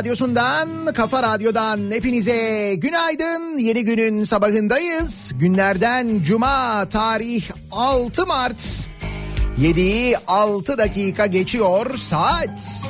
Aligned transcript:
Radyosu'ndan, 0.00 0.92
Kafa 0.94 1.22
Radyo'dan 1.22 1.90
hepinize 1.90 2.74
günaydın. 2.74 3.58
Yeni 3.58 3.84
günün 3.84 4.24
sabahındayız. 4.24 5.32
Günlerden 5.34 6.22
Cuma 6.22 6.88
tarih 6.88 7.44
6 7.72 8.26
Mart. 8.26 8.62
7'yi 9.58 10.16
6 10.26 10.78
dakika 10.78 11.26
geçiyor 11.26 11.96
saat. 11.96 12.84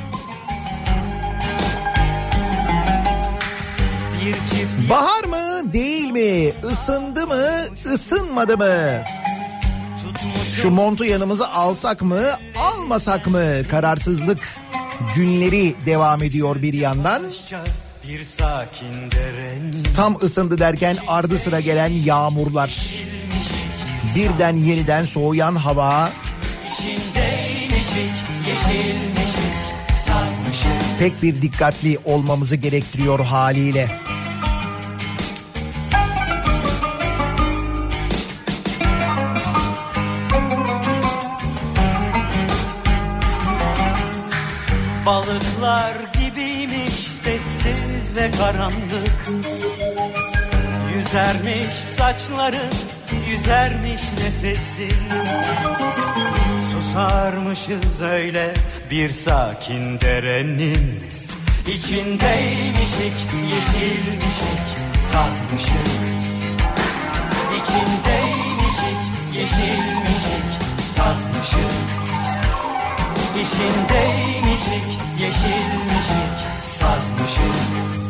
Bahar 4.89 5.23
mı 5.23 5.73
değil 5.73 6.11
mi? 6.11 6.51
Isındı 6.71 7.27
mı? 7.27 7.45
Isınmadı 7.93 8.57
mı? 8.57 9.03
Şu 10.61 10.71
montu 10.71 11.05
yanımıza 11.05 11.47
alsak 11.47 12.01
mı? 12.01 12.21
Almasak 12.57 13.27
mı? 13.27 13.43
Kararsızlık 13.71 14.39
günleri 15.15 15.75
devam 15.85 16.23
ediyor 16.23 16.61
bir 16.61 16.73
yandan. 16.73 17.23
Tam 19.95 20.15
ısındı 20.23 20.57
derken 20.57 20.97
ardı 21.07 21.37
sıra 21.37 21.59
gelen 21.59 21.89
yağmurlar. 21.89 23.03
Birden 24.15 24.55
yeniden 24.55 25.05
soğuyan 25.05 25.55
hava. 25.55 26.11
Pek 30.99 31.23
bir 31.23 31.41
dikkatli 31.41 31.97
olmamızı 32.05 32.55
gerektiriyor 32.55 33.19
haliyle. 33.19 33.87
Balıklar 45.05 45.95
gibiymiş 46.13 46.93
sessiz 46.93 48.15
ve 48.15 48.31
karanlık. 48.31 49.29
Yüzermiş 50.95 51.75
saçları, 51.75 52.69
yüzermiş 53.29 54.01
nefesin 54.01 54.93
Susarmışız 56.71 58.01
öyle 58.01 58.53
bir 58.91 59.09
sakin 59.09 59.99
derenin. 59.99 61.03
İçindeymişik, 61.67 63.17
yeşilmişik, 63.53 64.65
sazmışık. 65.11 66.01
İçindeymişik, 67.57 68.99
yeşilmişik, 69.35 70.45
sazmışık. 70.95 72.00
İçindeymişik, 73.41 74.99
yeşilmişik, 75.19 76.37
sazmışık. 76.65 78.00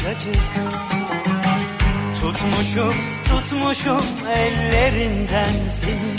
Yumuşacık 0.00 0.36
Tutmuşum 2.20 2.94
tutmuşum 3.28 4.04
ellerinden 4.34 5.68
seni. 5.70 6.16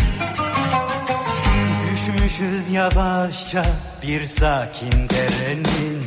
Düşmüşüz 1.91 2.71
yavaşça 2.71 3.65
bir 4.03 4.25
sakin 4.25 5.09
derenin. 5.09 6.03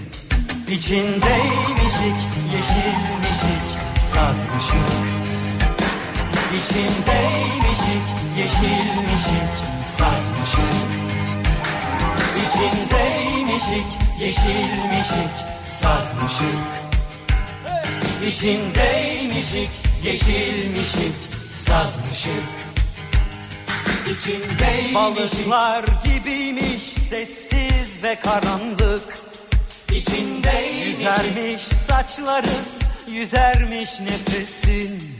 İçindeymişik 0.68 2.18
yeşilmişik 2.54 3.64
sazmışık. 4.12 4.90
İçindeymişik 6.58 8.04
yeşilmişik 8.38 9.50
sazmışık. 9.98 10.74
İçindeymişik 12.46 13.86
yeşilmişik 14.20 15.30
sazmışık 15.80 16.83
İçindeymişik 18.28 19.70
yeşilmişik 20.04 21.14
sazmışık. 21.52 22.44
İçindeymişik. 24.10 24.94
Balıklar 24.94 25.84
gibiymiş 26.04 26.82
sessiz 26.82 28.02
ve 28.02 28.14
karanlık. 28.14 29.18
İçindeymişik. 29.90 30.98
Yüzermiş 30.98 31.62
saçların 31.62 32.64
yüzermiş 33.08 34.00
nefesin 34.00 35.14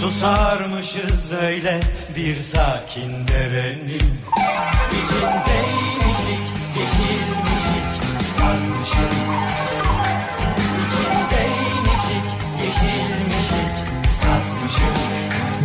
Susarmışız 0.00 1.32
öyle 1.42 1.80
bir 2.16 2.40
sakin 2.40 3.28
derenin 3.28 4.20
İçindeymişik 4.92 6.44
yeşilmişik 6.76 7.86
sazmışık 8.38 9.79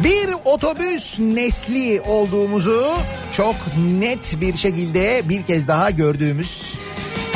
Bir 0.05 0.29
otobüs 0.45 1.19
nesli 1.19 2.01
olduğumuzu 2.01 2.83
çok 3.31 3.55
net 3.99 4.41
bir 4.41 4.53
şekilde 4.53 5.21
bir 5.29 5.43
kez 5.43 5.67
daha 5.67 5.89
gördüğümüz 5.89 6.73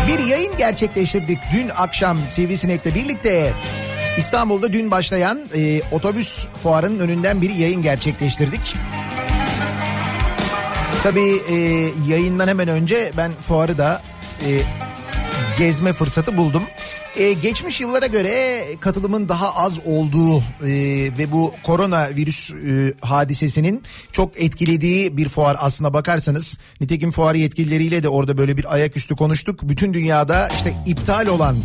bir 0.08 0.20
yayın 0.20 0.58
gerçekleştirdik 0.58 1.40
dün 1.54 1.70
akşam 1.78 2.18
Sivrisinek'le 2.28 2.86
birlikte. 2.86 3.54
İstanbul'da 4.18 4.74
dün 4.74 4.92
başlayan 4.92 5.42
e, 5.56 5.82
otobüs 5.92 6.46
fuarının 6.64 7.00
önünden 7.00 7.42
bir 7.42 7.50
yayın 7.50 7.82
gerçekleştirdik. 7.82 8.76
Tabii 11.04 11.36
e, 11.52 11.56
yayından 12.08 12.48
hemen 12.48 12.68
önce 12.68 13.12
ben 13.18 13.32
fuarı 13.48 13.78
da 13.78 14.02
e, 14.48 14.50
gezme 15.58 15.94
fırsatı 15.94 16.38
buldum. 16.38 16.64
E, 17.16 17.34
geçmiş 17.34 17.82
yıllara 17.82 18.08
göre 18.08 18.66
katılımın 18.80 19.30
daha 19.30 19.56
az 19.56 19.80
olduğu 19.86 20.38
e, 20.38 20.44
ve 21.18 21.32
bu 21.32 21.54
koronavirüs 21.64 22.52
e, 22.52 22.94
hadisesinin 23.02 23.84
çok 24.12 24.42
etkilediği 24.42 25.18
bir 25.18 25.30
fuar 25.30 25.58
aslına 25.60 25.94
bakarsanız. 25.94 26.58
Nitekim 26.82 27.12
fuar 27.12 27.36
yetkilileriyle 27.36 28.04
de 28.04 28.10
orada 28.10 28.38
böyle 28.38 28.58
bir 28.58 28.74
ayaküstü 28.74 29.16
konuştuk. 29.16 29.60
Bütün 29.64 29.94
dünyada 29.94 30.48
işte 30.48 30.74
iptal 30.86 31.28
olan 31.28 31.56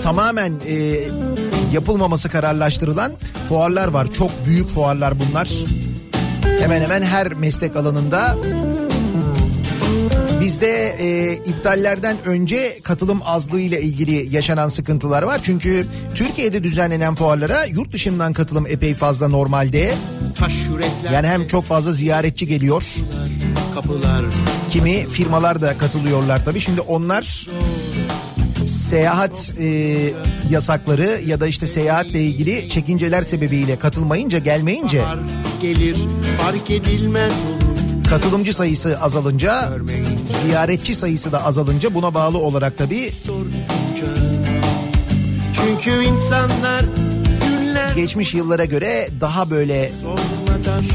tamamen 0.00 0.52
e, 0.68 0.74
yapılmaması 1.72 2.28
kararlaştırılan 2.28 3.12
fuarlar 3.48 3.88
var. 3.88 4.12
Çok 4.12 4.30
büyük 4.46 4.68
fuarlar 4.68 5.14
bunlar. 5.20 5.48
Hemen 6.60 6.82
hemen 6.82 7.02
her 7.02 7.34
meslek 7.34 7.76
alanında 7.76 8.36
Bizde 10.40 10.96
e, 10.98 11.34
iptallerden 11.34 12.16
önce 12.26 12.78
katılım 12.82 13.20
azlığı 13.24 13.60
ile 13.60 13.82
ilgili 13.82 14.36
yaşanan 14.36 14.68
sıkıntılar 14.68 15.22
var. 15.22 15.40
Çünkü 15.42 15.86
Türkiye'de 16.14 16.64
düzenlenen 16.64 17.14
fuarlara 17.14 17.64
yurt 17.64 17.92
dışından 17.92 18.32
katılım 18.32 18.66
epey 18.66 18.94
fazla 18.94 19.28
normalde. 19.28 19.94
Yani 21.14 21.26
hem 21.26 21.46
çok 21.46 21.64
fazla 21.64 21.92
ziyaretçi 21.92 22.46
geliyor. 22.46 22.82
kapılar 23.74 24.24
Kimi 24.70 25.08
firmalar 25.08 25.60
da 25.60 25.78
katılıyorlar 25.78 26.44
tabii. 26.44 26.60
Şimdi 26.60 26.80
onlar 26.80 27.46
seyahat 28.66 29.52
e, 29.58 29.66
yasakları 30.50 31.20
ya 31.26 31.40
da 31.40 31.46
işte 31.46 31.66
seyahatle 31.66 32.22
ilgili 32.22 32.68
çekinceler 32.68 33.22
sebebiyle 33.22 33.78
katılmayınca 33.78 34.38
gelmeyince 34.38 35.02
gelir 35.62 35.96
fark 36.38 36.70
edilmez 36.70 37.32
olur 37.32 37.70
katılımcı 38.10 38.54
sayısı 38.54 38.98
azalınca 39.00 39.70
ziyaretçi 40.30 40.94
sayısı 40.94 41.32
da 41.32 41.44
azalınca 41.44 41.94
buna 41.94 42.14
bağlı 42.14 42.38
olarak 42.38 42.78
tabii. 42.78 43.10
Çünkü 45.52 46.04
insanlar 46.04 46.84
geçmiş 47.96 48.34
yıllara 48.34 48.64
göre 48.64 49.08
daha 49.20 49.50
böyle 49.50 49.90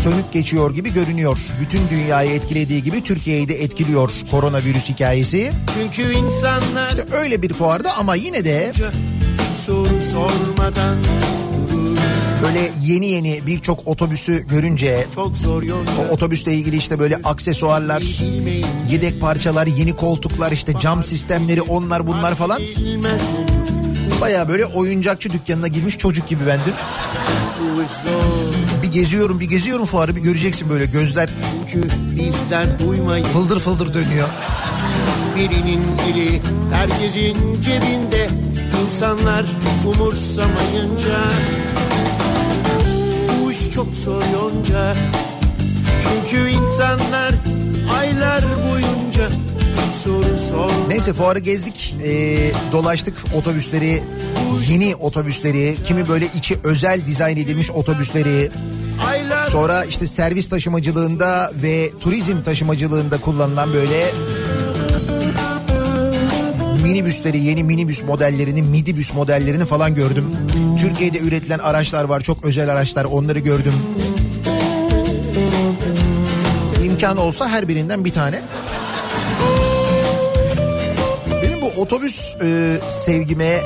sönük 0.04 0.34
geçiyor 0.34 0.76
gibi 0.76 0.94
görünüyor. 0.94 1.38
Bütün 1.62 1.82
dünyayı 1.90 2.32
etkilediği 2.32 2.84
gibi 2.84 3.04
Türkiye'yi 3.04 3.48
de 3.48 3.64
etkiliyor 3.64 4.12
koronavirüs 4.32 4.90
hikayesi. 4.90 5.52
çünkü 5.74 6.14
insanlar 6.14 6.90
İşte 6.90 7.06
öyle 7.12 7.42
bir 7.42 7.54
fuarda 7.54 7.98
ama 7.98 8.16
yine 8.16 8.46
de 8.46 8.72
soru 9.66 10.02
sormadan 10.12 10.98
böyle 12.48 12.72
yeni 12.84 13.06
yeni 13.06 13.48
birçok 13.48 13.88
otobüsü 13.88 14.48
görünce 14.48 15.08
o 16.00 16.14
otobüsle 16.14 16.54
ilgili 16.54 16.78
işte 16.78 17.00
böyle 17.00 17.16
aksesuarlar, 17.24 18.04
yedek 18.92 19.22
parçalar, 19.22 19.68
yeni 19.68 19.96
koltuklar, 19.96 20.52
işte 20.52 20.74
cam 20.80 21.04
sistemleri 21.04 21.62
onlar 21.62 22.08
bunlar 22.08 22.36
falan. 22.36 22.62
Baya 24.22 24.50
böyle 24.50 24.66
oyuncakçı 24.66 25.34
dükkanına 25.34 25.68
girmiş 25.68 25.98
çocuk 25.98 26.28
gibi 26.30 26.42
ben 26.48 26.60
dün. 26.66 26.74
Bir 28.84 28.92
geziyorum 28.92 29.40
bir 29.40 29.50
geziyorum 29.50 29.86
fuarı 29.86 30.16
bir 30.16 30.22
göreceksin 30.22 30.70
böyle 30.70 30.86
gözler. 30.86 31.30
Çünkü 31.72 31.88
fıldır 33.34 33.60
fıldır 33.60 33.94
dönüyor. 33.94 34.28
Birinin 35.36 35.82
eli 36.12 36.42
herkesin 36.74 37.62
cebinde. 37.62 38.28
İnsanlar 38.84 39.46
umursamayınca 39.86 41.20
çok 43.76 43.96
zor 43.96 44.22
yonca. 44.34 44.96
Çünkü 46.02 46.50
insanlar 46.50 47.32
aylar 48.00 48.44
boyunca 48.70 49.30
soru 50.04 50.38
sor 50.50 50.72
Neyse 50.90 51.14
fuarı 51.14 51.40
gezdik, 51.40 51.96
ee, 52.04 52.52
dolaştık 52.72 53.14
otobüsleri, 53.38 54.04
yeni 54.70 54.96
otobüsleri, 54.96 55.76
kimi 55.88 56.08
böyle 56.08 56.26
içi 56.26 56.58
özel 56.64 57.06
dizayn 57.08 57.38
edilmiş 57.38 57.72
otobüsleri, 57.72 58.52
sonra 59.50 59.86
işte 59.86 60.08
servis 60.08 60.50
taşımacılığında 60.50 61.52
ve 61.64 61.92
turizm 62.00 62.44
taşımacılığında 62.44 63.18
kullanılan 63.18 63.74
böyle 63.74 64.06
minibüsleri, 66.84 67.40
yeni 67.40 67.64
minibüs 67.64 68.04
modellerini, 68.04 68.62
midibüs 68.62 69.14
modellerini 69.14 69.66
falan 69.66 69.96
gördüm. 69.96 70.26
Türkiye'de 70.90 71.20
üretilen 71.20 71.60
araçlar 71.60 72.04
var, 72.04 72.22
çok 72.22 72.46
özel 72.46 72.70
araçlar, 72.72 73.06
onları 73.06 73.40
gördüm. 73.40 73.74
İmkan 76.86 77.18
olsa 77.18 77.50
her 77.50 77.68
birinden 77.68 78.06
bir 78.06 78.14
tane. 78.14 78.42
Benim 81.44 81.62
bu 81.62 81.68
otobüs 81.82 82.36
e, 82.44 82.80
sevgime 82.90 83.62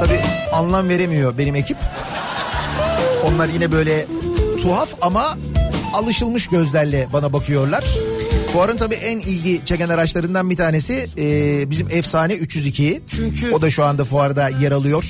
tabi 0.00 0.20
anlam 0.52 0.88
veremiyor 0.88 1.38
benim 1.38 1.54
ekip. 1.56 1.76
Onlar 3.24 3.48
yine 3.48 3.72
böyle 3.72 4.06
tuhaf 4.62 4.88
ama 5.00 5.38
alışılmış 5.94 6.46
gözlerle 6.46 7.08
bana 7.12 7.32
bakıyorlar. 7.32 7.84
Fuarın 8.52 8.76
tabii 8.76 8.94
en 8.94 9.18
ilgi 9.20 9.60
çeken 9.64 9.88
araçlarından 9.88 10.50
bir 10.50 10.56
tanesi 10.56 11.06
e, 11.18 11.70
bizim 11.70 11.88
efsane 11.90 12.34
302. 12.34 13.02
Çünkü- 13.10 13.52
O 13.52 13.62
da 13.62 13.70
şu 13.70 13.84
anda 13.84 14.04
fuarda 14.04 14.48
yer 14.48 14.72
alıyor. 14.72 15.04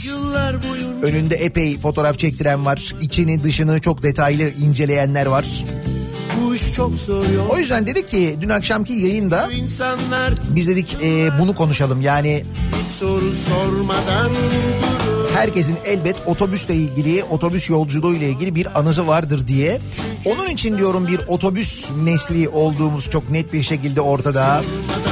Önünde 1.03 1.35
epey 1.35 1.79
fotoğraf 1.79 2.19
çektiren 2.19 2.67
var. 2.67 2.95
İçini 3.01 3.45
dışını 3.45 3.81
çok 3.81 4.03
detaylı 4.03 4.51
inceleyenler 4.51 5.27
var. 5.27 5.65
O 7.51 7.59
yüzden 7.59 7.87
dedik 7.87 8.09
ki 8.09 8.37
dün 8.41 8.49
akşamki 8.49 8.93
yayında 8.93 9.51
biz 10.49 10.69
dedik 10.69 10.97
e, 11.03 11.39
bunu 11.39 11.55
konuşalım. 11.55 12.01
Yani 12.01 12.45
sormadan 13.49 14.31
herkesin 15.35 15.77
elbet 15.85 16.17
otobüsle 16.27 16.75
ilgili, 16.75 17.25
otobüs 17.25 17.71
yolculuğu 17.71 18.15
ile 18.15 18.29
ilgili 18.29 18.55
bir 18.55 18.79
anısı 18.81 19.07
vardır 19.07 19.49
diye. 19.49 19.79
Onun 20.25 20.47
için 20.47 20.79
diyorum 20.79 21.07
bir 21.07 21.21
otobüs 21.29 21.91
nesli 22.05 22.49
olduğumuz 22.49 23.11
çok 23.11 23.31
net 23.31 23.53
bir 23.53 23.63
şekilde 23.63 24.01
ortada. 24.01 24.63
Tabi 25.05 25.12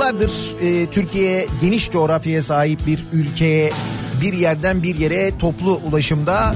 yıllardır 0.00 0.54
e, 0.60 0.86
Türkiye 0.86 1.46
geniş 1.60 1.90
coğrafyaya 1.90 2.42
sahip 2.42 2.86
bir 2.86 3.04
ülke. 3.12 3.72
Bir 4.22 4.32
yerden 4.32 4.82
bir 4.82 4.94
yere 4.96 5.38
toplu 5.38 5.80
ulaşımda 5.90 6.54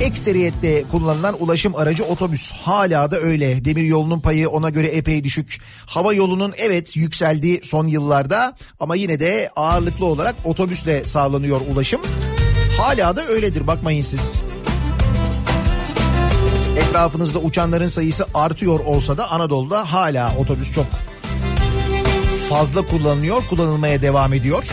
ekseriyette 0.00 0.84
kullanılan 0.90 1.42
ulaşım 1.42 1.76
aracı 1.76 2.04
otobüs. 2.04 2.52
Hala 2.52 3.10
da 3.10 3.16
öyle. 3.16 3.64
Demir 3.64 3.82
yolunun 3.82 4.20
payı 4.20 4.48
ona 4.48 4.70
göre 4.70 4.86
epey 4.86 5.24
düşük. 5.24 5.60
Hava 5.86 6.14
yolunun 6.14 6.54
evet 6.58 6.96
yükseldi 6.96 7.60
son 7.62 7.86
yıllarda 7.86 8.56
ama 8.80 8.96
yine 8.96 9.20
de 9.20 9.50
ağırlıklı 9.56 10.06
olarak 10.06 10.34
otobüsle 10.44 11.04
sağlanıyor 11.04 11.60
ulaşım. 11.72 12.00
Hala 12.78 13.16
da 13.16 13.26
öyledir 13.26 13.66
bakmayın 13.66 14.02
siz. 14.02 14.42
Etrafınızda 16.76 17.38
uçanların 17.38 17.88
sayısı 17.88 18.26
artıyor 18.34 18.80
olsa 18.80 19.18
da 19.18 19.30
Anadolu'da 19.30 19.92
hala 19.92 20.32
otobüs 20.38 20.72
çok 20.72 20.86
fazla 22.48 22.82
kullanılıyor, 22.82 23.42
kullanılmaya 23.50 24.02
devam 24.02 24.32
ediyor. 24.32 24.64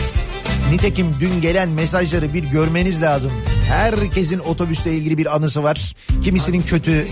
Nitekim 0.70 1.06
dün 1.20 1.40
gelen 1.40 1.68
mesajları 1.68 2.34
bir 2.34 2.44
görmeniz 2.44 3.02
lazım. 3.02 3.32
Herkesin 3.68 4.38
otobüsle 4.38 4.92
ilgili 4.92 5.18
bir 5.18 5.36
anısı 5.36 5.62
var. 5.62 5.94
Kimisinin 6.24 6.62
kötü, 6.62 7.06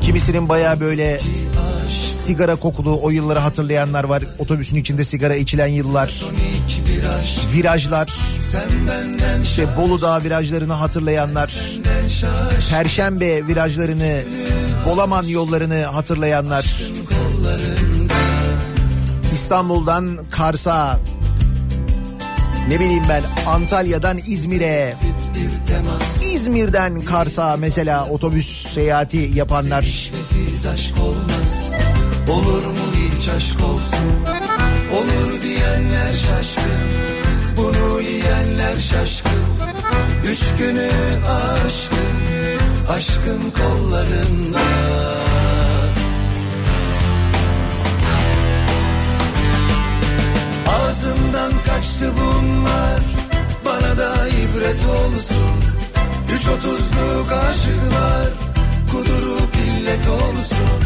kimisinin 0.00 0.48
baya 0.48 0.80
böyle 0.80 1.20
sigara 2.10 2.56
kokulu 2.56 3.00
o 3.02 3.10
yılları 3.10 3.38
hatırlayanlar 3.38 4.04
var. 4.04 4.22
Otobüsün 4.38 4.76
içinde 4.76 5.04
sigara 5.04 5.34
içilen 5.34 5.66
yıllar. 5.66 6.22
Virajlar. 7.54 8.08
İşte 9.42 9.76
Bolu 9.76 10.00
Dağı 10.00 10.24
virajlarını 10.24 10.72
hatırlayanlar. 10.72 11.54
Perşembe 12.70 13.46
virajlarını, 13.46 14.22
Bolaman 14.86 15.24
yollarını 15.24 15.84
hatırlayanlar. 15.84 16.64
İstanbul'dan 19.34 20.18
Kars'a, 20.30 21.00
ne 22.68 22.80
bileyim 22.80 23.04
ben 23.08 23.22
Antalya'dan 23.46 24.18
İzmir'e, 24.26 24.94
İzmir'den 26.34 27.00
Kars'a 27.00 27.56
mesela 27.56 28.08
otobüs 28.08 28.74
seyahati 28.74 29.30
yapanlar. 29.34 30.10
Olur 32.28 32.66
mu 32.66 32.78
hiç 32.94 33.28
aşk 33.28 33.60
olsun? 33.60 34.12
Olur 34.92 35.42
diyenler 35.42 36.12
şaşkın. 36.12 36.82
Bunu 37.56 38.00
yiyenler 38.00 38.80
şaşkın. 38.80 39.42
Üç 40.26 40.40
günü 40.58 40.90
aşkın. 41.28 42.22
Aşkın 42.88 43.50
kollarında 43.50 44.60
Ağzımdan 51.02 51.52
kaçtı 51.66 52.12
bunlar. 52.16 53.02
Bana 53.64 53.98
da 53.98 54.28
ibret 54.28 54.80
olsun. 54.86 55.56
Üç 56.36 56.48
otuzluk 56.48 57.32
aşıklar. 57.32 58.30
Kudurup 58.90 59.54
illet 59.56 60.08
olsun. 60.08 60.78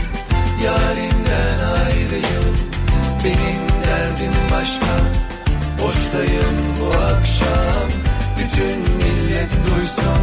Yarimden 0.64 1.58
ayrıyım. 1.85 2.56
Benim 3.25 3.62
derdim 3.87 4.35
başka. 4.52 4.94
Boştayım 5.82 6.56
bu 6.80 6.87
akşam. 6.90 7.88
Bütün 8.38 8.78
millet 8.78 9.50
duysun. 9.50 10.23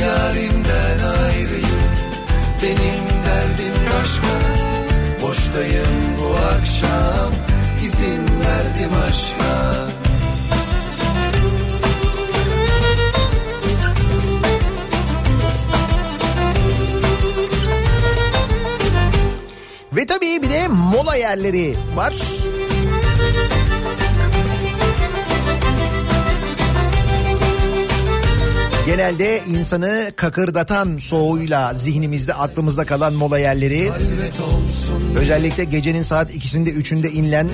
Yarimden 0.00 0.98
ayrıyım. 1.22 1.90
Benim 2.62 3.04
derdim 3.26 3.74
başka. 3.94 4.32
Boştayım 5.22 6.18
bu 6.18 6.36
akşam 6.36 7.49
İzin 8.00 8.26
verdim 8.40 8.90
aşka 9.08 9.88
Ve 19.92 20.06
tabii 20.06 20.42
bir 20.42 20.50
de 20.50 20.68
mola 20.68 21.16
yerleri 21.16 21.76
var. 21.94 22.14
Genelde 28.90 29.42
insanı 29.48 30.12
kakırdatan 30.16 30.98
soğuğuyla 30.98 31.74
zihnimizde 31.74 32.34
aklımızda 32.34 32.84
kalan 32.84 33.14
mola 33.14 33.38
yerleri. 33.38 33.90
Özellikle 35.16 35.64
gecenin 35.64 36.02
saat 36.02 36.34
ikisinde 36.34 36.70
üçünde 36.70 37.10
inilen 37.10 37.48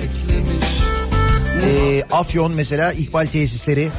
e, 1.65 2.03
Afyon 2.11 2.53
mesela 2.55 2.93
İkbal 2.93 3.25
tesisleri. 3.25 3.89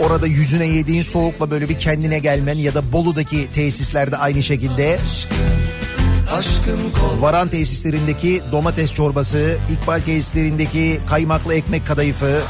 Orada 0.00 0.26
yüzüne 0.26 0.66
yediğin 0.66 1.02
soğukla 1.02 1.50
böyle 1.50 1.68
bir 1.68 1.78
kendine 1.78 2.18
gelmen 2.18 2.56
ya 2.56 2.74
da 2.74 2.92
Bolu'daki 2.92 3.48
tesislerde 3.54 4.16
aynı 4.16 4.42
şekilde. 4.42 4.98
Varan 7.20 7.48
tesislerindeki 7.48 8.42
domates 8.52 8.94
çorbası, 8.94 9.58
İkbal 9.72 10.00
tesislerindeki 10.00 11.00
kaymaklı 11.08 11.54
ekmek 11.54 11.86
kadayıfı, 11.86 12.42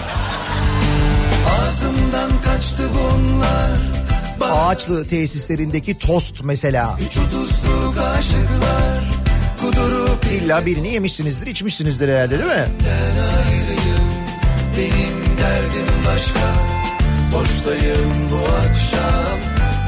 ağzımdan 1.69 2.31
kaçtı 2.45 2.83
bunlar 2.95 3.79
Ağaçlı 4.53 5.07
tesislerindeki 5.07 5.99
tost 5.99 6.35
mesela. 6.43 6.99
Üç 7.07 7.19
otuzluk 7.19 7.97
aşıklar 8.19 9.05
Kudurup 9.61 10.25
İlla 10.33 10.67
birini 10.67 10.89
yemişsinizdir, 10.89 11.47
içmişsinizdir 11.47 12.09
herhalde 12.09 12.39
değil 12.39 12.51
mi? 12.51 12.67
ilden 12.81 13.23
ayrıyım 13.47 14.09
Benim 14.77 15.39
derdim 15.39 15.95
başka 16.07 16.41
Boştayım 17.33 18.31
bu 18.31 18.37
akşam 18.37 19.39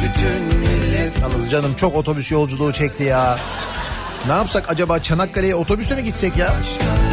Bütün 0.02 0.58
millet 0.58 1.18
Yalnız 1.20 1.50
canım 1.50 1.74
çok 1.74 1.94
otobüs 1.96 2.30
yolculuğu 2.32 2.72
çekti 2.72 3.02
ya. 3.02 3.38
Ne 4.26 4.32
yapsak 4.32 4.70
acaba 4.70 5.02
Çanakkale'ye 5.02 5.54
otobüsle 5.54 5.94
mi 5.94 6.04
gitsek 6.04 6.36
ya? 6.36 6.54
başka 6.60 7.09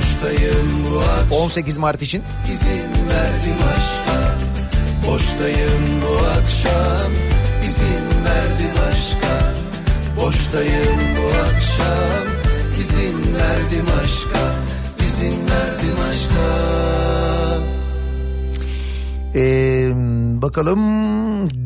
Boştayım 0.00 0.86
bu 0.90 0.98
akşam. 0.98 1.32
18 1.32 1.76
Mart 1.76 2.02
için. 2.02 2.22
İzin 2.52 3.08
verdim 3.10 3.56
aşka. 3.76 4.38
Boştayım 5.06 6.02
bu 6.02 6.26
akşam. 6.26 7.12
İzin 7.64 8.24
verdim 8.24 8.76
aşka. 8.90 9.52
Boştayım 10.20 10.98
bu 11.16 11.26
akşam. 11.28 12.26
İzin 12.80 13.34
verdim 13.34 13.86
aşka. 14.04 14.54
İzin 15.06 15.38
verdim 15.50 15.96
aşka. 16.10 16.46
Ee, 19.34 19.90
bakalım. 20.42 20.80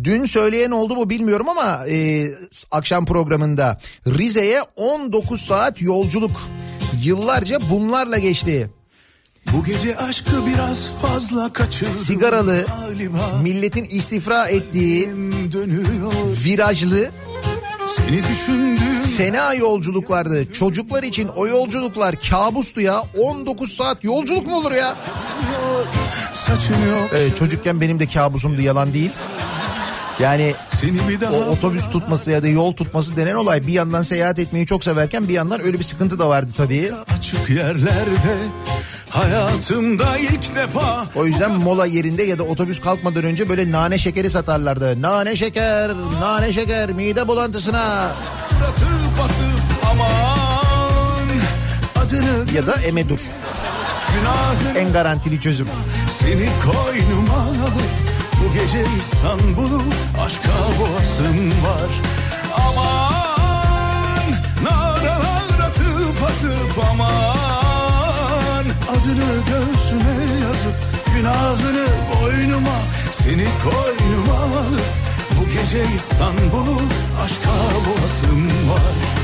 Dün 0.04 0.24
söyleyen 0.24 0.70
oldu 0.70 0.94
mu 0.94 1.10
bilmiyorum 1.10 1.48
ama 1.48 1.86
e, 1.86 2.26
akşam 2.70 3.04
programında 3.04 3.78
Rize'ye 4.06 4.60
19 4.76 5.40
saat 5.40 5.82
yolculuk 5.82 6.40
yıllarca 7.04 7.58
bunlarla 7.70 8.18
geçti. 8.18 8.70
Bu 9.52 9.64
gece 9.64 9.96
aşkı 9.96 10.46
biraz 10.46 10.90
fazla 11.02 11.52
kaçırdım 11.52 11.92
Sigaralı 11.92 12.66
Galiba 12.66 13.38
milletin 13.42 13.84
istifra 13.84 14.48
ettiği 14.48 15.10
virajlı 16.44 17.10
Seni 17.96 18.22
düşündüm 18.28 18.78
fena 19.16 19.54
yolculuklardı. 19.54 20.52
Çocuklar 20.52 21.02
için 21.02 21.28
o 21.28 21.46
yolculuklar 21.46 22.16
kabustu 22.30 22.80
ya. 22.80 23.02
19 23.22 23.72
saat 23.72 24.04
yolculuk 24.04 24.46
mu 24.46 24.56
olur 24.56 24.72
ya? 24.72 24.96
Saçın 26.34 26.88
yok 26.88 27.10
Evet, 27.12 27.36
çocukken 27.36 27.80
benim 27.80 28.00
de 28.00 28.06
kabusumdu 28.06 28.60
yalan 28.60 28.94
değil. 28.94 29.10
Yani 30.20 30.54
o 31.32 31.36
otobüs 31.36 31.90
tutması 31.90 32.30
ya 32.30 32.42
da 32.42 32.48
yol 32.48 32.72
tutması 32.72 33.16
denen 33.16 33.34
olay 33.34 33.66
bir 33.66 33.72
yandan 33.72 34.02
seyahat 34.02 34.38
etmeyi 34.38 34.66
çok 34.66 34.84
severken 34.84 35.28
bir 35.28 35.32
yandan 35.32 35.64
öyle 35.64 35.78
bir 35.78 35.84
sıkıntı 35.84 36.18
da 36.18 36.28
vardı 36.28 36.52
tabii. 36.56 36.90
Açık 37.18 37.50
yerlerde 37.50 38.36
Hayatımda 39.10 40.18
ilk 40.18 40.54
defa 40.54 41.06
O 41.14 41.26
yüzden 41.26 41.52
mola 41.52 41.86
yerinde 41.86 42.22
ya 42.22 42.38
da 42.38 42.42
otobüs 42.42 42.80
kalkmadan 42.80 43.24
önce 43.24 43.48
böyle 43.48 43.72
nane 43.72 43.98
şekeri 43.98 44.30
satarlardı. 44.30 45.02
Nane 45.02 45.36
şeker, 45.36 45.90
nane 46.20 46.52
şeker 46.52 46.90
mide 46.92 47.28
bulantısına 47.28 48.04
Atıp 48.68 49.20
atıp 49.24 49.86
aman 49.90 51.28
Adını 51.96 52.56
ya 52.56 52.66
da 52.66 52.74
emedur. 52.74 53.20
En 54.76 54.92
garantili 54.92 55.40
çözüm. 55.40 55.68
Seni 56.10 56.48
koynuma 56.64 57.36
alıp 57.36 58.03
bu 58.44 58.52
gece 58.52 58.84
İstanbul'u 58.98 59.82
aşka 60.26 60.52
boğasım 60.80 61.48
var. 61.48 61.90
Aman 62.66 64.30
naralar 64.62 65.68
atıp 65.68 66.22
atıp 66.22 66.84
aman 66.92 68.64
adını 68.90 69.32
göğsüme 69.48 70.42
yazıp 70.42 70.76
günahını 71.16 71.86
boynuma 72.14 72.78
seni 73.10 73.46
koynuma 73.64 74.38
alıp 74.42 74.94
bu 75.40 75.44
gece 75.44 75.84
İstanbul'u 75.96 76.80
aşka 77.24 77.50
boğasım 77.86 78.46
var. 78.46 79.23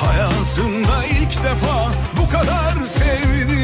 Hayatımda 0.00 1.04
ilk 1.20 1.44
defa 1.44 1.90
bu 2.16 2.28
kadar 2.30 2.86
sevdim. 2.86 3.60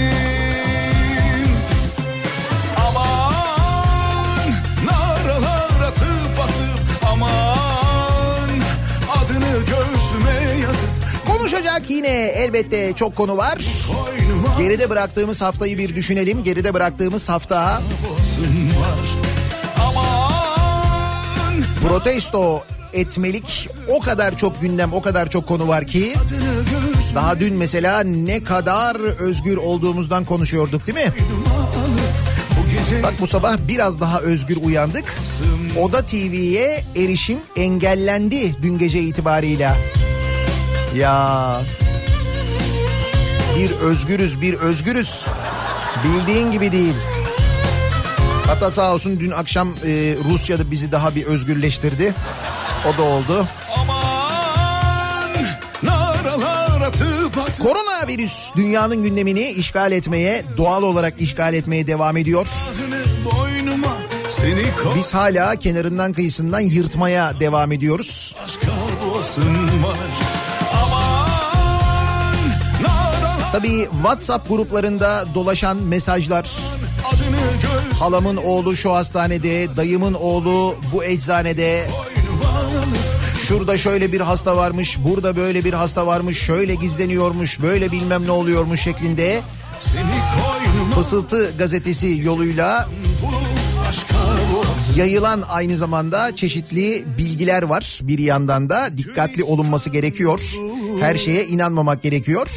Aman 2.89 4.51
naralar 4.85 5.89
atıp 5.89 6.39
atıp 6.41 7.09
aman 7.13 8.51
Adını 9.17 9.53
gözüme 9.59 10.61
yazıp. 10.63 10.89
Konuşacak 11.27 11.91
yine 11.91 12.09
elbette 12.09 12.93
çok 12.93 13.17
konu 13.17 13.37
var. 13.37 13.59
Geride 14.59 14.91
bıraktığımız 14.91 15.43
haftayı 15.43 15.79
bir 15.79 15.95
düşünelim. 15.95 16.43
Geride 16.45 16.75
bıraktığımız 16.75 17.29
hafta. 17.29 17.81
Protesto 21.89 22.63
etmelik 22.97 23.69
o 23.89 24.01
kadar 24.01 24.39
çok 24.39 24.61
gündem, 24.61 24.93
o 24.93 25.03
kadar 25.03 25.31
çok 25.31 25.47
konu 25.47 25.69
var 25.69 25.87
ki 25.87 26.15
daha 27.15 27.41
dün 27.41 27.55
mesela 27.55 28.01
ne 28.03 28.45
kadar 28.45 28.97
özgür 29.01 29.57
olduğumuzdan 29.57 30.25
konuşuyorduk 30.25 30.87
değil 30.87 31.07
mi? 31.07 31.13
Bak 33.03 33.15
bu 33.21 33.27
sabah 33.27 33.57
biraz 33.69 34.01
daha 34.01 34.21
özgür 34.21 34.57
uyandık. 34.57 35.15
Oda 35.83 36.03
TV'ye 36.03 36.85
erişim 36.97 37.39
engellendi 37.57 38.57
dün 38.63 38.79
gece 38.79 39.01
itibarıyla. 39.01 39.77
Ya 40.97 41.61
bir 43.59 43.71
özgürüz 43.71 44.41
bir 44.41 44.55
özgürüz. 44.55 45.25
Bildiğin 46.05 46.51
gibi 46.51 46.73
değil. 46.73 46.95
Hatta 48.47 48.71
sağ 48.71 48.95
olsun 48.95 49.21
dün 49.21 49.31
akşam 49.31 49.69
e, 49.69 50.15
Rusya'da 50.33 50.71
bizi 50.71 50.93
daha 50.93 51.15
bir 51.15 51.25
özgürleştirdi. 51.25 52.15
O 52.89 52.99
da 52.99 53.03
oldu. 53.03 53.47
Koronavirüs 57.63 58.51
dünyanın 58.57 59.03
gündemini 59.03 59.51
işgal 59.51 59.93
etmeye, 59.93 60.45
doğal 60.57 60.83
olarak 60.83 61.21
işgal 61.21 61.55
etmeye 61.55 61.87
devam 61.87 62.17
ediyor. 62.17 62.47
Biz 64.97 65.15
hala 65.15 65.57
kenarından 65.57 66.13
kıyısından 66.13 66.61
yırtmaya 66.61 67.41
devam 67.41 67.73
ediyoruz. 67.73 68.35
Tabii 73.53 73.89
WhatsApp 73.93 74.49
gruplarında 74.49 75.25
dolaşan 75.35 75.77
mesajlar, 75.77 76.51
halamın 77.99 78.37
oğlu 78.37 78.77
şu 78.77 78.93
hastanede, 78.95 79.77
dayımın 79.77 80.15
oğlu 80.15 80.77
bu 80.93 81.05
eczanede, 81.05 81.87
şurada 83.49 83.79
şöyle 83.79 84.13
bir 84.13 84.21
hasta 84.21 84.57
varmış, 84.57 84.99
burada 85.05 85.37
böyle 85.37 85.65
bir 85.65 85.73
hasta 85.73 86.07
varmış, 86.07 86.39
şöyle 86.39 86.75
gizleniyormuş, 86.75 87.63
böyle 87.63 87.93
bilmem 87.93 88.27
ne 88.27 88.31
oluyormuş 88.31 88.81
şeklinde 88.81 89.41
Fısıltı 90.95 91.53
gazetesi 91.59 92.21
yoluyla 92.25 92.89
yayılan 94.97 95.43
aynı 95.49 95.77
zamanda 95.77 96.37
çeşitli 96.37 97.05
bilgiler 97.19 97.63
var 97.63 98.01
bir 98.03 98.19
yandan 98.19 98.71
da 98.71 98.91
dikkatli 98.97 99.45
olunması 99.45 99.91
gerekiyor. 99.91 100.41
Her 101.01 101.15
şeye 101.15 101.47
inanmamak 101.47 102.03
gerekiyor. 102.03 102.49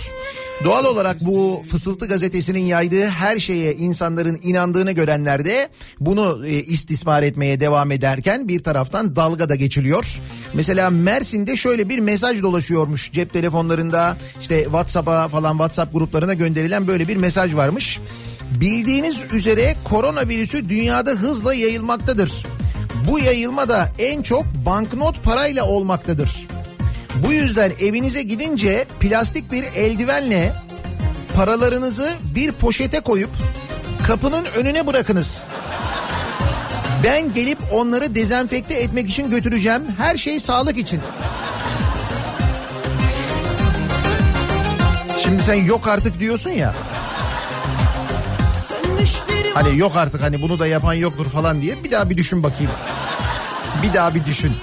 Doğal 0.63 0.85
olarak 0.85 1.17
bu 1.21 1.63
Fısıltı 1.69 2.07
gazetesinin 2.07 2.59
yaydığı 2.59 3.05
her 3.05 3.39
şeye 3.39 3.75
insanların 3.75 4.39
inandığını 4.43 4.91
görenler 4.91 5.45
de 5.45 5.69
bunu 5.99 6.47
e, 6.47 6.51
istismar 6.51 7.23
etmeye 7.23 7.59
devam 7.59 7.91
ederken 7.91 8.47
bir 8.47 8.63
taraftan 8.63 9.15
dalga 9.15 9.49
da 9.49 9.55
geçiliyor. 9.55 10.21
Mesela 10.53 10.89
Mersin'de 10.89 11.57
şöyle 11.57 11.89
bir 11.89 11.99
mesaj 11.99 12.41
dolaşıyormuş 12.41 13.11
cep 13.11 13.33
telefonlarında 13.33 14.17
işte 14.41 14.63
WhatsApp'a 14.63 15.27
falan 15.27 15.51
WhatsApp 15.51 15.93
gruplarına 15.93 16.33
gönderilen 16.33 16.87
böyle 16.87 17.07
bir 17.07 17.15
mesaj 17.15 17.55
varmış. 17.55 17.99
Bildiğiniz 18.51 19.17
üzere 19.33 19.75
koronavirüsü 19.83 20.69
dünyada 20.69 21.11
hızla 21.11 21.53
yayılmaktadır. 21.53 22.45
Bu 23.09 23.19
yayılma 23.19 23.69
da 23.69 23.91
en 23.99 24.21
çok 24.21 24.45
banknot 24.65 25.23
parayla 25.23 25.65
olmaktadır. 25.65 26.47
Bu 27.15 27.31
yüzden 27.31 27.71
evinize 27.79 28.23
gidince 28.23 28.85
plastik 28.99 29.51
bir 29.51 29.63
eldivenle 29.63 30.53
paralarınızı 31.35 32.13
bir 32.35 32.51
poşete 32.51 32.99
koyup 32.99 33.29
kapının 34.07 34.45
önüne 34.45 34.87
bırakınız. 34.87 35.47
Ben 37.03 37.33
gelip 37.33 37.57
onları 37.71 38.15
dezenfekte 38.15 38.73
etmek 38.73 39.09
için 39.09 39.29
götüreceğim. 39.29 39.81
Her 39.97 40.17
şey 40.17 40.39
sağlık 40.39 40.77
için. 40.77 41.01
Şimdi 45.23 45.43
sen 45.43 45.55
yok 45.55 45.87
artık 45.87 46.19
diyorsun 46.19 46.49
ya. 46.49 46.75
Hani 49.53 49.77
yok 49.77 49.95
artık 49.95 50.21
hani 50.21 50.41
bunu 50.41 50.59
da 50.59 50.67
yapan 50.67 50.93
yoktur 50.93 51.25
falan 51.25 51.61
diye 51.61 51.83
bir 51.83 51.91
daha 51.91 52.09
bir 52.09 52.17
düşün 52.17 52.43
bakayım. 52.43 52.71
Bir 53.83 53.93
daha 53.93 54.15
bir 54.15 54.25
düşün. 54.25 54.55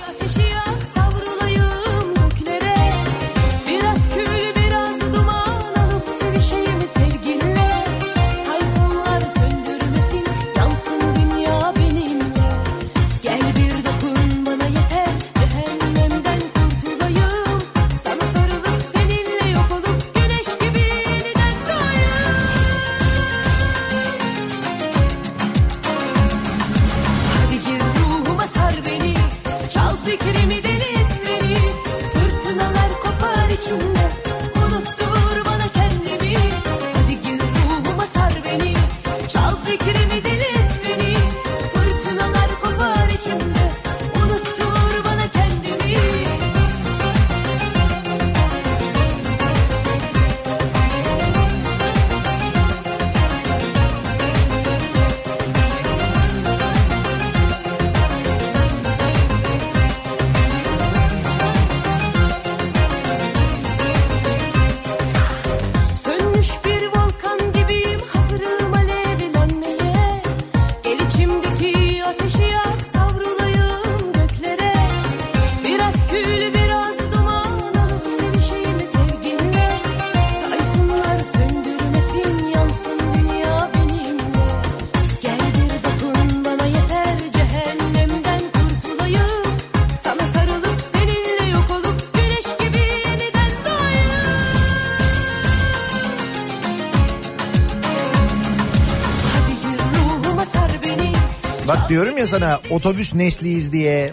Ya 102.26 102.30
sana 102.30 102.60
otobüs 102.70 103.14
nesliyiz 103.14 103.72
diye. 103.72 104.10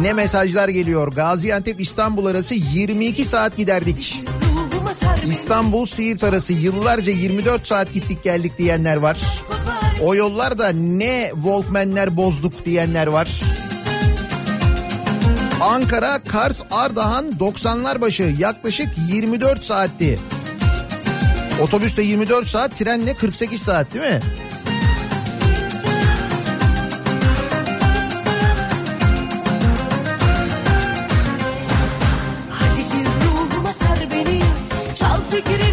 Ne 0.00 0.12
mesajlar 0.12 0.68
geliyor. 0.68 1.12
Gaziantep 1.12 1.80
İstanbul 1.80 2.26
arası 2.26 2.54
22 2.54 3.24
saat 3.24 3.56
giderdik. 3.56 4.22
İstanbul 5.30 5.86
Siirt 5.86 6.24
arası 6.24 6.52
yıllarca 6.52 7.12
24 7.12 7.66
saat 7.66 7.94
gittik 7.94 8.24
geldik 8.24 8.58
diyenler 8.58 8.96
var. 8.96 9.18
O 10.02 10.14
yollarda 10.14 10.68
ne 10.68 11.30
Walkman'ler 11.34 12.16
bozduk 12.16 12.66
diyenler 12.66 13.06
var. 13.06 13.40
Ankara, 15.60 16.18
Kars, 16.28 16.62
Ardahan 16.70 17.30
90'lar 17.30 18.00
başı 18.00 18.34
yaklaşık 18.38 18.88
24 19.08 19.64
saatti. 19.64 20.18
Otobüste 21.62 22.02
24 22.02 22.48
saat, 22.48 22.76
trenle 22.76 23.14
48 23.14 23.62
saat 23.62 23.94
değil 23.94 24.04
mi? 24.04 24.20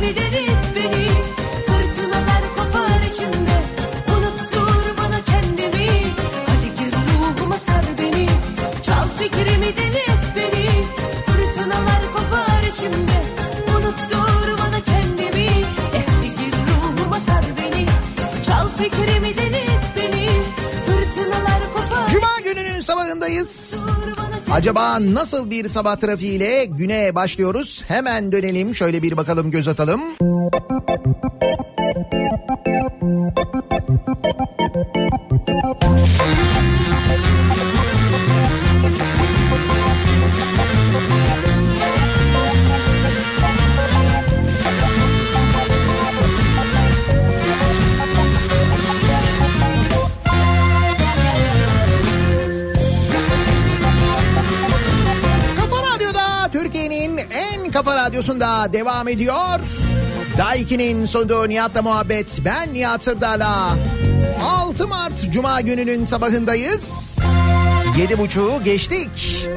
Fikrimi 0.01 0.15
delit 0.15 0.75
beni 0.75 1.30
Acaba 24.53 24.97
nasıl 25.13 25.49
bir 25.49 25.69
sabah 25.69 25.95
trafiğiyle 25.95 26.65
güne 26.65 27.15
başlıyoruz? 27.15 27.83
Hemen 27.87 28.31
dönelim 28.31 28.75
şöyle 28.75 29.03
bir 29.03 29.17
bakalım 29.17 29.51
göz 29.51 29.67
atalım. 29.67 30.01
Radyosunda 58.21 58.73
devam 58.73 59.07
ediyor. 59.07 59.59
Daiki'nin 60.37 61.05
sunduğu 61.05 61.49
Nihat'la 61.49 61.81
muhabbet. 61.81 62.39
Ben 62.45 62.73
Nihat 62.73 63.03
Sırdar'la. 63.03 63.77
6 64.43 64.87
Mart 64.87 65.31
Cuma 65.31 65.61
gününün 65.61 66.05
sabahındayız. 66.05 67.17
Yedi 67.97 68.17
buçuğu 68.17 68.63
geçtik. 68.63 69.47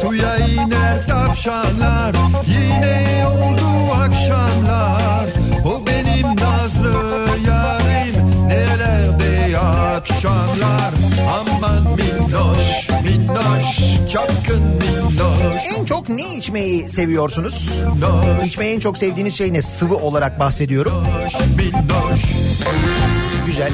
Suya 0.00 0.36
iner 0.36 1.06
tavşanlar 1.06 1.95
minnoş 13.26 13.80
minnoş 13.80 14.12
Çapkın 14.12 14.62
minnoş 14.62 15.62
En 15.78 15.84
çok 15.84 16.08
ne 16.08 16.34
içmeyi 16.36 16.88
seviyorsunuz? 16.88 17.70
Minnoş 17.94 18.46
İçmeyi 18.46 18.74
en 18.74 18.80
çok 18.80 18.98
sevdiğiniz 18.98 19.34
şey 19.34 19.52
ne? 19.52 19.62
Sıvı 19.62 19.96
olarak 19.96 20.40
bahsediyorum. 20.40 20.92
minnoş 21.56 22.22
Güzel. 23.46 23.72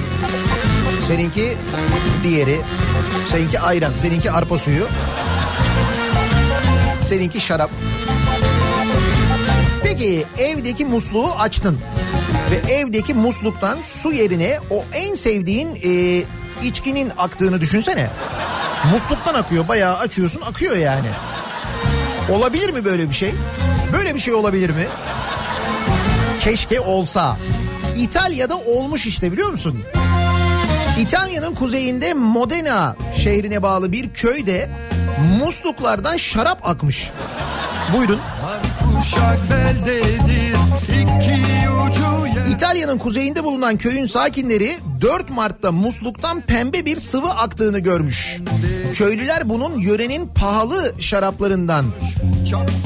Seninki 1.01 1.57
diğeri. 2.25 2.61
Seninki 3.29 3.61
ayran. 3.61 3.93
Seninki 3.97 4.31
arpa 4.31 4.59
suyu. 4.59 4.87
Seninki 7.03 7.41
şarap. 7.41 7.71
Peki 9.83 10.25
evdeki 10.39 10.85
musluğu 10.85 11.33
açtın. 11.39 11.79
Ve 12.51 12.73
evdeki 12.73 13.15
musluktan 13.15 13.79
su 13.85 14.13
yerine 14.13 14.59
o 14.71 14.85
en 14.95 15.15
sevdiğin 15.15 15.69
e, 15.85 16.23
içkinin 16.63 17.13
aktığını 17.19 17.61
düşünsene. 17.61 18.11
Musluktan 18.91 19.35
akıyor. 19.35 19.69
Bayağı 19.69 19.97
açıyorsun 19.97 20.41
akıyor 20.41 20.77
yani. 20.77 21.09
Olabilir 22.31 22.71
mi 22.71 22.85
böyle 22.85 23.09
bir 23.09 23.15
şey? 23.15 23.35
Böyle 23.93 24.15
bir 24.15 24.21
şey 24.21 24.35
olabilir 24.35 24.71
mi? 24.71 24.87
Keşke 26.41 26.81
olsa. 26.81 27.37
İtalya'da 27.97 28.57
olmuş 28.57 29.07
işte 29.07 29.33
biliyor 29.33 29.51
musun? 29.51 29.85
İtalya'nın 30.99 31.55
kuzeyinde 31.55 32.15
Modena 32.15 32.97
şehrine 33.17 33.63
bağlı 33.63 33.93
bir 33.93 34.11
köyde 34.11 34.71
musluklardan 35.39 36.17
şarap 36.17 36.69
akmış. 36.69 37.11
Buyurun. 37.97 38.21
İtalya'nın 42.49 42.99
kuzeyinde 42.99 43.45
bulunan 43.45 43.77
köyün 43.77 44.07
sakinleri 44.07 44.77
4 45.01 45.31
Mart'ta 45.31 45.73
musluktan 45.73 46.41
pembe 46.41 46.85
bir 46.85 46.99
sıvı 46.99 47.31
aktığını 47.31 47.79
görmüş. 47.79 48.37
Köylüler 48.95 49.49
bunun 49.49 49.79
yörenin 49.79 50.29
pahalı 50.29 50.95
şaraplarından 50.99 51.85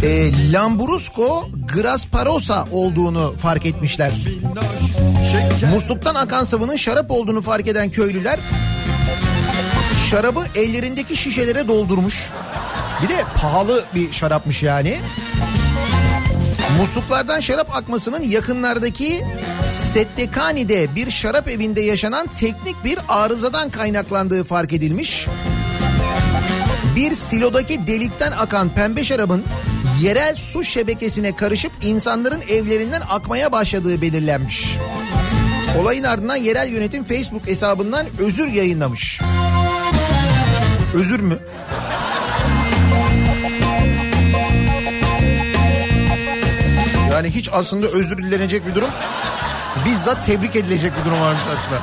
e, 0.02 0.33
Lambrusco 0.52 1.48
Grasparosa 1.74 2.68
olduğunu 2.72 3.35
fark 3.38 3.66
etmişler. 3.66 4.12
Musluktan 5.72 6.14
akan 6.14 6.44
sıvının 6.44 6.76
şarap 6.76 7.11
olduğunu 7.11 7.42
fark 7.42 7.68
eden 7.68 7.90
köylüler 7.90 8.38
şarabı 10.11 10.40
ellerindeki 10.55 11.16
şişelere 11.16 11.68
doldurmuş. 11.68 12.31
Bir 13.02 13.09
de 13.09 13.24
pahalı 13.35 13.85
bir 13.94 14.12
şarapmış 14.12 14.62
yani. 14.62 14.98
Musluklardan 16.79 17.41
şarap 17.41 17.77
akmasının 17.77 18.23
yakınlardaki 18.23 19.25
Settekani'de 19.93 20.95
bir 20.95 21.11
şarap 21.11 21.49
evinde 21.49 21.81
yaşanan 21.81 22.27
teknik 22.27 22.85
bir 22.85 22.99
arızadan 23.09 23.71
kaynaklandığı 23.71 24.45
fark 24.45 24.73
edilmiş. 24.73 25.27
Bir 26.97 27.15
silodaki 27.15 27.87
delikten 27.87 28.33
akan 28.33 28.75
pembe 28.75 29.05
şarabın 29.05 29.45
yerel 30.01 30.35
su 30.35 30.65
şebekesine 30.65 31.37
karışıp 31.37 31.73
insanların 31.83 32.41
evlerinden 32.49 33.03
akmaya 33.09 33.53
başladığı 33.53 34.03
belirlenmiş. 34.03 34.77
Olayın 35.79 36.05
ardından 36.05 36.37
yerel 36.37 36.73
yönetim 36.73 37.05
Facebook 37.05 37.47
hesabından 37.47 38.07
özür 38.19 38.49
yayınlamış. 38.49 39.21
Özür 40.95 41.21
mü? 41.21 41.39
Yani 47.16 47.31
hiç 47.31 47.48
aslında 47.52 47.87
özür 47.87 48.18
dilenecek 48.18 48.66
bir 48.66 48.74
durum. 48.74 48.88
Bizzat 49.87 50.26
tebrik 50.26 50.57
edilecek 50.57 50.92
bir 51.00 51.11
durum 51.11 51.20
varmış 51.20 51.42
aslında. 51.57 51.81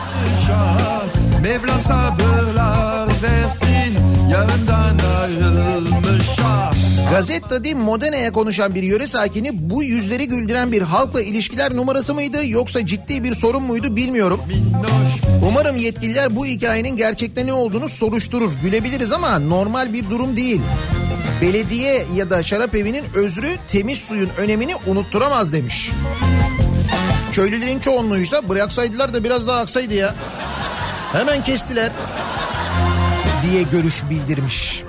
Mevlam 1.41 1.81
sabırlar 1.81 3.07
versin 3.07 3.97
Yarından 4.31 4.99
ayrılmış 5.21 6.25
şah 6.35 6.73
Gazetta 7.11 7.63
di 7.63 7.75
Modena'ya 7.75 8.31
konuşan 8.31 8.75
bir 8.75 8.83
yöre 8.83 9.07
sakini 9.07 9.69
bu 9.69 9.83
yüzleri 9.83 10.27
güldüren 10.27 10.71
bir 10.71 10.81
halkla 10.81 11.21
ilişkiler 11.21 11.75
numarası 11.75 12.13
mıydı 12.13 12.47
yoksa 12.47 12.85
ciddi 12.85 13.23
bir 13.23 13.35
sorun 13.35 13.63
muydu 13.63 13.95
bilmiyorum. 13.95 14.41
Umarım 15.49 15.77
yetkililer 15.77 16.35
bu 16.35 16.45
hikayenin 16.45 16.95
gerçekte 16.95 17.45
ne 17.45 17.53
olduğunu 17.53 17.89
soruşturur. 17.89 18.51
Gülebiliriz 18.63 19.11
ama 19.11 19.39
normal 19.39 19.93
bir 19.93 20.09
durum 20.09 20.37
değil. 20.37 20.61
Belediye 21.41 22.07
ya 22.15 22.29
da 22.29 22.43
şarap 22.43 22.75
evinin 22.75 23.05
özrü 23.15 23.47
temiz 23.67 23.99
suyun 23.99 24.29
önemini 24.37 24.75
unutturamaz 24.87 25.53
demiş. 25.53 25.91
Köylülerin 27.31 27.79
çoğunluğuysa 27.79 28.49
bıraksaydılar 28.49 29.13
da 29.13 29.23
biraz 29.23 29.47
daha 29.47 29.59
aksaydı 29.59 29.93
ya. 29.93 30.15
Hemen 31.13 31.43
kestiler 31.43 31.91
diye 33.43 33.63
görüş 33.63 34.03
bildirmiş. 34.09 34.83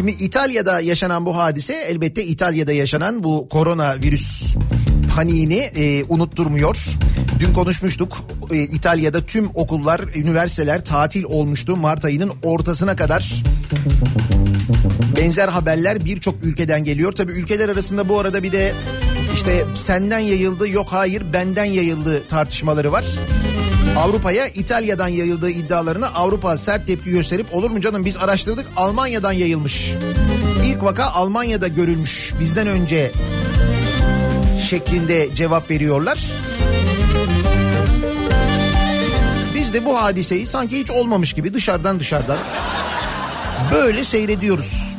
Şimdi 0.00 0.12
İtalya'da 0.12 0.80
yaşanan 0.80 1.26
bu 1.26 1.36
hadise 1.36 1.74
elbette 1.74 2.24
İtalya'da 2.24 2.72
yaşanan 2.72 3.22
bu 3.22 3.48
koronavirüs 3.48 4.54
paniğini 5.16 5.54
e, 5.54 6.04
unutturmuyor. 6.08 6.86
Dün 7.40 7.52
konuşmuştuk. 7.52 8.16
Ee, 8.50 8.62
İtalya'da 8.62 9.20
tüm 9.26 9.50
okullar, 9.54 10.00
üniversiteler 10.14 10.84
tatil 10.84 11.24
olmuştu 11.24 11.76
Mart 11.76 12.04
ayının 12.04 12.32
ortasına 12.42 12.96
kadar. 12.96 13.42
Benzer 15.16 15.48
haberler 15.48 16.04
birçok 16.04 16.44
ülkeden 16.44 16.84
geliyor. 16.84 17.12
Tabii 17.12 17.32
ülkeler 17.32 17.68
arasında 17.68 18.08
bu 18.08 18.18
arada 18.18 18.42
bir 18.42 18.52
de 18.52 18.74
işte 19.34 19.64
senden 19.74 20.18
yayıldı 20.18 20.68
yok 20.68 20.86
hayır 20.90 21.32
benden 21.32 21.64
yayıldı 21.64 22.26
tartışmaları 22.28 22.92
var. 22.92 23.04
Avrupa'ya 23.96 24.46
İtalya'dan 24.46 25.08
yayıldığı 25.08 25.50
iddialarına 25.50 26.06
Avrupa 26.08 26.56
sert 26.56 26.86
tepki 26.86 27.10
gösterip 27.10 27.54
olur 27.54 27.70
mu 27.70 27.80
canım 27.80 28.04
biz 28.04 28.16
araştırdık 28.16 28.66
Almanya'dan 28.76 29.32
yayılmış. 29.32 29.92
İlk 30.64 30.82
vaka 30.82 31.04
Almanya'da 31.04 31.68
görülmüş 31.68 32.32
bizden 32.40 32.66
önce 32.66 33.12
şeklinde 34.68 35.34
cevap 35.34 35.70
veriyorlar. 35.70 36.24
Biz 39.54 39.74
de 39.74 39.84
bu 39.84 40.02
hadiseyi 40.02 40.46
sanki 40.46 40.78
hiç 40.78 40.90
olmamış 40.90 41.32
gibi 41.32 41.54
dışarıdan 41.54 42.00
dışarıdan 42.00 42.38
böyle 43.72 44.04
seyrediyoruz. 44.04 44.94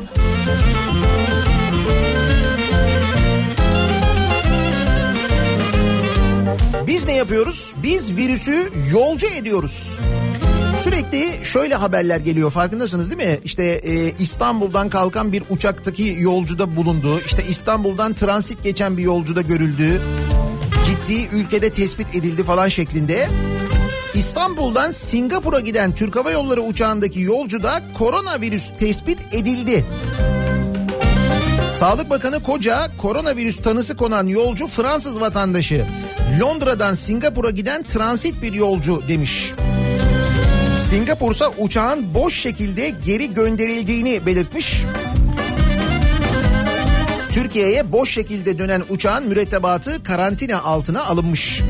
Biz 6.91 7.05
ne 7.05 7.15
yapıyoruz? 7.15 7.73
Biz 7.83 8.17
virüsü 8.17 8.69
yolcu 8.91 9.27
ediyoruz. 9.27 9.99
Sürekli 10.83 11.45
şöyle 11.45 11.75
haberler 11.75 12.19
geliyor 12.19 12.51
farkındasınız 12.51 13.11
değil 13.11 13.29
mi? 13.29 13.39
İşte 13.43 13.63
e, 13.63 14.11
İstanbul'dan 14.19 14.89
kalkan 14.89 15.31
bir 15.31 15.43
uçaktaki 15.49 16.17
yolcuda 16.19 16.75
bulunduğu, 16.75 17.19
işte 17.19 17.43
İstanbul'dan 17.49 18.13
transit 18.13 18.63
geçen 18.63 18.97
bir 18.97 19.03
yolcuda 19.03 19.41
görüldüğü, 19.41 20.01
gittiği 20.89 21.29
ülkede 21.33 21.69
tespit 21.69 22.15
edildi 22.15 22.43
falan 22.43 22.67
şeklinde. 22.67 23.29
İstanbul'dan 24.13 24.91
Singapur'a 24.91 25.59
giden 25.59 25.95
Türk 25.95 26.15
Hava 26.15 26.31
Yolları 26.31 26.61
uçağındaki 26.61 27.21
yolcuda 27.21 27.83
koronavirüs 27.97 28.71
tespit 28.79 29.19
edildi. 29.31 29.85
Sağlık 31.79 32.09
Bakanı 32.09 32.43
Koca 32.43 32.97
koronavirüs 32.97 33.57
tanısı 33.57 33.95
konan 33.95 34.27
yolcu 34.27 34.67
Fransız 34.67 35.19
vatandaşı. 35.19 35.85
Londra'dan 36.39 36.93
Singapur'a 36.93 37.49
giden 37.49 37.83
transit 37.83 38.41
bir 38.41 38.53
yolcu 38.53 39.07
demiş. 39.07 39.53
Singapur'sa 40.89 41.49
uçağın 41.57 42.13
boş 42.13 42.35
şekilde 42.41 42.93
geri 43.05 43.33
gönderildiğini 43.33 44.25
belirtmiş. 44.25 44.81
Türkiye'ye 47.31 47.91
boş 47.91 48.11
şekilde 48.11 48.59
dönen 48.59 48.83
uçağın 48.89 49.27
mürettebatı 49.27 50.03
karantina 50.03 50.61
altına 50.61 51.03
alınmış. 51.03 51.61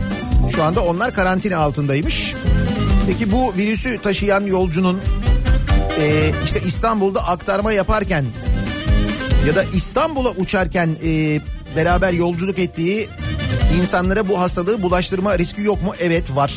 Şu 0.56 0.64
anda 0.64 0.84
onlar 0.84 1.14
karantina 1.14 1.58
altındaymış. 1.58 2.34
Peki 3.08 3.32
bu 3.32 3.54
virüsü 3.58 4.02
taşıyan 4.02 4.46
yolcunun 4.46 5.02
e, 6.00 6.32
işte 6.46 6.62
İstanbul'da 6.66 7.28
aktarma 7.28 7.74
yaparken 7.74 8.26
ya 9.48 9.56
da 9.56 9.64
İstanbul'a 9.64 10.30
uçarken 10.30 10.90
e, 11.04 11.40
beraber 11.76 12.14
yolculuk 12.14 12.60
ettiği 12.60 13.10
insanlara 13.82 14.28
bu 14.28 14.40
hastalığı 14.40 14.82
bulaştırma 14.82 15.38
riski 15.38 15.62
yok 15.62 15.84
mu? 15.84 15.94
Evet 16.00 16.36
var. 16.36 16.54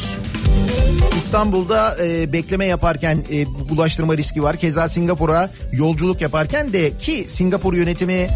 İstanbul'da 1.16 1.96
e, 2.04 2.32
bekleme 2.32 2.66
yaparken 2.66 3.24
e, 3.32 3.46
bulaştırma 3.68 4.16
riski 4.16 4.42
var. 4.42 4.56
Keza 4.56 4.88
Singapur'a 4.88 5.50
yolculuk 5.72 6.20
yaparken 6.20 6.72
de 6.72 6.98
ki 6.98 7.24
Singapur 7.28 7.74
yönetimi 7.74 8.28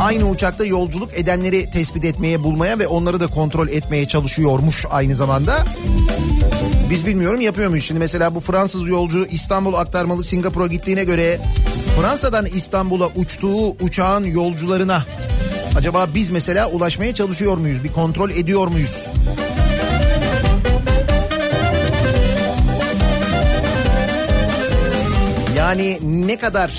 aynı 0.00 0.28
uçakta 0.28 0.64
yolculuk 0.64 1.10
edenleri 1.14 1.70
tespit 1.70 2.04
etmeye, 2.04 2.44
bulmaya 2.44 2.78
ve 2.78 2.86
onları 2.86 3.20
da 3.20 3.26
kontrol 3.26 3.68
etmeye 3.68 4.08
çalışıyormuş 4.08 4.86
aynı 4.90 5.16
zamanda. 5.16 5.64
Biz 6.90 7.06
bilmiyorum 7.06 7.40
yapıyor 7.40 7.68
muyuz? 7.68 7.84
Şimdi 7.84 8.00
mesela 8.00 8.34
bu 8.34 8.40
Fransız 8.40 8.88
yolcu 8.88 9.26
İstanbul 9.26 9.74
aktarmalı 9.74 10.24
Singapur'a 10.24 10.66
gittiğine 10.66 11.04
göre 11.04 11.38
Fransa'dan 12.00 12.46
İstanbul'a 12.46 13.06
uçtuğu 13.06 13.70
uçağın 13.70 14.24
yolcularına 14.24 15.04
acaba 15.76 16.08
biz 16.14 16.30
mesela 16.30 16.70
ulaşmaya 16.70 17.14
çalışıyor 17.14 17.56
muyuz? 17.56 17.84
Bir 17.84 17.92
kontrol 17.92 18.30
ediyor 18.30 18.68
muyuz? 18.68 19.06
Yani 25.56 25.98
ne 26.02 26.38
kadar 26.38 26.72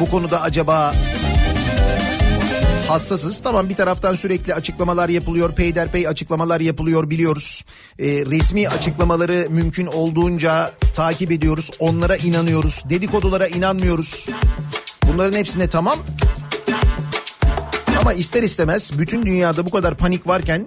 bu 0.00 0.10
konuda 0.10 0.42
acaba 0.42 0.94
hassasız. 2.88 3.42
Tamam 3.42 3.68
bir 3.68 3.74
taraftan 3.74 4.14
sürekli 4.14 4.54
açıklamalar 4.54 5.08
yapılıyor. 5.08 5.52
Peyderpey 5.52 6.08
açıklamalar 6.08 6.60
yapılıyor 6.60 7.10
biliyoruz. 7.10 7.64
Ee, 7.98 8.06
resmi 8.06 8.68
açıklamaları 8.68 9.46
mümkün 9.50 9.86
olduğunca 9.86 10.72
takip 10.94 11.32
ediyoruz. 11.32 11.70
Onlara 11.78 12.16
inanıyoruz. 12.16 12.82
Dedikodulara 12.90 13.46
inanmıyoruz. 13.46 14.28
Bunların 15.12 15.38
hepsine 15.38 15.68
tamam. 15.68 15.98
Ama 18.00 18.12
ister 18.12 18.42
istemez 18.42 18.90
bütün 18.98 19.26
dünyada 19.26 19.66
bu 19.66 19.70
kadar 19.70 19.96
panik 19.96 20.26
varken 20.26 20.66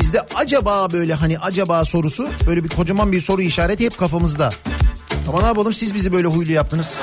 bizde 0.00 0.26
acaba 0.34 0.92
böyle 0.92 1.14
hani 1.14 1.38
acaba 1.38 1.84
sorusu 1.84 2.28
böyle 2.46 2.64
bir 2.64 2.68
kocaman 2.68 3.12
bir 3.12 3.20
soru 3.20 3.42
işareti 3.42 3.84
hep 3.84 3.98
kafamızda. 3.98 4.50
Ama 5.28 5.40
ne 5.40 5.46
yapalım 5.46 5.72
siz 5.72 5.94
bizi 5.94 6.12
böyle 6.12 6.26
huylu 6.26 6.52
yaptınız. 6.52 6.94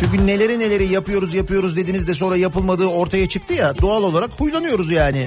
Çünkü 0.00 0.26
neleri 0.26 0.58
neleri 0.58 0.92
yapıyoruz 0.92 1.34
yapıyoruz 1.34 1.76
dediniz 1.76 2.08
de 2.08 2.14
sonra 2.14 2.36
yapılmadığı 2.36 2.86
ortaya 2.86 3.28
çıktı 3.28 3.54
ya 3.54 3.78
doğal 3.78 4.02
olarak 4.02 4.40
huylanıyoruz 4.40 4.92
yani. 4.92 5.26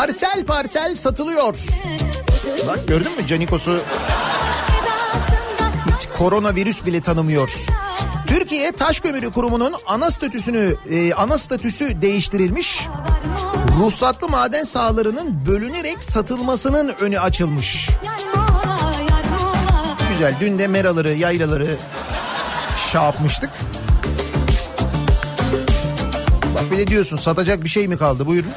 Parsel 0.00 0.44
parsel 0.44 0.94
satılıyor. 0.94 1.54
Bak 2.66 2.88
gördün 2.88 3.16
mü 3.16 3.26
Canikos'u 3.26 3.78
hiç 5.96 6.08
koronavirüs 6.18 6.86
bile 6.86 7.00
tanımıyor. 7.00 7.50
Türkiye 8.26 8.72
Taş 8.72 9.00
Kömürü 9.00 9.30
Kurumu'nun 9.30 9.74
ana 9.86 10.10
statüsünü 10.10 10.74
e, 10.90 11.14
ana 11.14 11.38
statüsü 11.38 12.02
değiştirilmiş. 12.02 12.86
Ruhsatlı 13.78 14.28
maden 14.28 14.64
sahalarının 14.64 15.46
bölünerek 15.46 16.04
satılmasının 16.04 16.94
önü 17.00 17.20
açılmış. 17.20 17.90
Güzel. 20.12 20.34
Dün 20.40 20.58
de 20.58 20.66
meraları, 20.66 21.10
yaylaları 21.10 21.76
şey 22.92 23.00
yapmıştık. 23.00 23.50
Bak 26.54 26.70
bile 26.70 26.86
diyorsun 26.86 27.16
satacak 27.16 27.64
bir 27.64 27.68
şey 27.68 27.88
mi 27.88 27.98
kaldı 27.98 28.26
buyurun. 28.26 28.52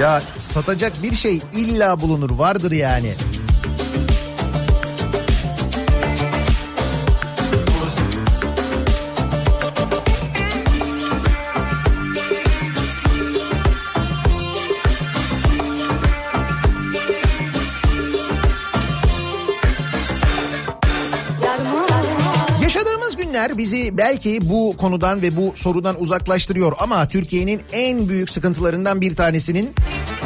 Ya 0.00 0.22
satacak 0.38 1.02
bir 1.02 1.14
şey 1.14 1.40
illa 1.52 2.00
bulunur 2.00 2.30
vardır 2.30 2.72
yani. 2.72 3.12
Günler 23.44 23.58
bizi 23.58 23.98
belki 23.98 24.38
bu 24.42 24.76
konudan 24.76 25.22
ve 25.22 25.36
bu 25.36 25.52
sorudan 25.56 26.00
uzaklaştırıyor 26.00 26.72
ama 26.78 27.08
Türkiye'nin 27.08 27.60
en 27.72 28.08
büyük 28.08 28.30
sıkıntılarından 28.30 29.00
bir 29.00 29.16
tanesinin 29.16 29.74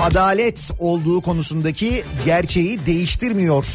adalet 0.01 0.71
olduğu 0.79 1.21
konusundaki 1.21 2.05
gerçeği 2.25 2.87
değiştirmiyor 2.87 3.67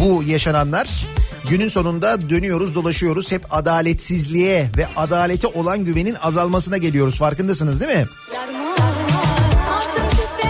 bu 0.00 0.22
yaşananlar. 0.22 1.06
Günün 1.50 1.68
sonunda 1.68 2.30
dönüyoruz 2.30 2.74
dolaşıyoruz 2.74 3.32
hep 3.32 3.42
adaletsizliğe 3.50 4.70
ve 4.76 4.86
adalete 4.96 5.46
olan 5.46 5.84
güvenin 5.84 6.14
azalmasına 6.14 6.78
geliyoruz 6.78 7.18
farkındasınız 7.18 7.80
değil 7.80 7.98
mi? 7.98 8.06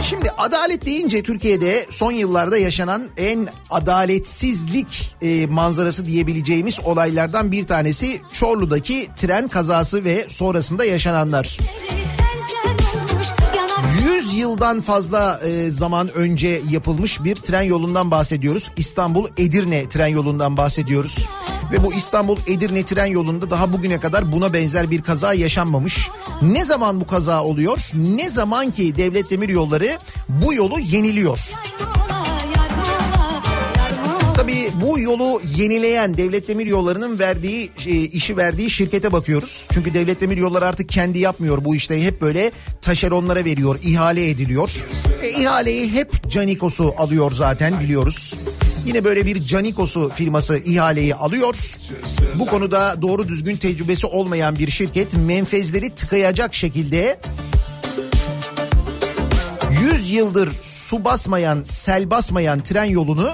Şimdi 0.08 0.30
adalet 0.30 0.86
deyince 0.86 1.22
Türkiye'de 1.22 1.86
son 1.90 2.12
yıllarda 2.12 2.58
yaşanan 2.58 3.02
en 3.16 3.48
adaletsizlik 3.70 5.16
e, 5.22 5.46
manzarası 5.46 6.06
diyebileceğimiz 6.06 6.80
olaylardan 6.84 7.52
bir 7.52 7.66
tanesi 7.66 8.20
Çorlu'daki 8.32 9.08
tren 9.16 9.48
kazası 9.48 10.04
ve 10.04 10.26
sonrasında 10.28 10.84
yaşananlar. 10.84 11.58
yanak 11.88 11.97
100 14.28 14.38
yıldan 14.38 14.80
fazla 14.80 15.40
e, 15.44 15.70
zaman 15.70 16.08
önce 16.14 16.62
yapılmış 16.70 17.24
bir 17.24 17.36
tren 17.36 17.62
yolundan 17.62 18.10
bahsediyoruz. 18.10 18.70
İstanbul 18.76 19.28
Edirne 19.36 19.88
tren 19.88 20.06
yolundan 20.06 20.56
bahsediyoruz. 20.56 21.28
Ve 21.72 21.84
bu 21.84 21.92
İstanbul 21.92 22.36
Edirne 22.46 22.84
tren 22.84 23.06
yolunda 23.06 23.50
daha 23.50 23.72
bugüne 23.72 24.00
kadar 24.00 24.32
buna 24.32 24.52
benzer 24.52 24.90
bir 24.90 25.02
kaza 25.02 25.34
yaşanmamış. 25.34 26.10
Ne 26.42 26.64
zaman 26.64 27.00
bu 27.00 27.06
kaza 27.06 27.44
oluyor? 27.44 27.90
Ne 27.94 28.30
zaman 28.30 28.70
ki 28.70 28.96
Devlet 28.96 29.30
Demir 29.30 29.48
Yolları 29.48 29.98
bu 30.28 30.54
yolu 30.54 30.78
yeniliyor? 30.80 31.50
Bu 34.80 34.98
yolu 34.98 35.40
yenileyen 35.56 36.18
Devlet 36.18 36.48
Demir 36.48 36.66
Yolları'nın 36.66 37.18
verdiği 37.18 37.70
e, 37.86 37.90
işi 37.90 38.36
verdiği 38.36 38.70
şirkete 38.70 39.12
bakıyoruz. 39.12 39.68
Çünkü 39.72 39.94
Devlet 39.94 40.20
Demir 40.20 40.36
Yolları 40.36 40.66
artık 40.66 40.88
kendi 40.88 41.18
yapmıyor 41.18 41.64
bu 41.64 41.76
işleri 41.76 42.04
hep 42.04 42.20
böyle 42.20 42.52
taşeronlara 42.82 43.44
veriyor, 43.44 43.78
ihale 43.82 44.30
ediliyor. 44.30 44.70
E, 45.22 45.30
ihaleyi 45.30 45.92
hep 45.92 46.30
Canikos'u 46.30 46.94
alıyor 46.98 47.32
zaten 47.32 47.80
biliyoruz. 47.80 48.34
Yine 48.86 49.04
böyle 49.04 49.26
bir 49.26 49.42
Canikos'u 49.42 50.10
firması 50.14 50.58
ihaleyi 50.58 51.14
alıyor. 51.14 51.54
Bu 52.34 52.46
konuda 52.46 53.02
doğru 53.02 53.28
düzgün 53.28 53.56
tecrübesi 53.56 54.06
olmayan 54.06 54.58
bir 54.58 54.70
şirket 54.70 55.14
menfezleri 55.14 55.90
tıkayacak 55.90 56.54
şekilde 56.54 57.20
100 59.94 60.10
yıldır 60.10 60.50
su 60.62 61.04
basmayan, 61.04 61.62
sel 61.64 62.10
basmayan 62.10 62.62
tren 62.62 62.84
yolunu 62.84 63.30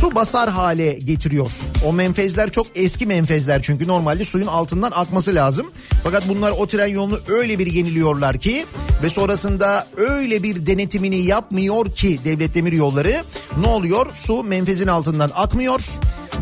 su 0.00 0.14
basar 0.14 0.50
hale 0.50 0.92
getiriyor. 0.92 1.50
O 1.86 1.92
menfezler 1.92 2.50
çok 2.50 2.66
eski 2.74 3.06
menfezler 3.06 3.62
çünkü 3.62 3.88
normalde 3.88 4.24
suyun 4.24 4.46
altından 4.46 4.90
akması 4.90 5.34
lazım. 5.34 5.66
Fakat 6.02 6.28
bunlar 6.28 6.50
o 6.58 6.66
tren 6.66 6.86
yolunu 6.86 7.18
öyle 7.28 7.58
bir 7.58 7.66
yeniliyorlar 7.66 8.38
ki 8.38 8.66
ve 9.02 9.10
sonrasında 9.10 9.86
öyle 9.96 10.42
bir 10.42 10.66
denetimini 10.66 11.16
yapmıyor 11.16 11.92
ki 11.92 12.18
devlet 12.24 12.54
demir 12.54 12.72
yolları. 12.72 13.22
Ne 13.60 13.66
oluyor? 13.66 14.06
Su 14.12 14.44
menfezin 14.44 14.86
altından 14.86 15.30
akmıyor 15.34 15.80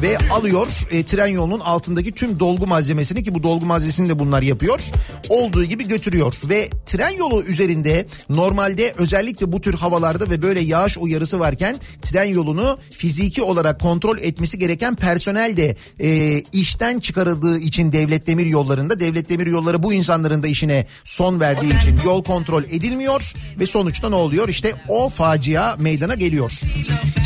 ve 0.03 0.19
alıyor 0.31 0.69
e, 0.91 1.03
tren 1.03 1.27
yolunun 1.27 1.61
altındaki 1.61 2.13
tüm 2.13 2.41
dolgu 2.41 2.67
malzemesini 2.67 3.23
ki 3.23 3.35
bu 3.35 3.43
dolgu 3.43 3.67
malzemesini 3.67 4.09
de 4.09 4.19
bunlar 4.19 4.43
yapıyor. 4.43 4.81
Olduğu 5.29 5.65
gibi 5.65 5.89
götürüyor 5.89 6.35
ve 6.45 6.71
tren 6.87 7.17
yolu 7.17 7.43
üzerinde 7.43 8.07
normalde 8.29 8.95
özellikle 8.99 9.53
bu 9.53 9.61
tür 9.61 9.75
havalarda 9.75 10.31
ve 10.31 10.43
böyle 10.43 10.61
yağış 10.61 10.99
uyarısı 10.99 11.41
varken 11.41 11.77
tren 12.03 12.25
yolunu 12.25 12.79
fiziki 12.91 13.43
olarak 13.43 13.81
kontrol 13.81 14.19
etmesi 14.19 14.59
gereken 14.59 14.95
personel 14.95 15.57
de 15.57 15.77
e, 16.01 16.41
işten 16.53 17.01
çıkarıldığı 17.01 17.59
için 17.59 17.93
devlet 17.93 18.27
demir 18.27 18.47
yollarında 18.47 19.01
devlet 19.01 19.29
demir 19.29 19.47
yolları 19.47 19.83
bu 19.83 19.93
insanların 19.93 20.43
da 20.43 20.49
işine 20.49 20.87
son 21.05 21.41
verdiği 21.41 21.77
için 21.77 21.99
yol 22.05 22.25
kontrol 22.25 22.65
edilmiyor 22.65 23.33
ve 23.61 23.67
sonuçta 23.67 24.09
ne 24.09 24.17
oluyor? 24.17 24.49
İşte 24.49 24.73
o 24.89 25.09
facia 25.09 25.77
meydana 25.77 26.15
geliyor. 26.15 26.53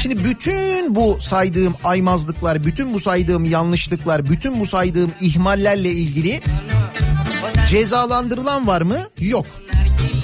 Şimdi 0.02 0.24
bütün 0.24 0.94
bu 0.94 1.18
saydığım 1.20 1.74
aymazlıklar, 1.84 2.59
bütün 2.64 2.94
bu 2.94 3.00
saydığım 3.00 3.44
yanlışlıklar, 3.44 4.30
bütün 4.30 4.60
bu 4.60 4.66
saydığım 4.66 5.12
ihmallerle 5.20 5.90
ilgili 5.90 6.40
cezalandırılan 7.66 8.66
var 8.66 8.82
mı? 8.82 8.98
Yok. 9.18 9.46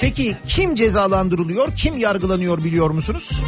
Peki 0.00 0.36
kim 0.48 0.74
cezalandırılıyor, 0.74 1.76
kim 1.76 1.96
yargılanıyor 1.98 2.64
biliyor 2.64 2.90
musunuz? 2.90 3.42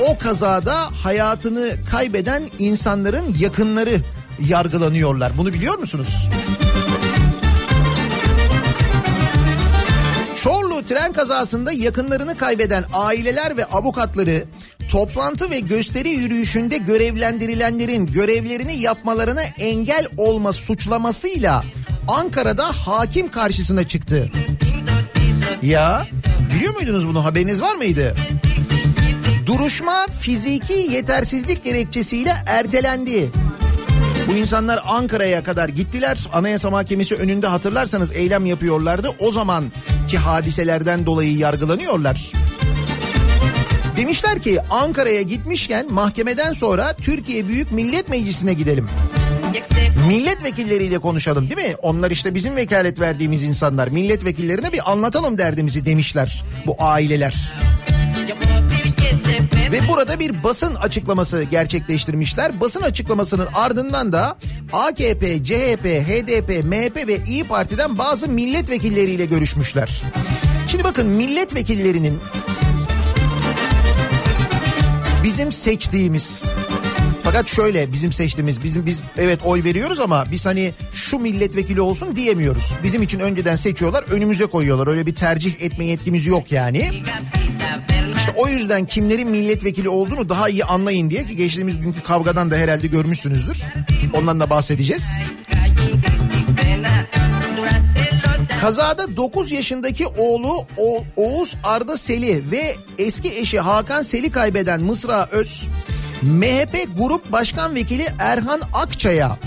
O 0.00 0.18
kazada 0.18 0.76
hayatını 1.04 1.76
kaybeden 1.90 2.42
insanların 2.58 3.34
yakınları 3.38 4.00
yargılanıyorlar. 4.48 5.38
Bunu 5.38 5.52
biliyor 5.52 5.78
musunuz? 5.78 6.28
Çorlu 10.42 10.84
tren 10.84 11.12
kazasında 11.12 11.72
yakınlarını 11.72 12.36
kaybeden 12.36 12.84
aileler 12.92 13.56
ve 13.56 13.64
avukatları 13.64 14.44
toplantı 14.90 15.50
ve 15.50 15.60
gösteri 15.60 16.10
yürüyüşünde 16.10 16.76
görevlendirilenlerin 16.76 18.06
görevlerini 18.06 18.80
yapmalarına 18.80 19.42
engel 19.42 20.06
olma 20.16 20.52
suçlamasıyla 20.52 21.64
Ankara'da 22.08 22.64
hakim 22.64 23.30
karşısına 23.30 23.88
çıktı. 23.88 24.30
Ya 25.62 26.06
biliyor 26.54 26.74
muydunuz 26.74 27.08
bunu 27.08 27.24
haberiniz 27.24 27.62
var 27.62 27.74
mıydı? 27.74 28.14
Duruşma 29.46 30.06
fiziki 30.20 30.94
yetersizlik 30.94 31.64
gerekçesiyle 31.64 32.34
ertelendi. 32.46 33.30
Bu 34.28 34.32
insanlar 34.32 34.80
Ankara'ya 34.86 35.42
kadar 35.42 35.68
gittiler. 35.68 36.28
Anayasa 36.32 36.70
Mahkemesi 36.70 37.14
önünde 37.14 37.46
hatırlarsanız 37.46 38.12
eylem 38.12 38.46
yapıyorlardı. 38.46 39.08
O 39.18 39.30
zamanki 39.30 40.18
hadiselerden 40.18 41.06
dolayı 41.06 41.36
yargılanıyorlar. 41.36 42.32
Demişler 43.96 44.42
ki 44.42 44.58
Ankara'ya 44.70 45.22
gitmişken 45.22 45.92
mahkemeden 45.92 46.52
sonra 46.52 46.92
Türkiye 46.92 47.48
Büyük 47.48 47.72
Millet 47.72 48.08
Meclisi'ne 48.08 48.52
gidelim. 48.52 48.88
Milletvekilleriyle 50.08 50.98
konuşalım 50.98 51.50
değil 51.50 51.68
mi? 51.68 51.76
Onlar 51.82 52.10
işte 52.10 52.34
bizim 52.34 52.56
vekalet 52.56 53.00
verdiğimiz 53.00 53.42
insanlar. 53.42 53.88
Milletvekillerine 53.88 54.72
bir 54.72 54.92
anlatalım 54.92 55.38
derdimizi 55.38 55.86
demişler 55.86 56.44
bu 56.66 56.76
aileler. 56.78 57.52
Ve 59.72 59.88
burada 59.88 60.18
bir 60.20 60.44
basın 60.44 60.74
açıklaması 60.74 61.42
gerçekleştirmişler. 61.42 62.60
Basın 62.60 62.82
açıklamasının 62.82 63.48
ardından 63.54 64.12
da 64.12 64.36
AKP, 64.72 65.44
CHP, 65.44 65.84
HDP, 65.84 66.64
MHP 66.64 67.08
ve 67.08 67.18
İyi 67.26 67.44
Parti'den 67.44 67.98
bazı 67.98 68.28
milletvekilleriyle 68.28 69.24
görüşmüşler. 69.24 70.02
Şimdi 70.68 70.84
bakın 70.84 71.06
milletvekillerinin 71.06 72.20
bizim 75.24 75.52
seçtiğimiz 75.52 76.44
fakat 77.22 77.48
şöyle 77.48 77.92
bizim 77.92 78.12
seçtiğimiz 78.12 78.64
bizim 78.64 78.86
biz 78.86 79.02
evet 79.18 79.40
oy 79.44 79.64
veriyoruz 79.64 80.00
ama 80.00 80.24
biz 80.30 80.46
hani 80.46 80.72
şu 80.92 81.18
milletvekili 81.18 81.80
olsun 81.80 82.16
diyemiyoruz. 82.16 82.74
Bizim 82.82 83.02
için 83.02 83.20
önceden 83.20 83.56
seçiyorlar 83.56 84.04
önümüze 84.10 84.46
koyuyorlar. 84.46 84.86
Öyle 84.86 85.06
bir 85.06 85.14
tercih 85.14 85.60
etme 85.60 85.84
yetkimiz 85.84 86.26
yok 86.26 86.52
yani. 86.52 87.02
İşte 88.16 88.32
o 88.36 88.48
yüzden 88.48 88.86
kimlerin 88.86 89.30
milletvekili 89.30 89.88
olduğunu 89.88 90.28
daha 90.28 90.48
iyi 90.48 90.64
anlayın 90.64 91.10
diye 91.10 91.24
ki 91.26 91.36
geçtiğimiz 91.36 91.80
günkü 91.80 92.02
kavgadan 92.02 92.50
da 92.50 92.56
herhalde 92.56 92.86
görmüşsünüzdür. 92.86 93.62
Ondan 94.14 94.40
da 94.40 94.50
bahsedeceğiz. 94.50 95.04
Kazada 98.64 99.16
9 99.16 99.50
yaşındaki 99.52 100.06
oğlu 100.06 100.52
o- 100.76 101.04
Oğuz 101.16 101.54
Arda 101.64 101.96
Seli 101.96 102.50
ve 102.50 102.76
eski 102.98 103.38
eşi 103.38 103.60
Hakan 103.60 104.02
Seli 104.02 104.30
kaybeden 104.30 104.80
Mısra 104.80 105.28
Öz, 105.32 105.68
MHP 106.22 106.86
Grup 106.98 107.32
Başkan 107.32 107.74
Vekili 107.74 108.06
Erhan 108.18 108.60
Akçay'a 108.74 109.38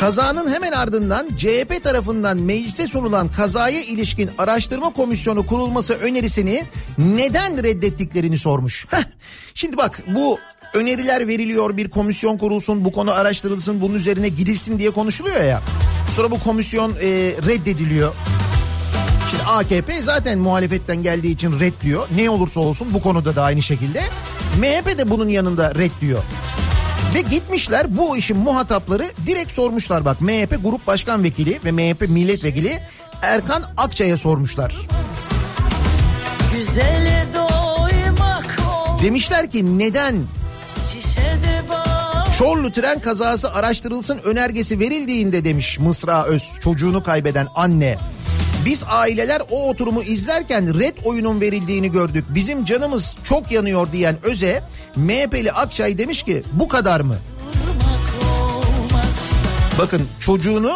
Kazanın 0.00 0.52
hemen 0.52 0.72
ardından 0.72 1.28
CHP 1.36 1.82
tarafından 1.84 2.38
meclise 2.38 2.86
sunulan 2.86 3.28
kazaya 3.28 3.80
ilişkin 3.82 4.30
araştırma 4.38 4.92
komisyonu 4.92 5.46
kurulması 5.46 5.94
önerisini 5.94 6.64
neden 6.98 7.62
reddettiklerini 7.62 8.38
sormuş. 8.38 8.86
Heh, 8.90 9.04
şimdi 9.54 9.76
bak 9.76 10.02
bu 10.06 10.38
öneriler 10.74 11.28
veriliyor 11.28 11.76
bir 11.76 11.90
komisyon 11.90 12.38
kurulsun 12.38 12.84
bu 12.84 12.92
konu 12.92 13.10
araştırılsın 13.10 13.80
bunun 13.80 13.94
üzerine 13.94 14.28
gidilsin 14.28 14.78
diye 14.78 14.90
konuşuluyor 14.90 15.44
ya. 15.44 15.62
Sonra 16.16 16.30
bu 16.30 16.38
komisyon 16.38 16.90
e, 16.90 17.06
reddediliyor. 17.46 18.14
Şimdi 19.30 19.42
AKP 19.42 20.02
zaten 20.02 20.38
muhalefetten 20.38 21.02
geldiği 21.02 21.32
için 21.32 21.60
red 21.60 21.72
diyor. 21.82 22.08
Ne 22.16 22.30
olursa 22.30 22.60
olsun 22.60 22.88
bu 22.94 23.02
konuda 23.02 23.36
da 23.36 23.42
aynı 23.42 23.62
şekilde. 23.62 24.02
MHP 24.58 24.98
de 24.98 25.10
bunun 25.10 25.28
yanında 25.28 25.74
red 25.74 25.90
diyor. 26.00 26.22
Ve 27.14 27.20
gitmişler 27.20 27.96
bu 27.98 28.16
işin 28.16 28.36
muhatapları 28.36 29.12
direkt 29.26 29.52
sormuşlar 29.52 30.04
bak 30.04 30.20
MHP 30.20 30.58
Grup 30.64 30.86
Başkan 30.86 31.24
Vekili 31.24 31.60
ve 31.64 31.72
MHP 31.72 32.08
Milletvekili 32.08 32.80
Erkan 33.22 33.62
Akçay'a 33.76 34.18
sormuşlar. 34.18 34.74
Demişler 39.02 39.50
ki 39.50 39.78
neden 39.78 40.16
Çorlu 42.40 42.72
tren 42.72 43.00
kazası 43.00 43.52
araştırılsın 43.52 44.18
önergesi 44.18 44.80
verildiğinde 44.80 45.44
demiş 45.44 45.78
Mısra 45.78 46.24
Öz 46.24 46.52
çocuğunu 46.60 47.02
kaybeden 47.02 47.46
anne. 47.54 47.98
Biz 48.64 48.84
aileler 48.86 49.42
o 49.50 49.68
oturumu 49.68 50.02
izlerken 50.02 50.78
red 50.78 50.96
oyunun 51.04 51.40
verildiğini 51.40 51.90
gördük. 51.90 52.24
Bizim 52.28 52.64
canımız 52.64 53.16
çok 53.24 53.50
yanıyor 53.52 53.92
diyen 53.92 54.16
Öze 54.22 54.62
MHP'li 54.96 55.52
Akçay 55.52 55.98
demiş 55.98 56.22
ki 56.22 56.42
bu 56.52 56.68
kadar 56.68 57.00
mı? 57.00 57.16
Bakın 59.78 60.02
çocuğunu 60.20 60.72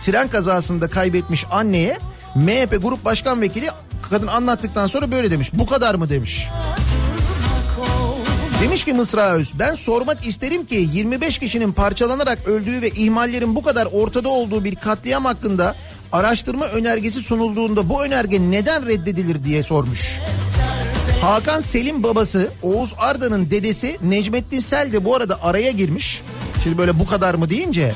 tren 0.00 0.28
kazasında 0.28 0.88
kaybetmiş 0.88 1.44
anneye 1.50 1.98
MHP 2.34 2.82
Grup 2.82 3.04
Başkan 3.04 3.40
Vekili 3.40 3.68
kadın 4.10 4.26
anlattıktan 4.26 4.86
sonra 4.86 5.10
böyle 5.10 5.30
demiş. 5.30 5.50
Bu 5.54 5.66
kadar 5.66 5.94
mı 5.94 6.08
demiş. 6.08 6.48
Demiş 8.64 8.84
ki 8.84 8.92
Mısra 8.92 9.32
Öz 9.32 9.52
ben 9.58 9.74
sormak 9.74 10.26
isterim 10.26 10.66
ki 10.66 10.88
25 10.92 11.38
kişinin 11.38 11.72
parçalanarak 11.72 12.48
öldüğü 12.48 12.82
ve 12.82 12.90
ihmallerin 12.90 13.56
bu 13.56 13.62
kadar 13.62 13.88
ortada 13.92 14.28
olduğu 14.28 14.64
bir 14.64 14.74
katliam 14.74 15.24
hakkında 15.24 15.74
araştırma 16.12 16.66
önergesi 16.66 17.20
sunulduğunda 17.20 17.88
bu 17.88 18.04
önerge 18.04 18.40
neden 18.40 18.86
reddedilir 18.86 19.44
diye 19.44 19.62
sormuş. 19.62 20.20
Hakan 21.22 21.60
Selim 21.60 22.02
babası 22.02 22.48
Oğuz 22.62 22.94
Arda'nın 22.98 23.50
dedesi 23.50 23.98
Necmettin 24.02 24.60
Sel 24.60 24.92
de 24.92 25.04
bu 25.04 25.14
arada 25.14 25.42
araya 25.42 25.70
girmiş. 25.70 26.22
Şimdi 26.62 26.78
böyle 26.78 27.00
bu 27.00 27.06
kadar 27.06 27.34
mı 27.34 27.50
deyince 27.50 27.92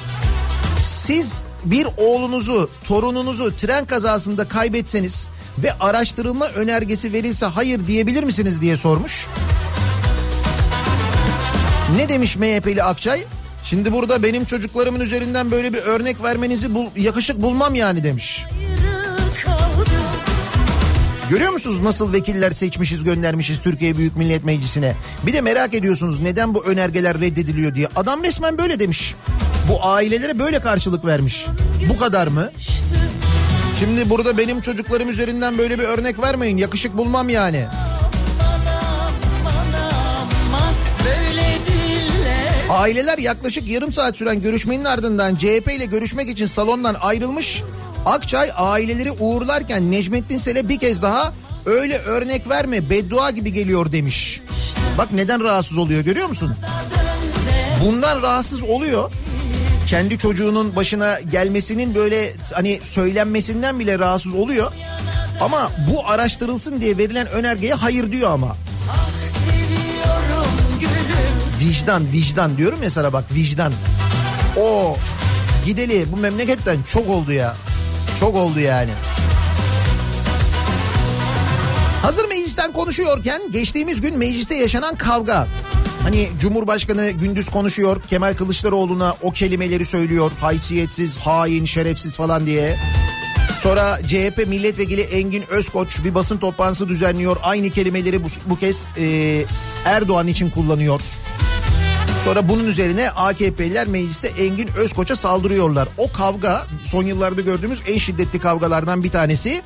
siz 0.82 1.42
bir 1.64 1.86
oğlunuzu, 1.96 2.70
torununuzu 2.84 3.56
tren 3.56 3.84
kazasında 3.84 4.48
kaybetseniz 4.48 5.28
ve 5.58 5.78
araştırılma 5.80 6.46
önergesi 6.46 7.12
verilse 7.12 7.46
hayır 7.46 7.86
diyebilir 7.86 8.22
misiniz 8.22 8.60
diye 8.60 8.76
sormuş. 8.76 9.26
Ne 11.96 12.08
demiş 12.08 12.36
MHP'li 12.36 12.82
Akçay? 12.82 13.24
Şimdi 13.64 13.92
burada 13.92 14.22
benim 14.22 14.44
çocuklarımın 14.44 15.00
üzerinden 15.00 15.50
böyle 15.50 15.72
bir 15.72 15.78
örnek 15.78 16.22
vermenizi 16.22 16.74
bul, 16.74 16.86
yakışık 16.96 17.42
bulmam 17.42 17.74
yani 17.74 18.04
demiş. 18.04 18.44
Görüyor 21.30 21.52
musunuz 21.52 21.80
nasıl 21.80 22.12
vekiller 22.12 22.50
seçmişiz 22.50 23.04
göndermişiz 23.04 23.60
Türkiye 23.60 23.96
Büyük 23.96 24.16
Millet 24.16 24.44
Meclisi'ne? 24.44 24.96
Bir 25.26 25.32
de 25.32 25.40
merak 25.40 25.74
ediyorsunuz 25.74 26.18
neden 26.18 26.54
bu 26.54 26.64
önergeler 26.64 27.20
reddediliyor 27.20 27.74
diye. 27.74 27.88
Adam 27.96 28.24
resmen 28.24 28.58
böyle 28.58 28.80
demiş. 28.80 29.14
Bu 29.68 29.86
ailelere 29.86 30.38
böyle 30.38 30.60
karşılık 30.60 31.04
vermiş. 31.04 31.46
Bu 31.88 31.98
kadar 31.98 32.28
mı? 32.28 32.50
Şimdi 33.78 34.10
burada 34.10 34.38
benim 34.38 34.60
çocuklarım 34.60 35.08
üzerinden 35.08 35.58
böyle 35.58 35.78
bir 35.78 35.84
örnek 35.84 36.22
vermeyin. 36.22 36.56
Yakışık 36.56 36.96
bulmam 36.96 37.28
yani. 37.28 37.66
Aileler 42.78 43.18
yaklaşık 43.18 43.68
yarım 43.68 43.92
saat 43.92 44.16
süren 44.16 44.42
görüşmenin 44.42 44.84
ardından 44.84 45.36
CHP 45.36 45.72
ile 45.76 45.84
görüşmek 45.84 46.28
için 46.28 46.46
salondan 46.46 46.96
ayrılmış. 47.00 47.62
Akçay 48.06 48.50
aileleri 48.56 49.12
uğurlarken 49.12 49.90
Necmettin 49.90 50.38
Sel'e 50.38 50.68
bir 50.68 50.78
kez 50.78 51.02
daha 51.02 51.32
öyle 51.66 51.98
örnek 51.98 52.48
verme 52.48 52.90
beddua 52.90 53.30
gibi 53.30 53.52
geliyor 53.52 53.92
demiş. 53.92 54.40
Bak 54.98 55.12
neden 55.12 55.44
rahatsız 55.44 55.78
oluyor 55.78 56.00
görüyor 56.00 56.28
musun? 56.28 56.54
Bundan 57.84 58.22
rahatsız 58.22 58.62
oluyor. 58.62 59.10
Kendi 59.88 60.18
çocuğunun 60.18 60.76
başına 60.76 61.20
gelmesinin 61.20 61.94
böyle 61.94 62.32
hani 62.54 62.80
söylenmesinden 62.82 63.78
bile 63.78 63.98
rahatsız 63.98 64.34
oluyor. 64.34 64.72
Ama 65.40 65.70
bu 65.90 66.08
araştırılsın 66.08 66.80
diye 66.80 66.98
verilen 66.98 67.26
önergeye 67.26 67.74
hayır 67.74 68.12
diyor 68.12 68.30
ama. 68.30 68.56
Vicdan 71.60 72.12
vicdan 72.12 72.56
diyorum 72.56 72.82
ya 72.82 72.90
sana 72.90 73.12
bak 73.12 73.24
vicdan. 73.34 73.72
O 74.56 74.96
gideli 75.66 76.12
bu 76.12 76.16
memleketten 76.16 76.78
çok 76.88 77.08
oldu 77.08 77.32
ya. 77.32 77.56
Çok 78.20 78.34
oldu 78.34 78.60
yani. 78.60 78.90
Hazır 82.02 82.28
meclisten 82.28 82.72
konuşuyorken 82.72 83.42
geçtiğimiz 83.50 84.00
gün 84.00 84.18
mecliste 84.18 84.54
yaşanan 84.54 84.96
kavga. 84.96 85.48
Hani 86.02 86.28
Cumhurbaşkanı 86.40 87.10
gündüz 87.10 87.48
konuşuyor 87.48 88.02
Kemal 88.10 88.34
Kılıçdaroğlu'na 88.34 89.16
o 89.22 89.30
kelimeleri 89.30 89.84
söylüyor. 89.84 90.32
Haysiyetsiz, 90.40 91.18
hain, 91.18 91.64
şerefsiz 91.64 92.16
falan 92.16 92.46
diye. 92.46 92.76
Sonra 93.60 93.98
CHP 94.06 94.46
milletvekili 94.48 95.00
Engin 95.00 95.44
Özkoç 95.50 96.04
bir 96.04 96.14
basın 96.14 96.38
toplantısı 96.38 96.88
düzenliyor. 96.88 97.36
Aynı 97.42 97.70
kelimeleri 97.70 98.24
bu, 98.24 98.28
bu 98.46 98.58
kez 98.58 98.86
e, 98.98 99.44
Erdoğan 99.84 100.26
için 100.26 100.50
kullanıyor. 100.50 101.00
Sonra 102.24 102.48
bunun 102.48 102.64
üzerine 102.64 103.10
AKP'liler 103.10 103.86
mecliste 103.86 104.28
Engin 104.28 104.68
Özkoç'a 104.76 105.16
saldırıyorlar. 105.16 105.88
O 105.98 106.12
kavga 106.12 106.66
son 106.84 107.04
yıllarda 107.04 107.40
gördüğümüz 107.40 107.82
en 107.88 107.98
şiddetli 107.98 108.38
kavgalardan 108.38 109.04
bir 109.04 109.10
tanesi. 109.10 109.62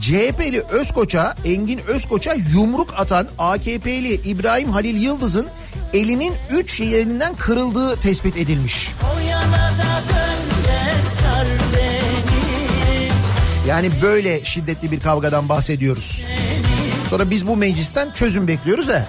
CHP'li 0.00 0.62
Özkoç'a, 0.70 1.34
Engin 1.44 1.80
Özkoç'a 1.86 2.34
yumruk 2.34 2.94
atan 2.96 3.28
AKP'li 3.38 4.14
İbrahim 4.14 4.70
Halil 4.70 5.02
Yıldız'ın 5.02 5.46
elinin 5.92 6.34
3 6.50 6.80
yerinden 6.80 7.34
kırıldığı 7.34 7.96
tespit 7.96 8.36
edilmiş. 8.36 8.90
Yani 13.68 13.90
böyle 14.02 14.44
şiddetli 14.44 14.90
bir 14.90 15.00
kavgadan 15.00 15.48
bahsediyoruz. 15.48 16.24
Sonra 17.10 17.30
biz 17.30 17.46
bu 17.46 17.56
meclisten 17.56 18.10
çözüm 18.14 18.48
bekliyoruz 18.48 18.88
ha. 18.88 19.06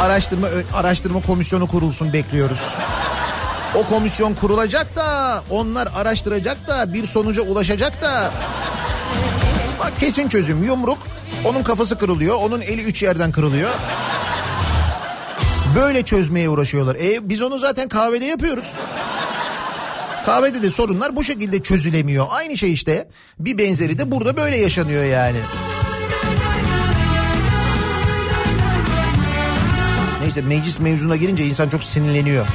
Araştırma 0.00 0.48
araştırma 0.74 1.22
komisyonu 1.22 1.68
kurulsun 1.68 2.12
bekliyoruz. 2.12 2.74
O 3.74 3.86
komisyon 3.86 4.34
kurulacak 4.34 4.96
da 4.96 5.42
onlar 5.50 5.88
araştıracak 5.96 6.68
da 6.68 6.94
bir 6.94 7.06
sonuca 7.06 7.42
ulaşacak 7.42 8.02
da. 8.02 8.30
Bak 9.80 9.92
kesin 10.00 10.28
çözüm 10.28 10.64
yumruk. 10.64 10.98
Onun 11.44 11.62
kafası 11.62 11.98
kırılıyor. 11.98 12.36
Onun 12.36 12.60
eli 12.60 12.82
üç 12.82 13.02
yerden 13.02 13.32
kırılıyor. 13.32 13.70
Böyle 15.76 16.02
çözmeye 16.02 16.48
uğraşıyorlar. 16.48 16.94
E 16.96 17.28
biz 17.28 17.42
onu 17.42 17.58
zaten 17.58 17.88
kahvede 17.88 18.24
yapıyoruz. 18.24 18.72
Kahvede 20.26 20.62
de 20.62 20.70
sorunlar 20.70 21.16
bu 21.16 21.24
şekilde 21.24 21.62
çözülemiyor. 21.62 22.26
Aynı 22.30 22.56
şey 22.56 22.72
işte. 22.72 23.08
Bir 23.38 23.58
benzeri 23.58 23.98
de 23.98 24.10
burada 24.10 24.36
böyle 24.36 24.56
yaşanıyor 24.56 25.04
yani. 25.04 25.38
Neyse 30.34 30.48
meclis 30.48 30.80
mevzuna 30.80 31.16
girince 31.16 31.46
insan 31.46 31.68
çok 31.68 31.84
sinirleniyor. 31.84 32.46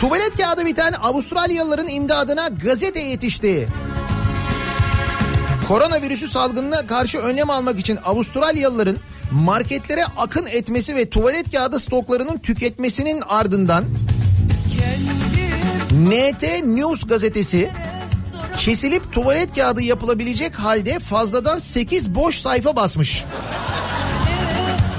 Tuvalet 0.00 0.36
kağıdı 0.36 0.66
biten 0.66 0.92
Avustralyalıların 0.92 1.88
imdadına 1.88 2.48
gazete 2.48 3.00
yetişti. 3.00 3.68
Koronavirüsü 5.68 6.28
salgınına 6.28 6.86
karşı 6.86 7.18
önlem 7.18 7.50
almak 7.50 7.78
için 7.78 7.98
Avustralyalıların 8.04 8.96
marketlere 9.30 10.04
akın 10.16 10.46
etmesi 10.46 10.96
ve 10.96 11.10
tuvalet 11.10 11.52
kağıdı 11.52 11.80
stoklarının 11.80 12.38
tüketmesinin 12.38 13.22
ardından 13.28 13.84
NT 15.92 16.42
News 16.64 17.06
gazetesi 17.06 17.70
kesilip 18.58 19.12
tuvalet 19.12 19.54
kağıdı 19.54 19.82
yapılabilecek 19.82 20.54
halde 20.54 20.98
fazladan 20.98 21.58
8 21.58 22.14
boş 22.14 22.40
sayfa 22.40 22.76
basmış. 22.76 23.24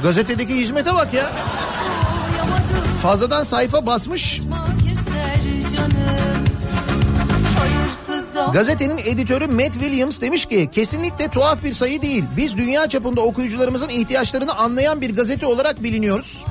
Gazetedeki 0.03 0.55
hizmete 0.55 0.93
bak 0.93 1.13
ya. 1.13 1.31
Fazladan 3.01 3.43
sayfa 3.43 3.85
basmış. 3.85 4.41
Gazetenin 8.53 8.97
editörü 8.97 9.47
Matt 9.47 9.73
Williams 9.73 10.21
demiş 10.21 10.45
ki 10.45 10.69
kesinlikle 10.71 11.27
tuhaf 11.27 11.63
bir 11.63 11.73
sayı 11.73 12.01
değil. 12.01 12.23
Biz 12.37 12.57
dünya 12.57 12.89
çapında 12.89 13.21
okuyucularımızın 13.21 13.89
ihtiyaçlarını 13.89 14.53
anlayan 14.55 15.01
bir 15.01 15.15
gazete 15.15 15.45
olarak 15.45 15.83
biliniyoruz. 15.83 16.45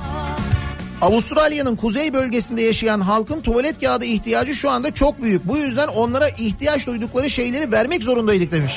Avustralya'nın 1.01 1.75
kuzey 1.75 2.13
bölgesinde 2.13 2.61
yaşayan 2.61 3.01
halkın 3.01 3.41
tuvalet 3.41 3.81
kağıdı 3.81 4.05
ihtiyacı 4.05 4.55
şu 4.55 4.69
anda 4.69 4.93
çok 4.93 5.21
büyük. 5.21 5.47
Bu 5.47 5.57
yüzden 5.57 5.87
onlara 5.87 6.29
ihtiyaç 6.29 6.87
duydukları 6.87 7.29
şeyleri 7.29 7.71
vermek 7.71 8.03
zorundaydık 8.03 8.51
demiş. 8.51 8.73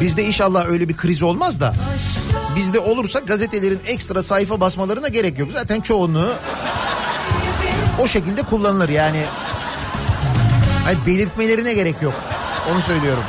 Bizde 0.00 0.24
inşallah 0.24 0.66
öyle 0.68 0.88
bir 0.88 0.96
kriz 0.96 1.22
olmaz 1.22 1.60
da. 1.60 1.74
Bizde 2.56 2.78
olursa 2.78 3.18
gazetelerin 3.18 3.80
ekstra 3.86 4.22
sayfa 4.22 4.60
basmalarına 4.60 5.08
gerek 5.08 5.38
yok. 5.38 5.48
Zaten 5.52 5.80
çoğunluğu 5.80 6.32
o 8.04 8.08
şekilde 8.08 8.42
kullanılır 8.42 8.88
yani. 8.88 9.22
Hani 10.84 10.96
belirtmelerine 11.06 11.74
gerek 11.74 12.02
yok. 12.02 12.14
Onu 12.72 12.82
söylüyorum. 12.82 13.22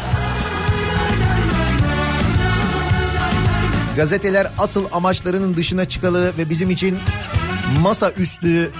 Gazeteler 4.02 4.48
asıl 4.58 4.86
amaçlarının 4.92 5.54
dışına 5.54 5.90
çıkalı 5.90 6.38
ve 6.38 6.50
bizim 6.50 6.70
için 6.70 7.00
masa 7.82 8.12
üstü 8.12 8.72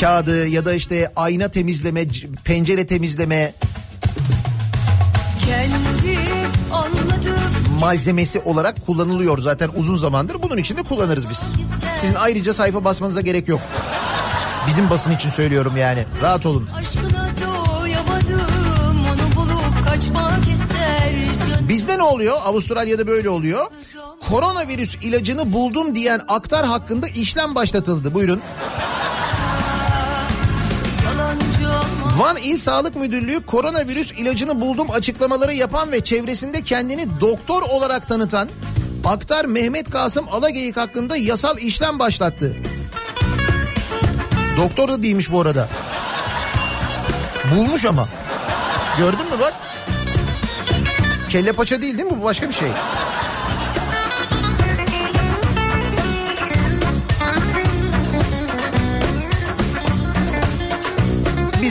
kağıdı 0.00 0.46
ya 0.46 0.64
da 0.64 0.74
işte 0.74 1.12
ayna 1.16 1.48
temizleme, 1.48 2.04
pencere 2.44 2.86
temizleme 2.86 3.52
malzemesi 7.80 8.40
olarak 8.40 8.86
kullanılıyor 8.86 9.38
zaten 9.38 9.70
uzun 9.76 9.96
zamandır. 9.96 10.42
Bunun 10.42 10.56
için 10.56 10.76
de 10.76 10.82
kullanırız 10.82 11.30
biz. 11.30 11.54
Sizin 12.00 12.14
ayrıca 12.14 12.52
sayfa 12.52 12.84
basmanıza 12.84 13.20
gerek 13.20 13.48
yok. 13.48 13.60
Bizim 14.68 14.90
basın 14.90 15.12
için 15.12 15.30
söylüyorum 15.30 15.76
yani. 15.76 16.04
Rahat 16.22 16.46
olun. 16.46 16.68
Bizde 21.68 21.98
ne 21.98 22.02
oluyor? 22.02 22.36
Avustralya'da 22.44 23.06
böyle 23.06 23.28
oluyor. 23.28 23.66
Koronavirüs 24.32 24.94
ilacını 24.94 25.52
buldum 25.52 25.94
diyen 25.94 26.20
aktar 26.28 26.66
hakkında 26.66 27.06
işlem 27.08 27.54
başlatıldı. 27.54 28.14
Buyurun. 28.14 28.40
Van 32.16 32.36
İl 32.36 32.58
Sağlık 32.58 32.96
Müdürlüğü 32.96 33.46
koronavirüs 33.46 34.12
ilacını 34.12 34.60
buldum 34.60 34.90
açıklamaları 34.90 35.54
yapan 35.54 35.92
ve 35.92 36.04
çevresinde 36.04 36.62
kendini 36.62 37.20
doktor 37.20 37.62
olarak 37.62 38.08
tanıtan 38.08 38.48
Aktar 39.04 39.44
Mehmet 39.44 39.90
Kasım 39.90 40.26
Alageyik 40.32 40.76
hakkında 40.76 41.16
yasal 41.16 41.58
işlem 41.58 41.98
başlattı. 41.98 42.56
Doktor 44.56 44.88
da 44.88 45.02
değilmiş 45.02 45.32
bu 45.32 45.40
arada. 45.40 45.68
Bulmuş 47.54 47.84
ama. 47.84 48.08
Gördün 48.98 49.26
mü 49.26 49.40
bak? 49.40 49.54
Kelle 51.28 51.52
paça 51.52 51.82
değil 51.82 51.98
değil 51.98 52.12
mi? 52.12 52.20
Bu 52.20 52.24
başka 52.24 52.48
bir 52.48 52.54
şey. 52.54 52.68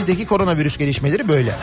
Bizdeki 0.02 0.26
koronavirüs 0.26 0.76
gelişmeleri 0.76 1.28
böyle. 1.28 1.54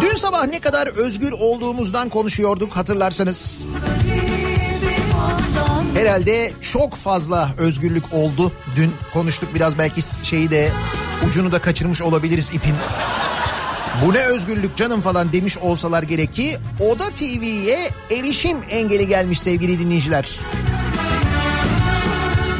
Dün 0.00 0.16
sabah 0.16 0.46
ne 0.46 0.60
kadar 0.60 0.86
özgür 0.86 1.32
olduğumuzdan 1.32 2.08
konuşuyorduk 2.08 2.76
hatırlarsanız. 2.76 3.64
Herhalde 5.94 6.52
çok 6.60 6.94
fazla 6.94 7.50
özgürlük 7.58 8.04
oldu. 8.12 8.52
Dün 8.76 8.92
konuştuk 9.12 9.54
biraz 9.54 9.78
belki 9.78 10.00
şeyi 10.22 10.50
de 10.50 10.72
ucunu 11.28 11.52
da 11.52 11.58
kaçırmış 11.58 12.02
olabiliriz 12.02 12.50
ipin. 12.52 12.74
Bu 14.04 14.14
ne 14.14 14.18
özgürlük 14.18 14.76
canım 14.76 15.00
falan 15.00 15.32
demiş 15.32 15.58
olsalar 15.58 16.02
gerek 16.02 16.34
ki 16.34 16.56
Oda 16.80 17.10
TV'ye 17.10 17.90
erişim 18.10 18.56
engeli 18.70 19.06
gelmiş 19.06 19.40
sevgili 19.40 19.78
dinleyiciler. 19.78 20.40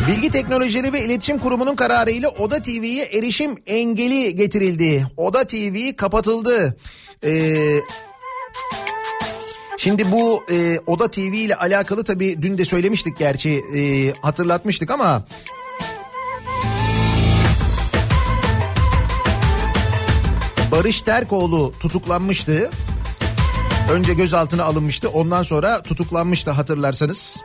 Bilgi 0.09 0.31
Teknolojileri 0.31 0.93
ve 0.93 1.05
İletişim 1.05 1.39
Kurumu'nun 1.39 1.77
kararıyla 1.77 2.29
Oda 2.29 2.63
TV'ye 2.63 3.05
erişim 3.05 3.55
engeli 3.67 4.35
getirildi. 4.35 5.07
Oda 5.17 5.45
TV 5.45 5.97
kapatıldı. 5.97 6.77
Ee, 7.25 7.81
şimdi 9.79 10.13
bu 10.13 10.45
e, 10.51 10.79
Oda 10.87 11.11
TV 11.11 11.19
ile 11.19 11.55
alakalı 11.55 12.05
tabii 12.05 12.43
dün 12.43 12.59
de 12.59 12.65
söylemiştik 12.65 13.17
gerçi 13.19 13.63
e, 13.77 14.13
hatırlatmıştık 14.23 14.91
ama... 14.91 15.27
Barış 20.77 21.03
Terkoğlu 21.03 21.72
tutuklanmıştı. 21.81 22.70
Önce 23.93 24.14
gözaltına 24.14 24.64
alınmıştı 24.64 25.09
ondan 25.09 25.43
sonra 25.43 25.83
tutuklanmıştı 25.83 26.51
hatırlarsanız 26.51 27.37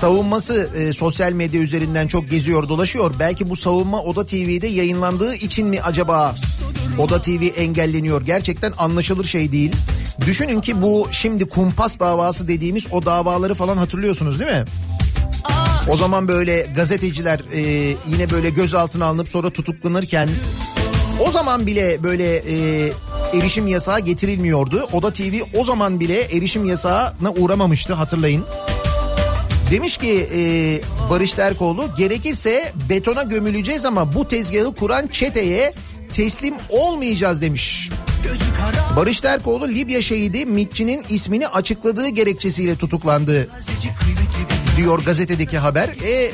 savunması 0.00 0.70
e, 0.76 0.92
sosyal 0.92 1.32
medya 1.32 1.60
üzerinden 1.60 2.06
çok 2.06 2.30
geziyor 2.30 2.68
dolaşıyor. 2.68 3.14
Belki 3.18 3.50
bu 3.50 3.56
savunma 3.56 4.02
Oda 4.02 4.26
TV'de 4.26 4.66
yayınlandığı 4.66 5.34
için 5.34 5.66
mi 5.66 5.82
acaba 5.82 6.34
Oda 6.98 7.22
TV 7.22 7.42
engelleniyor? 7.56 8.22
Gerçekten 8.22 8.72
anlaşılır 8.78 9.24
şey 9.24 9.52
değil. 9.52 9.72
Düşünün 10.26 10.60
ki 10.60 10.82
bu 10.82 11.08
şimdi 11.12 11.48
kumpas 11.48 12.00
davası 12.00 12.48
dediğimiz 12.48 12.86
o 12.92 13.04
davaları 13.04 13.54
falan 13.54 13.76
hatırlıyorsunuz 13.76 14.40
değil 14.40 14.52
mi? 14.52 14.64
O 15.88 15.96
zaman 15.96 16.28
böyle 16.28 16.66
gazeteciler 16.76 17.40
e, 17.52 17.60
yine 18.08 18.30
böyle 18.30 18.50
gözaltına 18.50 19.06
alınıp 19.06 19.28
sonra 19.28 19.50
tutuklanırken 19.50 20.28
o 21.20 21.30
zaman 21.30 21.66
bile 21.66 22.02
böyle 22.02 22.36
e, 22.36 22.92
erişim 23.34 23.66
yasağı 23.66 24.00
getirilmiyordu. 24.00 24.88
Oda 24.92 25.12
TV 25.12 25.34
o 25.54 25.64
zaman 25.64 26.00
bile 26.00 26.20
erişim 26.20 26.64
yasağına 26.64 27.32
uğramamıştı 27.36 27.94
hatırlayın. 27.94 28.44
Demiş 29.70 29.96
ki 29.96 30.28
e, 30.34 30.40
Barış 31.10 31.32
Terkoğlu 31.32 31.84
gerekirse 31.98 32.72
betona 32.88 33.22
gömüleceğiz 33.22 33.84
ama 33.84 34.14
bu 34.14 34.28
tezgahı 34.28 34.74
kuran 34.74 35.06
çeteye 35.06 35.74
teslim 36.12 36.54
olmayacağız 36.68 37.42
demiş. 37.42 37.90
Barış 38.96 39.20
Terkoğlu 39.20 39.68
Libya 39.68 40.02
şehidi 40.02 40.46
Mitçi'nin 40.46 41.04
ismini 41.08 41.48
açıkladığı 41.48 42.08
gerekçesiyle 42.08 42.76
tutuklandı 42.76 43.48
diyor 44.76 45.04
gazetedeki 45.04 45.58
haber. 45.58 45.88
E, 45.88 46.30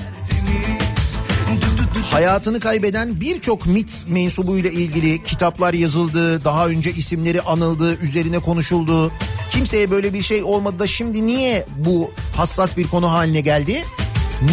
hayatını 2.11 2.61
kaybeden 2.61 3.21
birçok 3.21 3.67
MIT 3.67 4.05
mensubuyla 4.09 4.71
ilgili 4.71 5.23
kitaplar 5.23 5.75
yazıldı, 5.75 6.45
daha 6.45 6.69
önce 6.69 6.91
isimleri 6.91 7.43
anıldı, 7.43 7.97
üzerine 7.99 8.39
konuşuldu. 8.39 9.13
Kimseye 9.51 9.91
böyle 9.91 10.15
bir 10.15 10.23
şey 10.23 10.43
olmadı 10.43 10.79
da 10.79 10.87
şimdi 10.87 11.27
niye 11.27 11.67
bu 11.77 12.11
hassas 12.37 12.77
bir 12.77 12.87
konu 12.87 13.13
haline 13.13 13.41
geldi? 13.41 13.85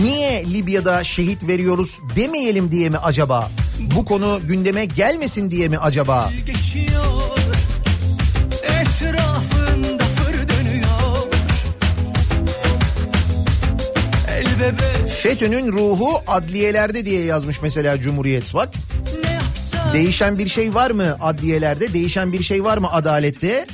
Niye 0.03 0.45
Libya'da 0.53 1.03
şehit 1.03 1.47
veriyoruz 1.47 1.99
demeyelim 2.15 2.71
diye 2.71 2.89
mi 2.89 2.97
acaba? 2.97 3.51
Bu 3.79 4.05
konu 4.05 4.39
gündeme 4.47 4.85
gelmesin 4.85 5.51
diye 5.51 5.67
mi 5.67 5.77
acaba? 5.77 6.31
geçiyor 6.45 7.03
Etrafında 8.63 9.56
FETÖ'nün 15.23 15.71
ruhu 15.71 16.21
adliyelerde 16.27 17.05
diye 17.05 17.23
yazmış 17.23 17.61
mesela 17.61 18.01
Cumhuriyet 18.01 18.53
bak. 18.53 18.69
Değişen 19.93 20.37
bir 20.37 20.47
şey 20.47 20.75
var 20.75 20.91
mı 20.91 21.17
adliyelerde? 21.21 21.93
Değişen 21.93 22.33
bir 22.33 22.43
şey 22.43 22.63
var 22.63 22.77
mı 22.77 22.91
adalette? 22.91 23.67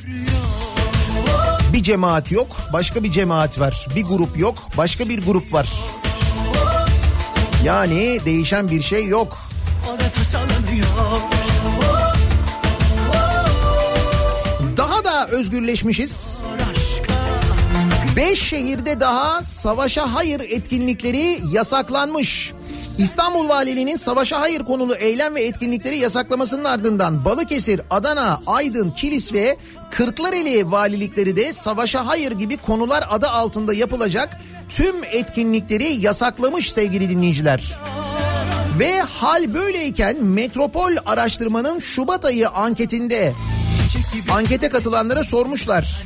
Bir 1.73 1.83
cemaat 1.83 2.31
yok, 2.31 2.47
başka 2.73 3.03
bir 3.03 3.11
cemaat 3.11 3.59
var. 3.59 3.87
Bir 3.95 4.03
grup 4.03 4.39
yok, 4.39 4.57
başka 4.77 5.09
bir 5.09 5.25
grup 5.25 5.53
var. 5.53 5.69
Yani 7.63 8.19
değişen 8.25 8.71
bir 8.71 8.81
şey 8.81 9.07
yok. 9.07 9.37
Daha 14.77 15.03
da 15.03 15.27
özgürleşmişiz. 15.27 16.41
Aşka 18.13 18.29
Beş 18.29 18.41
şehirde 18.41 18.99
daha 18.99 19.43
savaşa 19.43 20.13
hayır 20.13 20.39
etkinlikleri 20.39 21.39
yasaklanmış. 21.51 22.53
İstanbul 22.97 23.49
Valiliğinin 23.49 23.95
savaşa 23.95 24.41
hayır 24.41 24.65
konulu 24.65 24.95
eylem 24.95 25.35
ve 25.35 25.41
etkinlikleri 25.41 25.97
yasaklamasının 25.97 26.63
ardından 26.63 27.25
Balıkesir, 27.25 27.81
Adana, 27.89 28.41
Aydın, 28.45 28.91
Kilis 28.91 29.33
ve 29.33 29.57
Kırklareli 29.91 30.71
valilikleri 30.71 31.35
de 31.35 31.53
savaşa 31.53 32.07
hayır 32.07 32.31
gibi 32.31 32.57
konular 32.57 33.03
adı 33.09 33.27
altında 33.27 33.73
yapılacak 33.73 34.41
tüm 34.69 34.95
etkinlikleri 35.03 35.93
yasaklamış 35.93 36.71
sevgili 36.73 37.09
dinleyiciler. 37.09 37.79
Ve 38.79 39.01
hal 39.01 39.53
böyleyken 39.53 40.23
Metropol 40.23 40.91
Araştırma'nın 41.05 41.79
Şubat 41.79 42.25
ayı 42.25 42.49
anketinde 42.49 43.33
ankete 44.31 44.69
katılanlara 44.69 45.23
sormuşlar. 45.23 46.05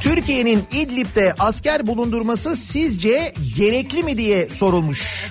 Türkiye'nin 0.00 0.64
İdlib'de 0.72 1.34
asker 1.38 1.86
bulundurması 1.86 2.56
sizce 2.56 3.34
gerekli 3.56 4.02
mi 4.02 4.18
diye 4.18 4.48
sorulmuş. 4.48 5.30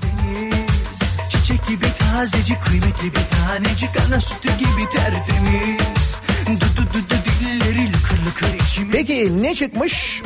Çiçek 1.30 1.68
gibi 1.68 1.86
tazecik 2.00 2.66
kıymetli 2.66 3.12
bir 3.12 3.48
tanecik 3.48 3.90
ana 4.08 4.22
sütü 4.22 4.50
gibi 4.58 4.90
tertemiz 4.92 6.18
Du 6.48 6.66
du 6.78 6.94
du 6.94 7.10
du 7.10 7.46
dilleri 7.46 7.88
lıkır 7.88 8.18
lıkır 8.28 8.66
içime 8.66 8.92
Peki 8.92 9.44
ne 9.44 9.56
çıkmış? 9.56 10.22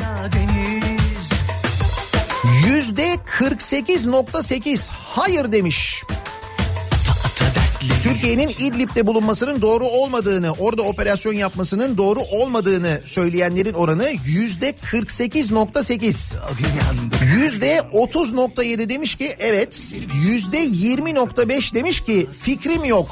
Yüzde 2.66 3.14
48.8 3.38 4.90
hayır 4.92 5.52
demiş. 5.52 6.02
Türkiye'nin 8.02 8.48
İdlib'de 8.48 9.06
bulunmasının 9.06 9.62
doğru 9.62 9.84
olmadığını, 9.84 10.52
orada 10.52 10.82
operasyon 10.82 11.32
yapmasının 11.32 11.96
doğru 11.96 12.20
olmadığını 12.20 13.00
söyleyenlerin 13.04 13.74
oranı 13.74 14.10
yüzde 14.26 14.70
48.8. 14.70 16.38
Yüzde 17.36 17.78
30.7 17.92 18.88
demiş 18.88 19.16
ki 19.16 19.36
evet, 19.38 19.92
yüzde 20.14 20.64
20.5 20.64 21.74
demiş 21.74 22.00
ki 22.00 22.26
fikrim 22.40 22.84
yok. 22.84 23.10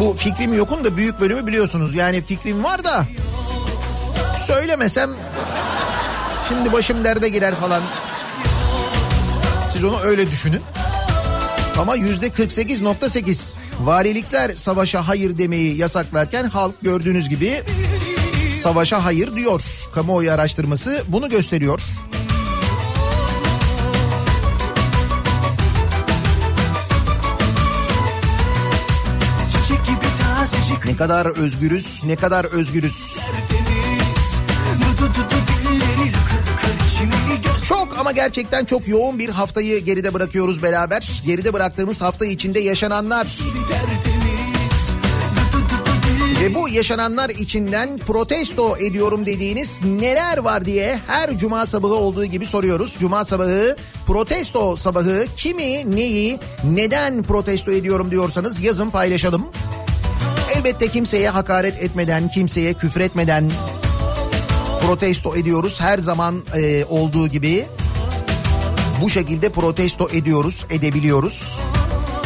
Bu 0.00 0.14
fikrim 0.14 0.54
yokun 0.54 0.84
da 0.84 0.96
büyük 0.96 1.20
bölümü 1.20 1.46
biliyorsunuz. 1.46 1.94
Yani 1.94 2.22
fikrim 2.22 2.64
var 2.64 2.84
da 2.84 3.06
söylemesem 4.46 5.10
şimdi 6.48 6.72
başım 6.72 7.04
derde 7.04 7.28
girer 7.28 7.54
falan. 7.54 7.82
Siz 9.72 9.84
onu 9.84 10.00
öyle 10.00 10.30
düşünün. 10.30 10.60
Ama 11.78 11.96
yüzde 11.96 12.28
48.8 12.28 13.52
valilikler 13.80 14.50
savaşa 14.54 15.08
hayır 15.08 15.38
demeyi 15.38 15.76
yasaklarken 15.76 16.44
halk 16.44 16.74
gördüğünüz 16.82 17.28
gibi 17.28 17.62
savaşa 18.62 19.04
hayır 19.04 19.36
diyor. 19.36 19.62
Kamuoyu 19.94 20.32
araştırması 20.32 21.04
bunu 21.08 21.28
gösteriyor. 21.28 21.80
Ne 30.86 30.96
kadar 30.96 31.26
özgürüz, 31.26 32.00
ne 32.04 32.16
kadar 32.16 32.44
özgürüz. 32.44 33.16
tertemiz 35.28 35.63
ama 38.04 38.12
gerçekten 38.12 38.64
çok 38.64 38.88
yoğun 38.88 39.18
bir 39.18 39.28
haftayı 39.28 39.84
geride 39.84 40.14
bırakıyoruz 40.14 40.62
beraber. 40.62 41.22
Geride 41.26 41.52
bıraktığımız 41.52 42.02
hafta 42.02 42.26
içinde 42.26 42.60
yaşananlar 42.60 43.26
ve 46.40 46.54
bu 46.54 46.68
yaşananlar 46.68 47.30
içinden 47.30 47.98
protesto 47.98 48.76
ediyorum 48.76 49.26
dediğiniz 49.26 49.80
neler 49.84 50.38
var 50.38 50.64
diye 50.64 51.00
her 51.06 51.38
cuma 51.38 51.66
sabahı 51.66 51.94
olduğu 51.94 52.24
gibi 52.24 52.46
soruyoruz. 52.46 52.96
Cuma 53.00 53.24
sabahı 53.24 53.76
protesto 54.06 54.76
sabahı 54.76 55.26
kimi, 55.36 55.96
neyi, 55.96 56.38
neden 56.64 57.22
protesto 57.22 57.72
ediyorum 57.72 58.10
diyorsanız 58.10 58.60
yazın 58.60 58.90
paylaşalım. 58.90 59.46
Elbette 60.56 60.88
kimseye 60.88 61.30
hakaret 61.30 61.82
etmeden, 61.82 62.28
kimseye 62.28 62.74
küfür 62.74 63.00
etmeden 63.00 63.50
protesto 64.86 65.36
ediyoruz. 65.36 65.80
Her 65.80 65.98
zaman 65.98 66.42
e, 66.56 66.84
olduğu 66.84 67.28
gibi 67.28 67.66
bu 69.02 69.10
şekilde 69.10 69.48
protesto 69.48 70.08
ediyoruz, 70.12 70.66
edebiliyoruz. 70.70 71.60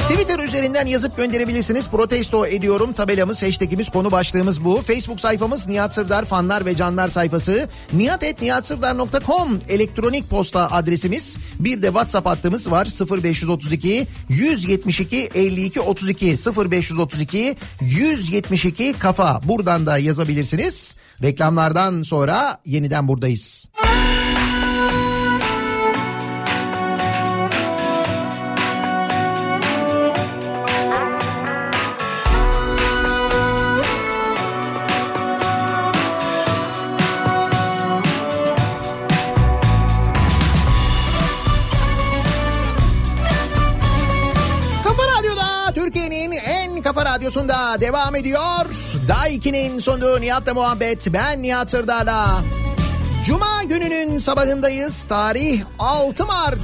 Twitter 0.09 0.39
üzerinden 0.39 0.87
yazıp 0.87 1.17
gönderebilirsiniz. 1.17 1.89
Protesto 1.89 2.47
ediyorum 2.47 2.93
tabelamız, 2.93 3.43
hashtagimiz, 3.43 3.91
konu 3.91 4.11
başlığımız 4.11 4.65
bu. 4.65 4.83
Facebook 4.83 5.21
sayfamız 5.21 5.67
Nihat 5.67 5.95
Sırdar 5.95 6.25
fanlar 6.25 6.67
ve 6.67 6.77
canlar 6.77 7.09
sayfası. 7.09 7.69
nihatetnihatsırdar.com 7.93 9.59
elektronik 9.69 10.31
posta 10.31 10.71
adresimiz. 10.71 11.37
Bir 11.59 11.83
de 11.83 11.87
WhatsApp 11.87 12.27
hattımız 12.27 12.71
var 12.71 12.89
0532 13.23 14.07
172 14.29 15.31
52 15.35 15.81
32 15.81 16.37
0532 16.71 17.57
172 17.81 18.93
kafa. 18.99 19.41
Buradan 19.45 19.87
da 19.87 19.99
yazabilirsiniz. 19.99 20.97
Reklamlardan 21.23 22.03
sonra 22.03 22.61
yeniden 22.65 23.09
buradayız. 23.09 23.69
Kafa 23.75 23.89
radyosunda 47.09 47.81
devam 47.81 48.17
ediyor. 48.17 48.67
Daiki'nin 49.09 49.81
sunduğu 49.81 50.21
Nihat'la 50.21 50.55
muhabbet. 50.55 51.13
Ben 51.13 51.43
Nihat 51.43 51.71
Sırdar'la. 51.71 52.27
Cuma 53.27 53.63
gününün 53.69 54.19
sabahındayız. 54.19 55.05
Tarih 55.05 55.63
6 55.79 56.27
Mart. 56.27 56.59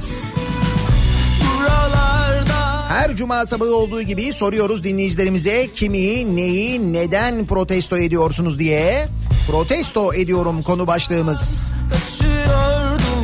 Buralarda 1.41 2.89
Her 2.89 3.15
cuma 3.15 3.45
sabahı 3.45 3.75
olduğu 3.75 4.01
gibi 4.01 4.33
soruyoruz 4.33 4.83
dinleyicilerimize 4.83 5.67
kimi, 5.75 6.35
neyi, 6.35 6.93
neden 6.93 7.45
protesto 7.45 7.97
ediyorsunuz 7.97 8.59
diye. 8.59 9.07
Protesto 9.51 10.13
ediyorum 10.13 10.61
konu 10.63 10.87
başlığımız. 10.87 11.71
kaçıyordum 11.89 13.23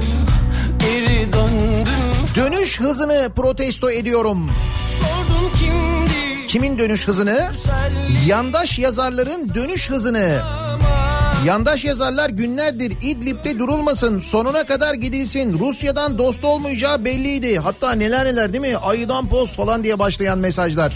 Geri 0.79 1.33
döndüm 1.33 1.91
Dönüş 2.35 2.79
hızını 2.79 3.31
protesto 3.35 3.91
ediyorum. 3.91 4.51
Sordum 4.99 5.51
kimdi 5.59 6.00
Kimin 6.51 6.77
dönüş 6.77 7.07
hızını? 7.07 7.51
Yandaş 8.25 8.79
yazarların 8.79 9.55
dönüş 9.55 9.89
hızını. 9.89 10.39
Yandaş 11.45 11.83
yazarlar 11.83 12.29
günlerdir 12.29 12.93
İdlib'de 13.01 13.59
durulmasın, 13.59 14.19
sonuna 14.19 14.63
kadar 14.63 14.93
gidilsin, 14.93 15.59
Rusya'dan 15.59 16.17
dost 16.17 16.43
olmayacağı 16.43 17.05
belliydi. 17.05 17.59
Hatta 17.59 17.91
neler 17.91 18.25
neler 18.25 18.53
değil 18.53 18.61
mi? 18.61 18.77
Ayıdan 18.77 19.29
post 19.29 19.55
falan 19.55 19.83
diye 19.83 19.99
başlayan 19.99 20.37
mesajlar. 20.37 20.93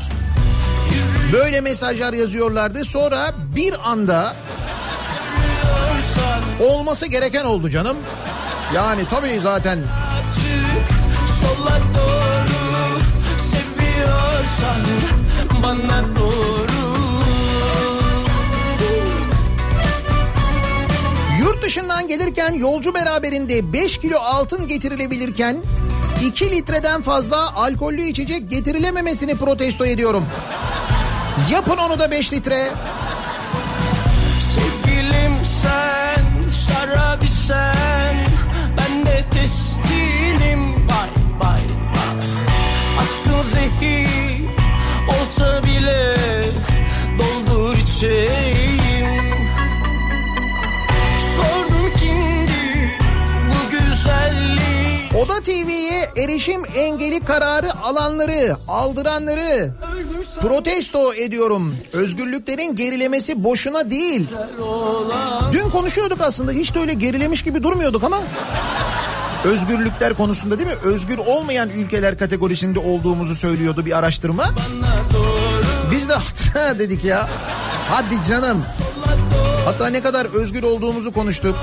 Böyle 1.34 1.62
mesajlar 1.62 2.14
yazıyorlardı. 2.14 2.86
Sonra 2.86 3.34
bir 3.56 3.92
anda 3.92 4.36
olması 6.60 7.08
gereken 7.08 7.46
oldu 7.46 7.70
canım. 7.70 7.98
Yani 8.76 9.02
tabii 9.10 9.40
zaten 9.44 9.80
Açık 9.80 10.96
bana 15.64 16.16
doğru 16.16 16.72
Yurt 21.40 21.64
dışından 21.64 22.08
gelirken 22.08 22.54
yolcu 22.54 22.94
beraberinde 22.94 23.74
5 23.74 23.98
kilo 23.98 24.18
altın 24.20 24.68
getirilebilirken 24.68 25.58
2 26.26 26.52
litreden 26.52 27.02
fazla 27.02 27.56
alkollü 27.56 28.02
içecek 28.02 28.50
getirilememesini 28.50 29.36
protesto 29.36 29.86
ediyorum. 29.86 30.26
Yapın 31.52 31.78
onu 31.78 32.00
da 32.00 32.12
5 32.12 32.34
litre. 32.34 32.68
Sevgilim 34.40 34.85
bile 45.86 46.16
Doldur 47.20 47.78
içeyim 47.78 49.48
Sordum 51.36 51.94
kimdi 52.00 52.92
bu 53.50 53.72
güzellik 53.72 55.16
Oda 55.24 55.40
TV'ye 55.44 56.12
erişim 56.18 56.62
engeli 56.76 57.20
kararı 57.20 57.78
alanları, 57.78 58.56
aldıranları 58.68 59.72
protesto 60.42 61.14
ediyorum. 61.14 61.76
Özgürlüklerin 61.94 62.76
gerilemesi 62.76 63.44
boşuna 63.44 63.92
değil. 63.92 64.30
Dün 65.52 65.70
konuşuyorduk 65.70 66.22
aslında 66.22 66.52
hiç 66.52 66.76
de 66.76 66.80
öyle 66.80 66.94
gerilemiş 66.94 67.44
gibi 67.44 67.64
durmuyorduk 67.64 68.04
ama 68.04 68.22
özgürlükler 69.46 70.14
konusunda 70.14 70.60
değil 70.60 70.70
mi? 70.70 70.76
Özgür 70.84 71.18
olmayan 71.18 71.70
ülkeler 71.70 72.18
kategorisinde 72.18 72.80
olduğumuzu 72.80 73.36
söylüyordu 73.36 73.86
bir 73.86 73.98
araştırma. 73.98 74.46
Biz 76.06 76.54
de 76.56 76.80
dedik 76.80 77.04
ya. 77.04 77.30
Hadi 77.90 78.24
canım. 78.30 78.66
Hatta 79.66 79.88
ne 79.88 80.02
kadar 80.04 80.26
özgür 80.26 80.64
olduğumuzu 80.64 81.12
konuştuk. 81.12 81.56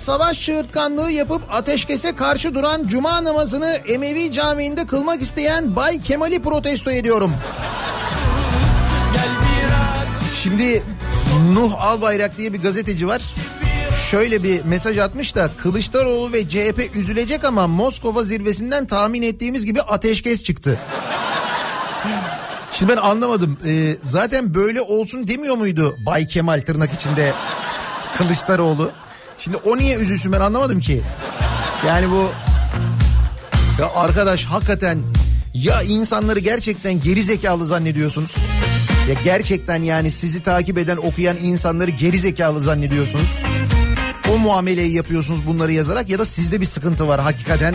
Savaş 0.00 0.40
çığırtkanlığı 0.40 1.10
yapıp 1.10 1.42
ateşkese 1.50 2.16
karşı 2.16 2.54
duran 2.54 2.86
cuma 2.86 3.24
namazını 3.24 3.80
Emevi 3.88 4.32
Camii'nde 4.32 4.86
kılmak 4.86 5.22
isteyen 5.22 5.76
Bay 5.76 6.02
Kemal'i 6.02 6.42
protesto 6.42 6.90
ediyorum. 6.90 7.34
Şimdi 10.42 10.82
Nuh 11.52 11.84
Albayrak 11.84 12.38
diye 12.38 12.52
bir 12.52 12.62
gazeteci 12.62 13.08
var. 13.08 13.22
Şöyle 14.10 14.42
bir 14.42 14.64
mesaj 14.64 14.98
atmış 14.98 15.34
da 15.34 15.50
Kılıçdaroğlu 15.62 16.32
ve 16.32 16.48
CHP 16.48 16.96
üzülecek 16.96 17.44
ama 17.44 17.66
Moskova 17.66 18.24
zirvesinden 18.24 18.86
tahmin 18.86 19.22
ettiğimiz 19.22 19.64
gibi 19.64 19.82
ateşkes 19.82 20.42
çıktı. 20.42 20.78
Şimdi 22.72 22.92
ben 22.92 22.96
anlamadım. 22.96 23.58
Ee, 23.66 23.96
zaten 24.02 24.54
böyle 24.54 24.80
olsun 24.80 25.28
demiyor 25.28 25.56
muydu 25.56 25.96
Bay 26.06 26.26
Kemal 26.26 26.62
tırnak 26.66 26.92
içinde 26.92 27.32
Kılıçdaroğlu? 28.18 28.90
Şimdi 29.40 29.56
o 29.56 29.76
niye 29.76 29.96
üzülsün 29.96 30.32
ben 30.32 30.40
anlamadım 30.40 30.80
ki. 30.80 31.00
Yani 31.86 32.10
bu 32.10 32.30
ya 33.82 33.90
arkadaş 33.94 34.44
hakikaten 34.44 34.98
ya 35.54 35.82
insanları 35.82 36.38
gerçekten 36.38 37.00
geri 37.00 37.22
zekalı 37.22 37.66
zannediyorsunuz. 37.66 38.34
Ya 39.08 39.14
gerçekten 39.24 39.82
yani 39.82 40.10
sizi 40.10 40.42
takip 40.42 40.78
eden 40.78 40.96
okuyan 40.96 41.36
insanları 41.36 41.90
geri 41.90 42.18
zekalı 42.18 42.60
zannediyorsunuz. 42.60 43.42
O 44.32 44.38
muameleyi 44.38 44.92
yapıyorsunuz 44.92 45.46
bunları 45.46 45.72
yazarak 45.72 46.08
ya 46.08 46.18
da 46.18 46.24
sizde 46.24 46.60
bir 46.60 46.66
sıkıntı 46.66 47.08
var 47.08 47.20
hakikaten. 47.20 47.74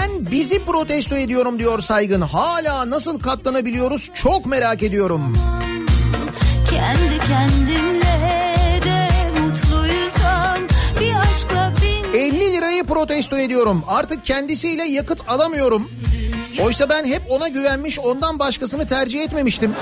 Ben 0.00 0.30
bizi 0.30 0.64
protesto 0.64 1.16
ediyorum 1.16 1.58
diyor 1.58 1.78
Saygın. 1.78 2.20
Hala 2.20 2.90
nasıl 2.90 3.20
katlanabiliyoruz 3.20 4.10
çok 4.14 4.46
merak 4.46 4.82
ediyorum. 4.82 5.38
Kendi 6.70 7.18
kendimle 7.28 8.80
de 8.84 9.08
mutluysam 9.40 10.58
Bir 11.00 11.12
aşkla 11.16 11.72
bin 11.82 12.18
50 12.18 12.52
lirayı 12.52 12.84
protesto 12.84 13.38
ediyorum. 13.38 13.84
Artık 13.88 14.24
kendisiyle 14.24 14.84
yakıt 14.84 15.28
alamıyorum. 15.28 15.90
Oysa 16.60 16.88
ben 16.88 17.04
hep 17.06 17.22
ona 17.28 17.48
güvenmiş 17.48 17.98
ondan 17.98 18.38
başkasını 18.38 18.86
tercih 18.86 19.22
etmemiştim. 19.22 19.74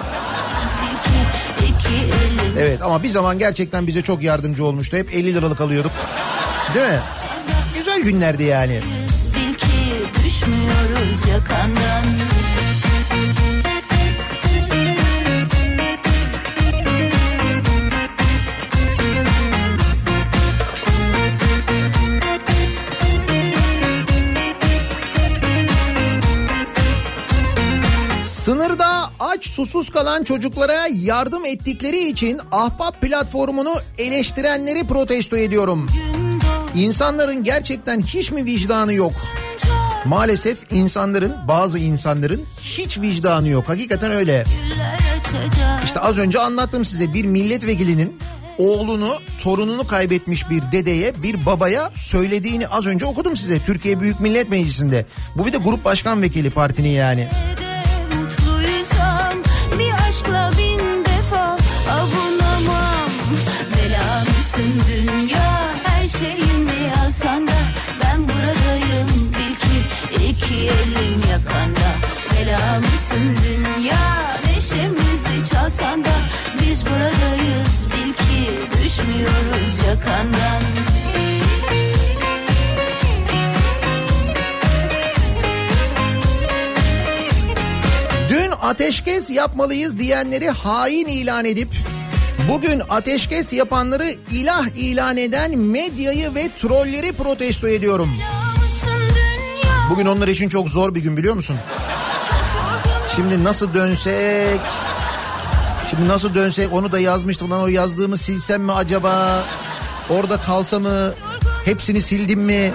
Evet 2.59 2.83
ama 2.83 3.03
bir 3.03 3.09
zaman 3.09 3.39
gerçekten 3.39 3.87
bize 3.87 4.03
çok 4.03 4.23
yardımcı 4.23 4.65
olmuştu. 4.65 4.97
Hep 4.97 5.15
50 5.15 5.35
liralık 5.35 5.61
alıyorduk. 5.61 5.93
Değil 6.75 6.87
mi? 6.87 7.01
Güzel 7.79 8.01
günlerdi 8.01 8.45
yani. 8.45 8.81
Düşmüyoruz 10.39 11.27
yakandan 11.29 12.05
Sınırda 28.25 29.11
aç 29.21 29.47
susuz 29.47 29.91
kalan 29.91 30.25
çocuklara 30.25 30.87
yardım 30.93 31.45
ettikleri 31.45 32.09
için 32.09 32.41
Ahbap 32.53 33.01
platformunu 33.01 33.75
eleştirenleri 33.99 34.87
protesto 34.87 35.37
ediyorum. 35.37 35.87
İnsanların 36.75 37.45
gerçekten 37.45 38.01
hiç 38.01 38.33
mi 38.33 38.45
vicdanı 38.45 38.95
yok? 38.95 39.13
Maalesef 40.09 40.59
insanların 40.73 41.35
bazı 41.49 41.79
insanların 41.79 42.45
hiç 42.61 43.01
vicdanı 43.01 43.49
yok. 43.49 43.69
Hakikaten 43.69 44.13
öyle. 44.13 44.45
İşte 45.85 46.01
az 46.01 46.19
önce 46.19 46.39
anlattım 46.41 46.85
size 46.85 47.15
bir 47.15 47.25
milletvekilinin 47.25 48.19
oğlunu, 48.59 49.15
torununu 49.43 49.87
kaybetmiş 49.87 50.51
bir 50.51 50.63
dedeye, 50.73 51.23
bir 51.23 51.47
babaya 51.47 51.91
söylediğini 51.95 52.69
az 52.69 52.87
önce 52.87 53.05
okudum 53.05 53.37
size 53.37 53.59
Türkiye 53.59 54.01
Büyük 54.01 54.21
Millet 54.21 54.51
Meclisi'nde. 54.51 55.07
Bu 55.37 55.47
bir 55.47 55.53
de 55.53 55.57
grup 55.57 55.85
başkan 55.85 56.23
vekili 56.23 56.51
partinin 56.51 56.89
yani. 56.89 57.21
de 57.21 57.68
yakandan 79.99 80.63
Dün 88.29 88.51
ateşkes 88.63 89.31
yapmalıyız 89.31 89.99
diyenleri 89.99 90.51
hain 90.51 91.07
ilan 91.07 91.45
edip 91.45 91.69
bugün 92.49 92.83
ateşkes 92.89 93.53
yapanları 93.53 94.15
ilah 94.31 94.67
ilan 94.77 95.17
eden 95.17 95.59
medyayı 95.59 96.35
ve 96.35 96.49
trolleri 96.57 97.13
protesto 97.13 97.69
ediyorum. 97.69 98.11
Bugün 99.91 100.07
onlar 100.07 100.29
için 100.29 100.49
çok 100.49 100.69
zor 100.69 100.95
bir 100.95 101.01
gün 101.01 101.17
biliyor 101.17 101.35
musun? 101.35 101.57
Şimdi 103.17 103.45
nasıl 103.45 103.75
dönsek? 103.75 104.61
Şimdi 105.91 106.09
nasıl 106.09 106.35
dönsek 106.35 106.73
onu 106.73 106.93
da 106.93 106.99
yazmıştım 106.99 107.51
lan 107.51 107.63
o 107.63 107.67
yazdığımı 107.67 108.19
silsem 108.19 108.63
mi 108.63 108.73
acaba? 108.73 109.45
Orada 110.11 110.37
kalsa 110.37 110.79
mı? 110.79 111.15
Hepsini 111.65 112.03
sildim 112.03 112.41
mi? 112.41 112.73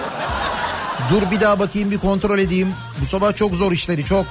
Dur 1.10 1.22
bir 1.30 1.40
daha 1.40 1.58
bakayım 1.58 1.90
bir 1.90 1.98
kontrol 1.98 2.38
edeyim. 2.38 2.68
Bu 3.00 3.06
sabah 3.06 3.36
çok 3.36 3.54
zor 3.54 3.72
işleri 3.72 4.04
çok. 4.04 4.26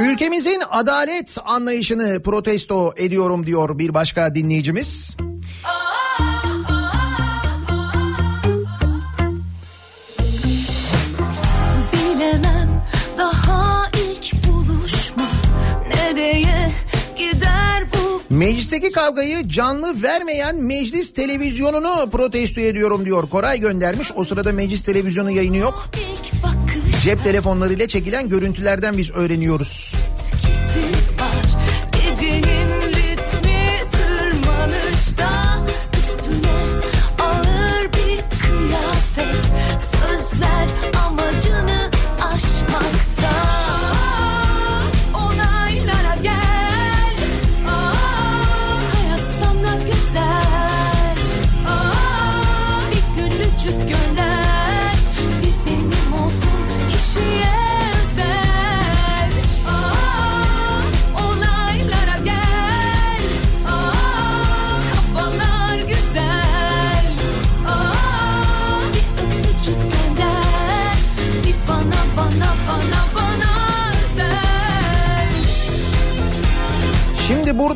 Ülkemizin 0.00 0.62
adalet 0.70 1.36
anlayışını 1.44 2.22
protesto 2.22 2.92
ediyorum 2.96 3.46
diyor 3.46 3.78
bir 3.78 3.94
başka 3.94 4.34
dinleyicimiz. 4.34 5.16
Meclisteki 18.40 18.92
kavgayı 18.92 19.48
canlı 19.48 20.02
vermeyen 20.02 20.56
meclis 20.56 21.12
televizyonunu 21.12 22.10
protesto 22.10 22.60
ediyorum 22.60 23.04
diyor. 23.04 23.28
Koray 23.28 23.60
göndermiş. 23.60 24.12
O 24.16 24.24
sırada 24.24 24.52
meclis 24.52 24.84
televizyonu 24.84 25.30
yayını 25.30 25.56
yok. 25.56 25.90
Cep 27.04 27.24
telefonlarıyla 27.24 27.88
çekilen 27.88 28.28
görüntülerden 28.28 28.98
biz 28.98 29.10
öğreniyoruz. 29.10 29.94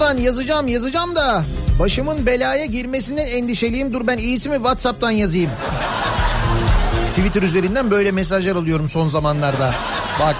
Buradan 0.04 0.22
yazacağım 0.22 0.68
yazacağım 0.68 1.16
da 1.16 1.44
başımın 1.80 2.26
belaya 2.26 2.64
girmesinden 2.64 3.26
endişeliyim. 3.26 3.92
Dur 3.92 4.06
ben 4.06 4.18
iyisi 4.18 4.48
mi 4.48 4.56
Whatsapp'tan 4.56 5.10
yazayım. 5.10 5.50
Twitter 7.10 7.42
üzerinden 7.42 7.90
böyle 7.90 8.12
mesajlar 8.12 8.56
alıyorum 8.56 8.88
son 8.88 9.08
zamanlarda. 9.08 9.74
Bak. 10.20 10.36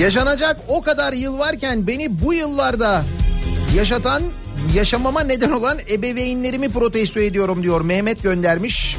Yaşanacak 0.00 0.56
o 0.68 0.82
kadar 0.82 1.12
yıl 1.12 1.38
varken 1.38 1.86
beni 1.86 2.24
bu 2.24 2.34
yıllarda 2.34 3.02
yaşatan, 3.76 4.22
yaşamama 4.74 5.20
neden 5.20 5.50
olan 5.50 5.78
ebeveynlerimi 5.90 6.68
protesto 6.68 7.20
ediyorum 7.20 7.62
diyor. 7.62 7.80
Mehmet 7.80 8.22
göndermiş. 8.22 8.96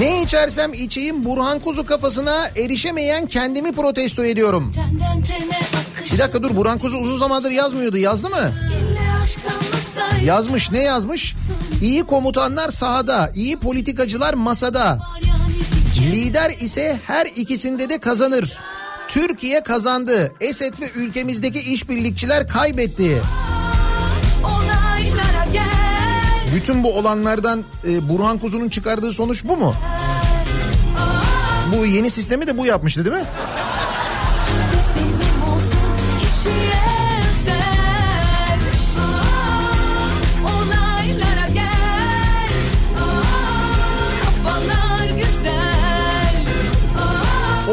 Ne 0.00 0.22
içersem 0.22 0.74
içeyim 0.74 1.24
Burhan 1.24 1.58
Kuzu 1.58 1.86
kafasına 1.86 2.50
erişemeyen 2.56 3.26
kendimi 3.26 3.72
protesto 3.72 4.24
ediyorum. 4.24 4.72
Bir 6.12 6.18
dakika 6.18 6.42
dur 6.42 6.56
Burhan 6.56 6.78
Kuzu 6.78 6.96
uzun 6.96 7.18
zamandır 7.18 7.50
yazmıyordu 7.50 7.96
yazdı 7.96 8.30
mı? 8.30 8.52
Yazmış 10.24 10.70
ne 10.70 10.78
yazmış? 10.78 11.34
İyi 11.82 12.04
komutanlar 12.04 12.70
sahada, 12.70 13.32
iyi 13.34 13.56
politikacılar 13.56 14.34
masada. 14.34 14.98
bir 15.96 16.12
Lider 16.12 16.50
ise 16.60 17.00
her 17.06 17.26
ikisinde 17.26 17.88
de 17.88 17.98
kazanır. 17.98 18.58
Türkiye 19.08 19.62
kazandı. 19.62 20.32
Esed 20.40 20.74
ve 20.80 20.90
ülkemizdeki 20.94 21.60
işbirlikçiler 21.60 22.48
kaybetti. 22.48 23.22
Bütün 26.60 26.84
bu 26.84 26.98
olanlardan 26.98 27.64
e, 27.88 28.08
Burhan 28.08 28.38
Kuzu'nun 28.38 28.68
çıkardığı 28.68 29.12
sonuç 29.12 29.44
bu 29.44 29.56
mu? 29.56 29.74
Bu 31.72 31.86
yeni 31.86 32.10
sistemi 32.10 32.46
de 32.46 32.58
bu 32.58 32.66
yapmıştı 32.66 33.04
değil 33.04 33.16
mi? 33.16 33.24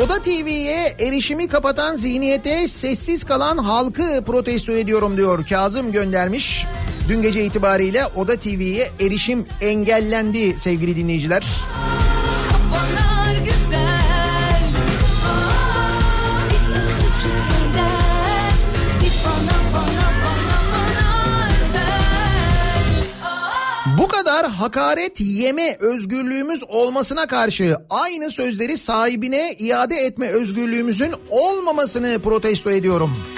Oda 0.03 0.21
TV'ye 0.21 0.95
erişimi 0.99 1.47
kapatan 1.47 1.95
zihniyete 1.95 2.67
sessiz 2.67 3.23
kalan 3.23 3.57
halkı 3.57 4.23
protesto 4.25 4.71
ediyorum 4.71 5.17
diyor. 5.17 5.45
Kazım 5.45 5.91
göndermiş. 5.91 6.65
Dün 7.09 7.21
gece 7.21 7.45
itibariyle 7.45 8.05
Oda 8.05 8.35
TV'ye 8.35 8.89
erişim 8.99 9.45
engellendi 9.61 10.59
sevgili 10.59 10.97
dinleyiciler. 10.97 11.43
Bu 23.97 24.07
kadar 24.07 24.49
hakaret 24.49 25.21
yeme 25.21 25.77
özgürlüğümüz 25.79 26.63
olmasına 26.67 27.27
karşı 27.27 27.77
aynı 27.89 28.31
sözleri 28.31 28.77
sahibine 28.77 29.55
iade 29.59 29.95
etme 29.95 30.27
özgürlüğümüzün 30.29 31.13
olmamasını 31.29 32.19
protesto 32.19 32.71
ediyorum. 32.71 33.36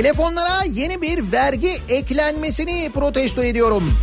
Telefonlara 0.00 0.62
yeni 0.74 1.02
bir 1.02 1.32
vergi 1.32 1.78
eklenmesini 1.88 2.90
protesto 2.94 3.42
ediyorum. 3.42 3.94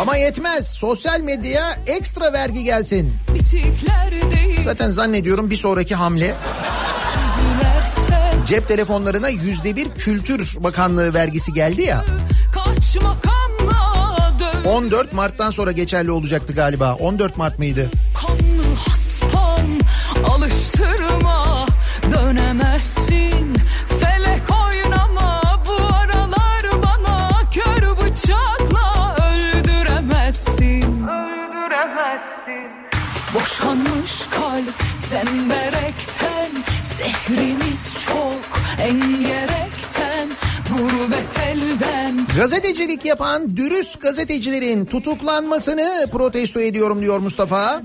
Ama 0.00 0.16
yetmez. 0.16 0.70
Sosyal 0.70 1.20
medyaya 1.20 1.78
ekstra 1.86 2.32
vergi 2.32 2.64
gelsin. 2.64 3.14
Zaten 4.64 4.90
zannediyorum 4.90 5.50
bir 5.50 5.56
sonraki 5.56 5.94
hamle 5.94 6.34
cep 8.46 8.68
telefonlarına 8.68 9.28
yüzde 9.28 9.76
bir 9.76 9.90
Kültür 9.90 10.56
Bakanlığı 10.60 11.14
vergisi 11.14 11.52
geldi 11.52 11.82
ya. 11.82 12.04
kaç 12.54 12.96
makamla 12.96 14.32
dön 14.40 14.70
14 14.70 15.12
Mart'tan 15.12 15.50
sonra 15.50 15.72
geçerli 15.72 16.10
olacaktı 16.10 16.52
galiba. 16.52 16.94
14 16.94 17.36
Mart 17.36 17.58
mıydı? 17.58 17.90
Zemberekten 35.10 36.50
zehrimiz 36.84 37.94
çok 38.06 38.60
engerekten 38.80 40.28
gurbet 40.68 41.38
elden 41.38 42.26
Gazetecilik 42.36 43.04
yapan 43.04 43.56
dürüst 43.56 44.00
gazetecilerin 44.00 44.84
tutuklanmasını 44.84 46.06
protesto 46.12 46.60
ediyorum 46.60 47.02
diyor 47.02 47.18
Mustafa. 47.18 47.82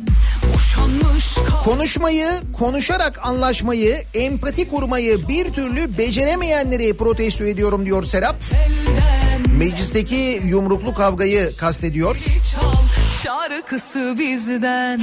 Konuşmayı, 1.63 2.27
konuşarak 2.59 3.19
anlaşmayı, 3.23 3.97
empati 4.13 4.69
kurmayı 4.69 5.27
bir 5.27 5.53
türlü 5.53 5.97
beceremeyenleri 5.97 6.97
protesto 6.97 7.43
ediyorum 7.43 7.85
diyor 7.85 8.03
Serap. 8.03 8.35
Meclisteki 9.57 10.41
yumruklu 10.45 10.93
kavgayı 10.93 11.55
kastediyor. 11.57 12.17
çal 12.53 12.73
şarkısı 13.23 14.15
bizden 14.19 15.01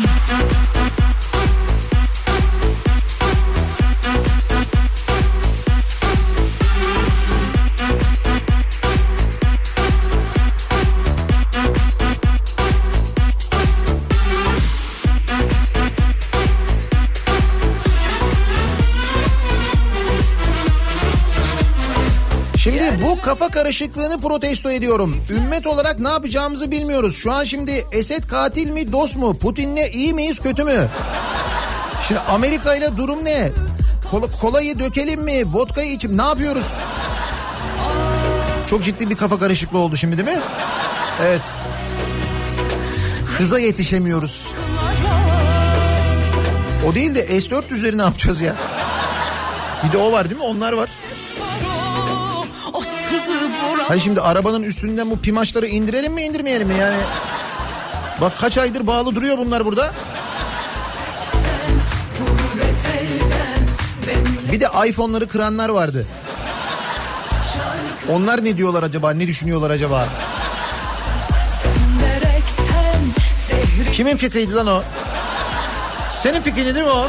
kafa 23.32 23.48
karışıklığını 23.48 24.20
protesto 24.20 24.70
ediyorum. 24.70 25.16
Ümmet 25.30 25.66
olarak 25.66 25.98
ne 25.98 26.08
yapacağımızı 26.08 26.70
bilmiyoruz. 26.70 27.16
Şu 27.16 27.32
an 27.32 27.44
şimdi 27.44 27.86
Esed 27.92 28.24
katil 28.24 28.70
mi 28.70 28.92
dost 28.92 29.16
mu? 29.16 29.38
Putin'le 29.38 29.92
iyi 29.92 30.14
miyiz 30.14 30.38
kötü 30.38 30.64
mü? 30.64 30.88
Şimdi 32.08 32.20
Amerika 32.20 32.74
ile 32.74 32.96
durum 32.96 33.24
ne? 33.24 33.50
Kola, 34.10 34.26
kolayı 34.40 34.78
dökelim 34.78 35.22
mi? 35.22 35.54
Vodkayı 35.54 35.92
içip 35.92 36.10
ne 36.10 36.22
yapıyoruz? 36.22 36.66
Çok 38.66 38.84
ciddi 38.84 39.10
bir 39.10 39.16
kafa 39.16 39.38
karışıklığı 39.38 39.78
oldu 39.78 39.96
şimdi 39.96 40.16
değil 40.18 40.38
mi? 40.38 40.42
Evet. 41.22 41.42
Hıza 43.38 43.58
yetişemiyoruz. 43.58 44.48
O 46.86 46.94
değil 46.94 47.14
de 47.14 47.26
S400'leri 47.26 47.98
ne 47.98 48.02
yapacağız 48.02 48.40
ya? 48.40 48.54
Bir 49.84 49.92
de 49.92 49.98
o 49.98 50.12
var 50.12 50.30
değil 50.30 50.40
mi? 50.40 50.46
Onlar 50.46 50.72
var. 50.72 50.90
O 52.72 52.80
sızı 52.80 53.50
bura 53.50 53.90
Hayır 53.90 54.02
şimdi 54.02 54.20
arabanın 54.20 54.62
üstünden 54.62 55.10
bu 55.10 55.18
pimaçları 55.18 55.66
indirelim 55.66 56.12
mi 56.12 56.22
indirmeyelim 56.22 56.68
mi 56.68 56.74
yani? 56.80 56.96
Bak 58.20 58.32
kaç 58.40 58.58
aydır 58.58 58.86
bağlı 58.86 59.14
duruyor 59.14 59.38
bunlar 59.38 59.64
burada. 59.64 59.92
Bir 64.52 64.60
de 64.60 64.68
iPhone'ları 64.86 65.28
kıranlar 65.28 65.68
vardı. 65.68 66.06
Onlar 68.10 68.44
ne 68.44 68.56
diyorlar 68.56 68.82
acaba? 68.82 69.10
Ne 69.10 69.26
düşünüyorlar 69.26 69.70
acaba? 69.70 70.08
Kimin 73.92 74.16
fikriydi 74.16 74.54
lan 74.54 74.66
o? 74.66 74.82
Senin 76.22 76.42
fikrin 76.42 76.64
değil 76.64 76.86
mi 76.86 76.90
o? 76.90 77.08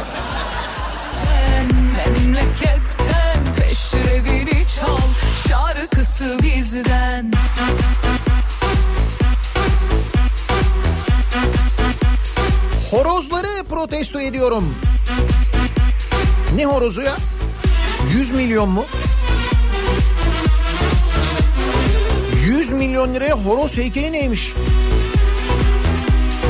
Şarkısı 6.24 6.43
bizden 6.43 7.32
Horozları 12.91 13.63
protesto 13.69 14.19
ediyorum. 14.19 14.76
Ne 16.55 16.65
horozu 16.65 17.01
ya? 17.01 17.15
100 18.13 18.32
milyon 18.32 18.69
mu? 18.69 18.86
100 22.45 22.71
milyon 22.71 23.13
liraya 23.13 23.34
horoz 23.34 23.78
heykeli 23.78 24.11
neymiş? 24.11 24.53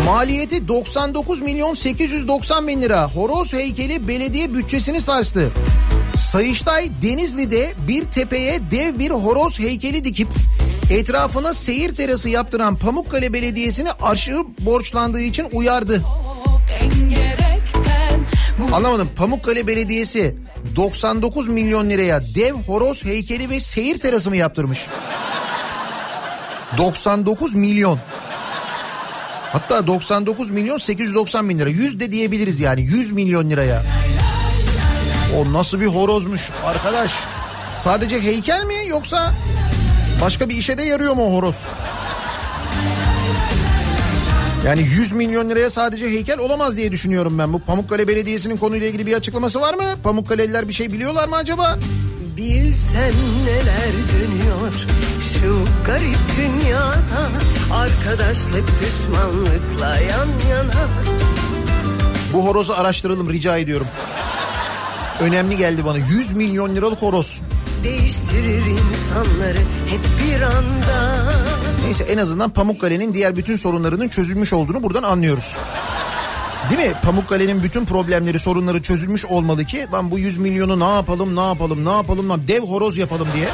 Maliyeti 0.05 0.67
99 0.67 1.41
milyon 1.41 1.75
890 1.75 2.67
bin 2.67 2.81
lira. 2.81 3.09
Horoz 3.09 3.53
heykeli 3.53 4.07
belediye 4.07 4.53
bütçesini 4.53 5.01
sarstı. 5.01 5.51
Sayıştay 6.33 6.89
Denizli'de 7.01 7.73
bir 7.87 8.05
tepeye 8.05 8.59
dev 8.71 8.99
bir 8.99 9.11
horoz 9.11 9.59
heykeli 9.59 10.03
dikip 10.03 10.27
etrafına 10.89 11.53
seyir 11.53 11.95
terası 11.95 12.29
yaptıran 12.29 12.75
Pamukkale 12.75 13.33
Belediyesi'ni 13.33 13.91
aşırı 13.91 14.43
borçlandığı 14.59 15.21
için 15.21 15.47
uyardı. 15.51 16.01
Anlamadım. 18.73 19.09
Pamukkale 19.15 19.67
Belediyesi 19.67 20.35
99 20.75 21.47
milyon 21.47 21.89
liraya 21.89 22.21
dev 22.35 22.53
horoz 22.53 23.05
heykeli 23.05 23.49
ve 23.49 23.59
seyir 23.59 23.97
terası 23.97 24.29
mı 24.29 24.37
yaptırmış? 24.37 24.87
99 26.77 27.55
milyon. 27.55 27.99
Hatta 29.51 29.87
99 29.87 30.49
milyon 30.49 30.77
890 30.77 31.49
bin 31.49 31.59
lira. 31.59 31.69
100 31.69 31.99
de 31.99 32.11
diyebiliriz 32.11 32.59
yani 32.59 32.81
100 32.81 33.11
milyon 33.11 33.49
liraya. 33.49 33.83
O 35.37 35.53
nasıl 35.53 35.79
bir 35.79 35.85
horozmuş 35.85 36.49
arkadaş. 36.65 37.11
Sadece 37.75 38.21
heykel 38.21 38.63
mi 38.65 38.75
yoksa 38.89 39.33
başka 40.21 40.49
bir 40.49 40.57
işe 40.57 40.77
de 40.77 40.83
yarıyor 40.83 41.13
mu 41.13 41.25
o 41.25 41.33
horoz? 41.37 41.67
Yani 44.65 44.81
100 44.81 45.13
milyon 45.13 45.49
liraya 45.49 45.69
sadece 45.69 46.09
heykel 46.09 46.39
olamaz 46.39 46.77
diye 46.77 46.91
düşünüyorum 46.91 47.39
ben. 47.39 47.53
Bu 47.53 47.59
Pamukkale 47.59 48.07
Belediyesi'nin 48.07 48.57
konuyla 48.57 48.87
ilgili 48.87 49.05
bir 49.05 49.13
açıklaması 49.13 49.61
var 49.61 49.73
mı? 49.73 49.83
Pamukkale'liler 50.03 50.67
bir 50.67 50.73
şey 50.73 50.93
biliyorlar 50.93 51.27
mı 51.27 51.35
acaba? 51.35 51.77
Bilsen 52.37 53.13
neler 53.45 53.93
dönüyor 54.13 54.73
şu 55.33 55.65
garip 55.85 56.17
dünyada 56.37 57.29
Arkadaşlık 57.73 58.69
düşmanlıkla 58.81 59.97
yan 59.97 60.27
yana 60.49 60.87
Bu 62.33 62.45
horozu 62.45 62.73
araştıralım 62.73 63.29
rica 63.29 63.57
ediyorum. 63.57 63.87
Önemli 65.23 65.57
geldi 65.57 65.85
bana. 65.85 65.97
100 65.97 66.33
milyon 66.33 66.75
liralık 66.75 67.01
horoz. 67.01 67.41
Değiştirir 67.83 68.63
insanları 68.65 69.59
hep 69.89 70.01
bir 70.19 70.41
anda 70.41 71.33
Neyse 71.85 72.03
en 72.03 72.17
azından 72.17 72.49
Pamukkale'nin 72.49 73.13
diğer 73.13 73.35
bütün 73.35 73.55
sorunlarının 73.55 74.09
çözülmüş 74.09 74.53
olduğunu 74.53 74.83
buradan 74.83 75.03
anlıyoruz. 75.03 75.55
Değil 76.69 76.89
mi? 76.89 76.95
Pamukkale'nin 77.03 77.63
bütün 77.63 77.85
problemleri, 77.85 78.39
sorunları 78.39 78.81
çözülmüş 78.81 79.25
olmalı 79.25 79.65
ki 79.65 79.87
lan 79.93 80.11
bu 80.11 80.19
100 80.19 80.37
milyonu 80.37 80.79
ne 80.79 80.95
yapalım, 80.95 81.35
ne 81.35 81.47
yapalım, 81.47 81.85
ne 81.85 81.91
yapalım, 81.91 82.29
lan 82.29 82.47
dev 82.47 82.61
horoz 82.61 82.97
yapalım 82.97 83.27
diye. 83.35 83.47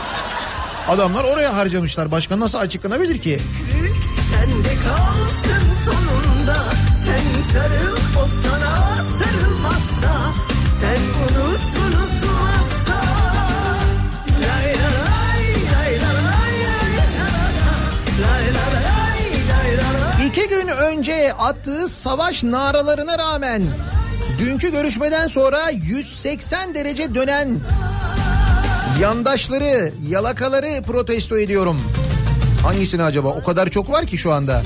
Adamlar 0.88 1.24
oraya 1.24 1.55
harcamışlar. 1.55 2.11
Başka 2.11 2.39
nasıl 2.39 2.57
açıklanabilir 2.57 3.22
ki? 3.22 3.39
Sende 4.32 4.70
kalsın 4.70 5.74
sonunda 5.86 6.65
Sen 7.05 7.53
sarıl 7.53 7.97
o 8.24 8.28
sana 8.28 9.03
sarılmazsa 9.03 10.34
Sen 10.80 11.02
unut 11.24 11.62
unutmazsa 11.78 13.02
Lay 14.42 14.74
la 14.80 14.90
lay, 15.10 15.44
lay 15.74 16.00
la 16.02 16.12
lay, 16.14 16.54
lay 16.66 16.92
la 16.98 17.26
la. 17.60 17.72
Lay 18.24 18.46
la 18.54 18.66
lay, 18.74 19.22
lay 19.50 19.78
la 19.78 20.18
lay. 20.18 20.28
İki 20.28 20.48
gün 20.50 20.68
önce 20.68 21.34
attığı 21.34 21.88
savaş 21.88 22.44
naralarına 22.44 23.18
rağmen 23.18 23.64
dünkü 24.40 24.72
görüşmeden 24.72 25.28
sonra 25.28 25.70
180 25.70 26.76
derece 26.76 27.16
dönen 27.16 27.60
yandaşları, 29.02 29.92
yalakaları 30.10 30.82
protesto 30.82 31.40
ediyorum. 31.40 31.82
Hangisini 32.64 33.04
acaba? 33.04 33.28
O 33.28 33.44
kadar 33.44 33.70
çok 33.70 33.92
var 33.92 34.06
ki 34.06 34.18
şu 34.18 34.34
anda. 34.34 34.64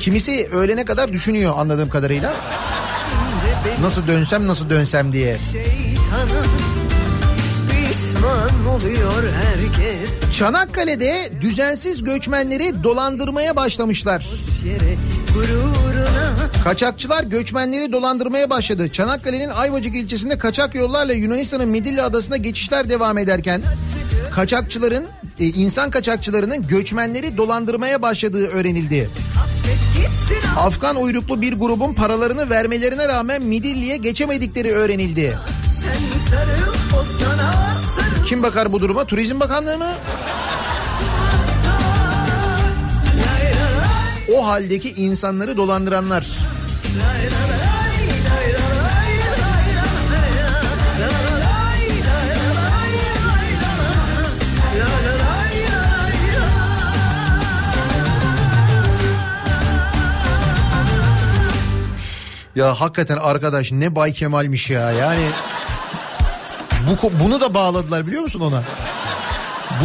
Kimisi 0.00 0.48
öğlene 0.52 0.84
kadar 0.84 1.12
düşünüyor 1.12 1.54
anladığım 1.56 1.88
kadarıyla. 1.88 2.34
Nasıl 3.80 4.06
dönsem 4.06 4.46
nasıl 4.46 4.70
dönsem 4.70 5.12
diye. 5.12 5.38
Şeytana 5.52 6.42
Pişman 7.70 8.66
oluyor 8.66 9.22
herkes 9.44 10.32
Çanakkale'de 10.38 11.32
düzensiz 11.40 12.04
göçmenleri 12.04 12.82
dolandırmaya 12.84 13.56
başlamışlar. 13.56 14.26
Kaçakçılar 16.64 17.24
göçmenleri 17.24 17.92
dolandırmaya 17.92 18.50
başladı. 18.50 18.88
Çanakkale'nin 18.92 19.48
Ayvacık 19.48 19.96
ilçesinde 19.96 20.38
kaçak 20.38 20.74
yollarla 20.74 21.12
Yunanistan'ın 21.12 21.68
Midilli 21.68 22.02
adasına 22.02 22.36
geçişler 22.36 22.88
devam 22.88 23.18
ederken 23.18 23.62
kaçakçıların 24.34 25.04
e, 25.40 25.46
insan 25.46 25.90
kaçakçılarının 25.90 26.66
göçmenleri 26.66 27.36
dolandırmaya 27.36 28.02
başladığı 28.02 28.46
öğrenildi. 28.46 29.10
Afgan 30.58 30.96
uyruklu 30.96 31.42
bir 31.42 31.52
grubun 31.52 31.94
paralarını 31.94 32.50
vermelerine 32.50 33.08
rağmen 33.08 33.42
Midilli'ye 33.42 33.96
geçemedikleri 33.96 34.72
öğrenildi. 34.72 35.36
Kim 38.26 38.42
bakar 38.42 38.72
bu 38.72 38.80
duruma? 38.80 39.04
Turizm 39.04 39.40
Bakanlığı 39.40 39.78
mı? 39.78 39.90
O 44.36 44.46
haldeki 44.46 44.92
insanları 44.92 45.56
dolandıranlar. 45.56 46.26
Ya 62.56 62.80
hakikaten 62.80 63.16
arkadaş 63.16 63.72
ne 63.72 63.96
Bay 63.96 64.12
Kemal'miş 64.12 64.70
ya 64.70 64.90
yani. 64.92 65.26
Bu, 66.88 67.10
bunu 67.24 67.40
da 67.40 67.54
bağladılar 67.54 68.06
biliyor 68.06 68.22
musun 68.22 68.40
ona? 68.40 68.62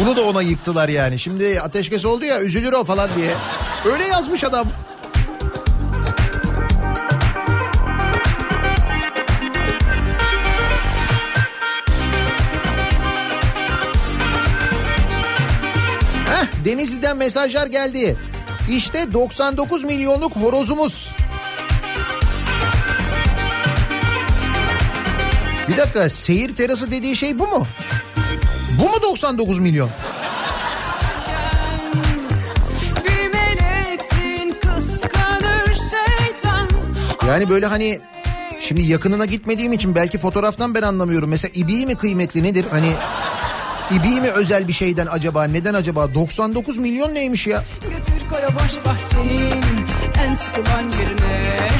Bunu 0.00 0.16
da 0.16 0.22
ona 0.22 0.42
yıktılar 0.42 0.88
yani. 0.88 1.18
Şimdi 1.18 1.60
ateşkes 1.60 2.04
oldu 2.04 2.24
ya 2.24 2.40
üzülür 2.40 2.72
o 2.72 2.84
falan 2.84 3.10
diye. 3.16 3.30
Öyle 3.92 4.04
yazmış 4.04 4.44
adam. 4.44 4.66
Heh, 16.26 16.64
Denizli'den 16.64 17.16
mesajlar 17.16 17.66
geldi. 17.66 18.16
İşte 18.70 19.12
99 19.12 19.84
milyonluk 19.84 20.36
horozumuz. 20.36 21.19
Bir 25.70 25.76
dakika 25.76 26.10
seyir 26.10 26.56
terası 26.56 26.90
dediği 26.90 27.16
şey 27.16 27.38
bu 27.38 27.48
mu? 27.48 27.66
Bu 28.78 28.84
mu 28.84 29.02
99 29.02 29.58
milyon? 29.58 29.90
Yani 37.28 37.48
böyle 37.48 37.66
hani 37.66 38.00
şimdi 38.60 38.82
yakınına 38.82 39.26
gitmediğim 39.26 39.72
için 39.72 39.94
belki 39.94 40.18
fotoğraftan 40.18 40.74
ben 40.74 40.82
anlamıyorum. 40.82 41.30
Mesela 41.30 41.52
ibiği 41.54 41.86
mi 41.86 41.94
kıymetli 41.96 42.42
nedir? 42.42 42.64
Hani 42.70 42.92
ibiği 43.90 44.20
mi 44.20 44.28
özel 44.28 44.68
bir 44.68 44.72
şeyden 44.72 45.06
acaba? 45.06 45.44
Neden 45.44 45.74
acaba? 45.74 46.14
99 46.14 46.78
milyon 46.78 47.14
neymiş 47.14 47.46
ya? 47.46 47.64
Götür 47.82 48.28
koy 48.30 48.54
boş 48.54 48.86
bahçenin 48.86 49.62
en 50.18 50.34
sıkılan 50.34 50.90
yerine 51.00 51.70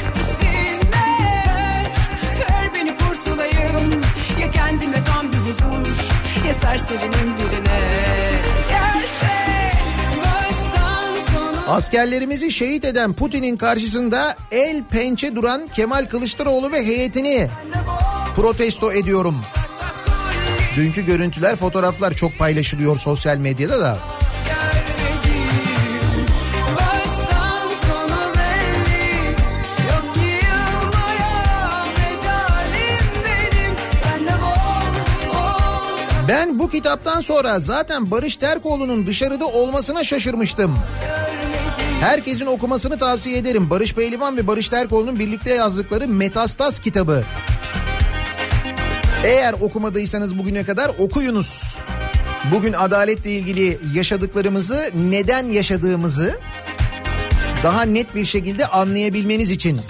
Ya 6.51 6.57
serserinin 6.57 7.35
birine 7.39 7.81
Askerlerimizi 11.69 12.53
şehit 12.53 12.85
eden 12.85 13.13
Putin'in 13.13 13.57
karşısında 13.57 14.37
el 14.51 14.85
pençe 14.85 15.37
duran 15.37 15.69
Kemal 15.75 16.07
Kılıçdaroğlu 16.07 16.73
ve 16.73 16.87
heyetini 16.87 17.49
protesto 18.37 18.93
ediyorum. 18.93 19.37
Dünkü 20.77 21.07
görüntüler, 21.07 21.57
fotoğraflar 21.57 22.15
çok 22.15 22.39
paylaşılıyor 22.39 22.97
sosyal 22.97 23.37
medyada 23.37 23.81
da. 23.81 23.99
Ben 36.41 36.59
bu 36.59 36.71
kitaptan 36.71 37.21
sonra 37.21 37.61
zaten 37.61 38.11
Barış 38.11 38.37
Terkoğlu'nun 38.37 39.07
dışarıda 39.07 39.47
olmasına 39.47 40.05
şaşırmıştım. 40.05 40.79
Herkesin 42.01 42.47
okumasını 42.47 42.99
tavsiye 42.99 43.39
ederim. 43.39 43.71
Barış 43.71 43.95
Pehlivan 43.95 44.37
ve 44.37 44.47
Barış 44.47 44.69
Terkoğlu'nun 44.69 45.19
birlikte 45.19 45.55
yazdıkları 45.55 46.09
Metastas 46.09 46.79
kitabı. 46.79 47.25
Eğer 49.25 49.53
okumadıysanız 49.53 50.39
bugüne 50.39 50.65
kadar 50.65 50.91
okuyunuz. 50.99 51.79
Bugün 52.53 52.73
adaletle 52.73 53.31
ilgili 53.31 53.79
yaşadıklarımızı, 53.95 54.91
neden 54.95 55.45
yaşadığımızı 55.45 56.39
daha 57.63 57.83
net 57.83 58.15
bir 58.15 58.25
şekilde 58.25 58.67
anlayabilmeniz 58.67 59.51
için. 59.51 59.81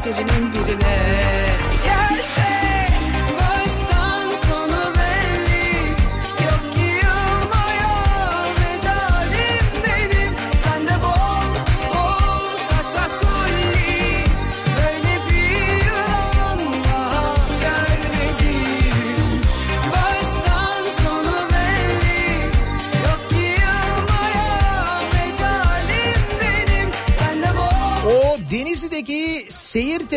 Ya 0.00 0.04
serserinin 0.04 0.39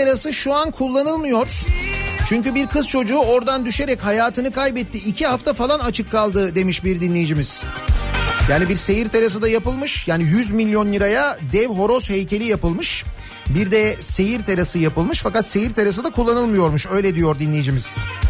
terası 0.05 0.33
şu 0.33 0.53
an 0.53 0.71
kullanılmıyor. 0.71 1.47
Çünkü 2.27 2.55
bir 2.55 2.67
kız 2.67 2.87
çocuğu 2.87 3.17
oradan 3.17 3.65
düşerek 3.65 4.05
hayatını 4.05 4.51
kaybetti. 4.51 4.97
İki 4.97 5.27
hafta 5.27 5.53
falan 5.53 5.79
açık 5.79 6.11
kaldı 6.11 6.55
demiş 6.55 6.83
bir 6.83 7.01
dinleyicimiz. 7.01 7.63
Yani 8.49 8.69
bir 8.69 8.75
seyir 8.75 9.09
terası 9.09 9.41
da 9.41 9.47
yapılmış. 9.47 10.07
Yani 10.07 10.23
100 10.23 10.51
milyon 10.51 10.93
liraya 10.93 11.37
dev 11.53 11.67
horoz 11.67 12.09
heykeli 12.09 12.45
yapılmış. 12.45 13.05
Bir 13.49 13.71
de 13.71 13.97
seyir 13.99 14.43
terası 14.43 14.79
yapılmış 14.79 15.21
fakat 15.21 15.47
seyir 15.47 15.73
terası 15.73 16.03
da 16.03 16.09
kullanılmıyormuş 16.09 16.87
öyle 16.91 17.15
diyor 17.15 17.39
dinleyicimiz. 17.39 17.97
...750 17.97 18.22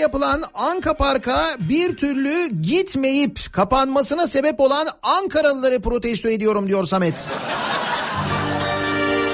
yapılan 0.00 0.44
Anka 0.54 0.94
Park'a 0.94 1.56
bir 1.60 1.96
türlü 1.96 2.48
gitmeyip 2.62 3.52
kapanmasına 3.52 4.26
sebep 4.26 4.60
olan 4.60 4.88
Ankaralıları 5.02 5.80
protesto 5.82 6.28
ediyorum 6.28 6.68
diyor 6.68 6.86
Samet. 6.86 7.32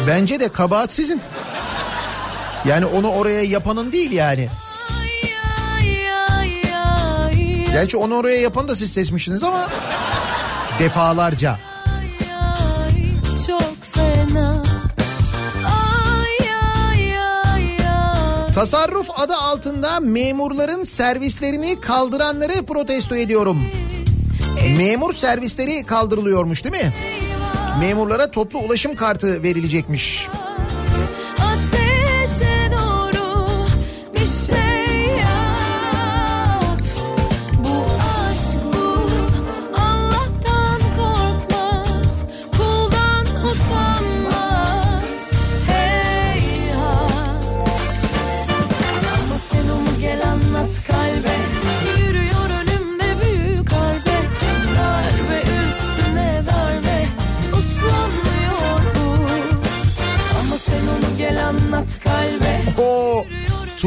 Bence 0.06 0.40
de 0.40 0.48
kabahat 0.48 0.92
sizin. 0.92 1.20
Yani 2.64 2.86
onu 2.86 3.08
oraya 3.08 3.42
yapanın 3.42 3.92
değil 3.92 4.12
yani. 4.12 4.48
Gerçi 7.72 7.96
onu 7.96 8.16
oraya 8.16 8.40
yapan 8.40 8.68
da 8.68 8.76
siz 8.76 8.92
seçmişsiniz 8.92 9.42
ama 9.42 9.68
defalarca. 10.78 11.58
Tasarruf 18.56 19.06
adı 19.16 19.34
altında 19.34 20.00
memurların 20.00 20.82
servislerini 20.82 21.80
kaldıranları 21.80 22.64
protesto 22.64 23.16
ediyorum. 23.16 23.58
Memur 24.76 25.12
servisleri 25.12 25.84
kaldırılıyormuş 25.84 26.64
değil 26.64 26.84
mi? 26.84 26.92
Memurlara 27.80 28.30
toplu 28.30 28.58
ulaşım 28.58 28.94
kartı 28.96 29.42
verilecekmiş. 29.42 30.28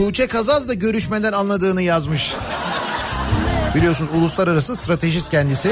Tuğçe 0.10 0.28
Kazaz 0.28 0.68
da 0.68 0.74
görüşmeden 0.74 1.34
anladığını 1.34 1.82
yazmış. 1.82 2.34
Biliyorsunuz 3.76 4.12
uluslararası 4.16 4.76
stratejist 4.76 5.30
kendisi. 5.30 5.72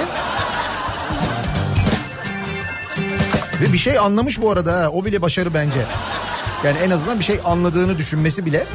Ve 3.62 3.74
bir 3.74 3.78
şey 3.78 3.98
anlamış 3.98 4.42
bu 4.42 4.52
arada 4.52 4.74
ha. 4.74 4.90
o 4.90 5.06
bile 5.06 5.22
başarı 5.22 5.54
bence. 5.54 5.80
Yani 6.66 6.78
en 6.78 6.90
azından 6.90 7.20
bir 7.20 7.24
şey 7.24 7.40
anladığını 7.46 7.98
düşünmesi 7.98 8.46
bile. 8.46 8.68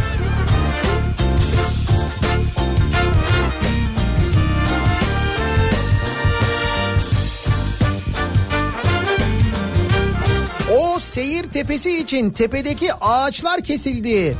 O 10.78 11.00
seyir 11.00 11.42
tepesi 11.42 11.98
için 11.98 12.30
tepedeki 12.30 12.94
ağaçlar 12.94 13.62
kesildi. 13.62 14.36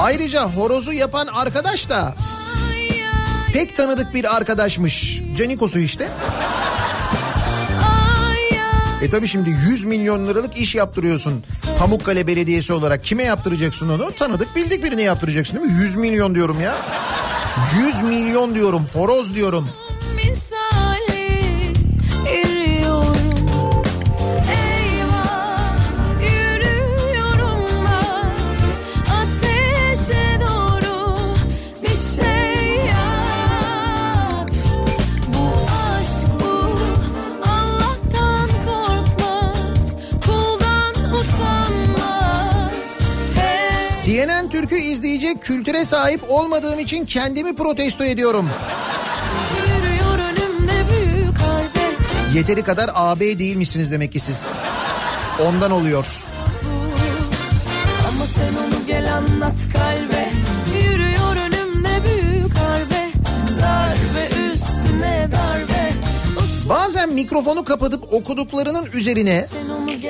Ayrıca 0.00 0.42
horozu 0.46 0.92
yapan 0.92 1.26
arkadaş 1.26 1.88
da 1.88 2.14
pek 3.52 3.76
tanıdık 3.76 4.14
bir 4.14 4.36
arkadaşmış. 4.36 5.22
Canikosu 5.36 5.78
işte. 5.78 6.08
E 9.02 9.10
tabi 9.10 9.28
şimdi 9.28 9.50
100 9.50 9.84
milyon 9.84 10.28
liralık 10.28 10.56
iş 10.56 10.74
yaptırıyorsun. 10.74 11.44
Pamukkale 11.78 12.26
Belediyesi 12.26 12.72
olarak 12.72 13.04
kime 13.04 13.22
yaptıracaksın 13.22 13.88
onu? 13.88 14.12
Tanıdık 14.18 14.56
bildik 14.56 14.84
birine 14.84 15.02
yaptıracaksın 15.02 15.56
değil 15.56 15.66
mi? 15.66 15.82
100 15.82 15.96
milyon 15.96 16.34
diyorum 16.34 16.60
ya. 16.60 16.76
100 17.86 18.02
milyon 18.02 18.54
diyorum 18.54 18.86
horoz 18.92 19.34
diyorum. 19.34 19.68
misali 20.16 20.65
kültüre 45.36 45.84
sahip 45.84 46.20
olmadığım 46.28 46.78
için 46.78 47.04
kendimi 47.04 47.56
protesto 47.56 48.04
ediyorum. 48.04 48.50
Yeteri 52.34 52.62
kadar 52.62 52.90
AB 52.94 53.38
değilmişsiniz 53.38 53.92
demek 53.92 54.12
ki 54.12 54.20
siz. 54.20 54.52
Ondan 55.46 55.70
oluyor. 55.70 56.06
Ama 58.08 58.26
sen 58.26 58.42
onu 58.66 58.86
gel 58.86 59.14
anlat 59.16 59.58
kalbe 59.72 60.28
Yürüyor 60.78 61.36
önümde 61.36 62.04
büyük 62.04 62.54
harbe 62.58 63.10
Darbe 63.62 64.52
üstüne 64.54 65.28
darbe 65.32 65.92
Bazen 66.68 67.12
mikrofonu 67.12 67.64
kapatıp 67.64 68.12
okuduklarının 68.12 68.88
üzerine 68.92 69.44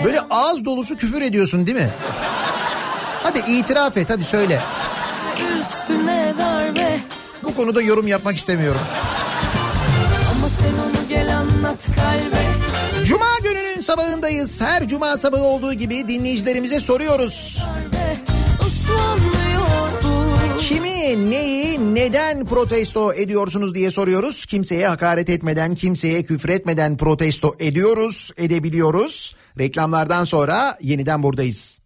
böyle 0.05 0.20
ağız 0.20 0.65
dolusu 0.65 0.97
küfür 0.97 1.23
ediyorsun 1.23 1.66
değil 1.66 1.77
mi? 1.78 1.90
Hadi 3.23 3.39
itiraf 3.39 3.97
et 3.97 4.11
hadi 4.11 4.24
söyle. 4.24 4.61
Üstüne 5.67 6.35
darbe 6.39 7.01
Bu 7.43 7.55
konuda 7.55 7.83
yorum 7.83 8.07
yapmak 8.07 8.37
istemiyorum. 8.37 8.81
Ama 10.31 10.49
sen 10.49 10.67
onu 10.67 11.09
gel 11.09 11.37
anlat 11.39 11.87
kalbe 11.87 12.47
Cuma 13.05 13.27
gününün 13.43 13.83
sabahındayız. 13.83 14.61
Her 14.61 14.89
cuma 14.89 15.19
sabahı 15.19 15.43
olduğu 15.43 15.73
gibi 15.73 16.09
dinleyicilerimize 16.09 16.81
soruyoruz. 16.81 17.65
Kimi, 20.59 21.31
neyi, 21.31 21.95
neden 21.95 22.45
protesto 22.45 23.13
ediyorsunuz 23.13 23.75
diye 23.75 23.91
soruyoruz. 23.91 24.47
Kimseye 24.47 24.89
hakaret 24.89 25.29
etmeden, 25.29 25.75
kimseye 25.75 26.23
küfür 26.23 26.49
etmeden 26.49 26.97
protesto 26.97 27.55
ediyoruz, 27.59 28.31
edebiliyoruz. 28.37 29.37
Reklamlardan 29.59 30.25
sonra 30.25 30.79
yeniden 30.81 31.23
buradayız. 31.23 31.81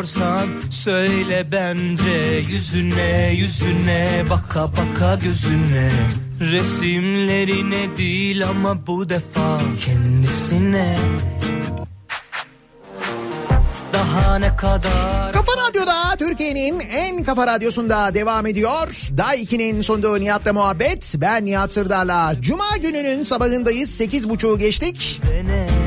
Seviyorsan 0.00 0.48
söyle 0.70 1.52
bence 1.52 2.42
Yüzüne 2.52 3.32
yüzüne 3.34 4.24
baka 4.30 4.68
baka 4.72 5.14
gözüne 5.14 5.90
Resimlerine 6.40 7.96
değil 7.96 8.48
ama 8.48 8.86
bu 8.86 9.08
defa 9.08 9.60
kendisine 9.84 10.96
Daha 13.92 14.38
ne 14.38 14.56
kadar 14.56 15.32
Kafa 15.32 15.52
Radyo'da 15.68 16.16
Türkiye'nin 16.18 16.80
en 16.80 17.24
kafa 17.24 17.46
radyosunda 17.46 18.14
devam 18.14 18.46
ediyor. 18.46 19.08
Day 19.18 19.42
2'nin 19.42 19.82
sunduğu 19.82 20.20
Nihat'la 20.20 20.52
muhabbet. 20.52 21.14
Ben 21.18 21.44
Nihat 21.44 21.72
Sırdar'la. 21.72 22.34
Cuma 22.40 22.76
gününün 22.76 23.24
sabahındayız. 23.24 24.00
8.30'u 24.00 24.58
geçtik. 24.58 25.20
dene 25.30 25.79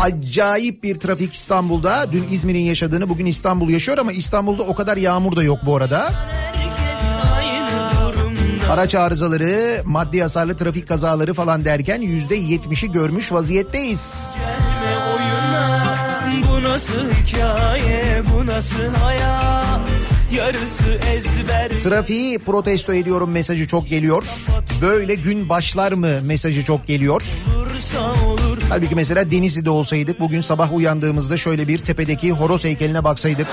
Acayip 0.00 0.82
bir 0.82 0.94
trafik 0.94 1.34
İstanbul'da. 1.34 2.12
Dün 2.12 2.24
İzmir'in 2.30 2.60
yaşadığını 2.60 3.08
bugün 3.08 3.26
İstanbul 3.26 3.70
yaşıyor 3.70 3.98
ama 3.98 4.12
İstanbul'da 4.12 4.62
o 4.62 4.74
kadar 4.74 4.96
yağmur 4.96 5.36
da 5.36 5.42
yok 5.42 5.58
bu 5.66 5.76
arada. 5.76 6.12
Araç 8.70 8.94
arızaları, 8.94 9.82
maddi 9.84 10.22
hasarlı 10.22 10.56
trafik 10.56 10.88
kazaları 10.88 11.34
falan 11.34 11.64
derken 11.64 12.00
yüzde 12.00 12.34
yetmişi 12.34 12.90
görmüş 12.90 13.32
vaziyetteyiz. 13.32 14.34
Gelme 14.36 14.98
oyuna 14.98 15.86
Bu 16.48 16.62
nasıl 16.62 17.10
hikaye 17.10 18.22
bu 18.34 18.46
nasıl 18.46 18.94
hayat 19.02 19.80
Yarısı 20.36 21.00
ezber 21.12 21.68
Trafiği 21.68 22.38
protesto 22.38 22.92
ediyorum 22.92 23.30
mesajı 23.30 23.66
çok 23.66 23.88
geliyor. 23.88 24.24
Böyle 24.82 25.14
gün 25.14 25.48
başlar 25.48 25.92
mı 25.92 26.22
mesajı 26.22 26.64
çok 26.64 26.86
geliyor. 26.86 27.22
olursa 27.56 28.26
olur 28.26 28.49
Halbuki 28.70 28.94
mesela 28.94 29.30
Denizli'de 29.30 29.70
olsaydık 29.70 30.20
bugün 30.20 30.40
sabah 30.40 30.72
uyandığımızda 30.72 31.36
şöyle 31.36 31.68
bir 31.68 31.78
tepedeki 31.78 32.32
horoz 32.32 32.64
heykeline 32.64 33.04
baksaydık. 33.04 33.46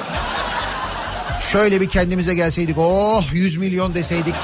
Şöyle 1.51 1.81
bir 1.81 1.89
kendimize 1.89 2.35
gelseydik 2.35 2.77
oh 2.77 3.33
100 3.33 3.57
milyon 3.57 3.93
deseydik. 3.93 4.35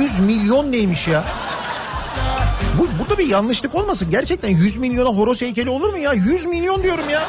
100 0.00 0.18
milyon 0.18 0.72
neymiş 0.72 1.08
ya? 1.08 1.24
Bu, 2.78 2.88
burada 2.98 3.18
bir 3.18 3.26
yanlışlık 3.26 3.74
olmasın. 3.74 4.08
Gerçekten 4.10 4.48
100 4.48 4.76
milyona 4.76 5.08
horoz 5.08 5.42
heykeli 5.42 5.70
olur 5.70 5.88
mu 5.88 5.98
ya? 5.98 6.12
100 6.12 6.46
milyon 6.46 6.82
diyorum 6.82 7.10
ya. 7.10 7.22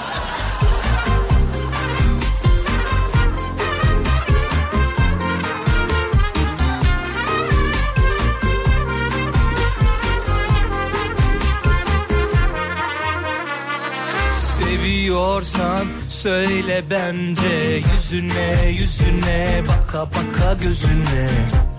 Seviyorsan 15.12 15.86
söyle 16.10 16.84
bence. 16.90 17.82
Yüzüne 17.94 18.70
yüzüne 18.70 19.64
baka 19.68 20.06
baka 20.06 20.54
gözüne. 20.54 21.30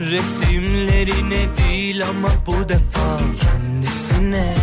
Resimlerine 0.00 1.56
değil 1.58 2.02
ama 2.08 2.28
bu 2.46 2.68
defa 2.68 3.18
kendisine. 3.42 4.54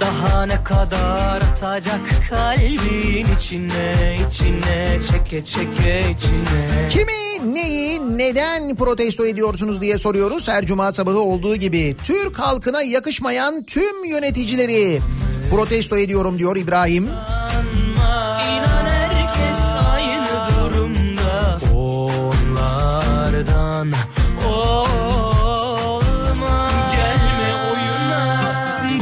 Daha 0.00 0.46
ne 0.46 0.64
kadar 0.64 1.42
atacak 1.52 2.00
kalbin 2.30 3.26
içine 3.36 4.18
içine 4.30 4.98
çeke 5.12 5.44
çeke 5.44 6.10
içine. 6.10 6.88
Kimi, 6.90 7.54
neyi, 7.54 8.18
neden 8.18 8.76
protesto 8.76 9.26
ediyorsunuz 9.26 9.80
diye 9.80 9.98
soruyoruz. 9.98 10.48
Her 10.48 10.66
cuma 10.66 10.92
sabahı 10.92 11.20
olduğu 11.20 11.56
gibi 11.56 11.96
Türk 12.04 12.38
halkına 12.38 12.82
yakışmayan 12.82 13.62
tüm 13.62 14.04
yöneticileri 14.04 15.00
protesto 15.50 15.96
ediyorum 15.96 16.38
diyor 16.38 16.56
İbrahim. 16.56 17.08
Onlardan 22.60 23.92
olma. 24.48 26.70
Gelme 26.92 27.54
oyuna. 27.72 28.44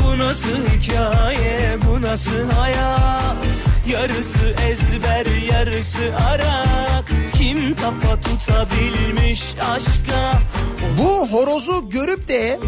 Bu 0.05 0.19
nasıl 0.19 0.59
hikaye? 0.79 1.77
Bu 1.89 2.03
nasıl 2.03 2.51
hayat? 2.51 3.37
Yarısı 3.89 4.55
ezber 4.71 5.27
yarısı 5.53 6.13
arak. 6.29 7.05
Kim 7.35 7.77
kafa 7.77 8.21
tutabilmiş 8.21 9.43
aşka 9.61 10.33
Bu 10.99 11.29
horozu 11.29 11.89
görüp 11.89 12.29
de 12.29 12.61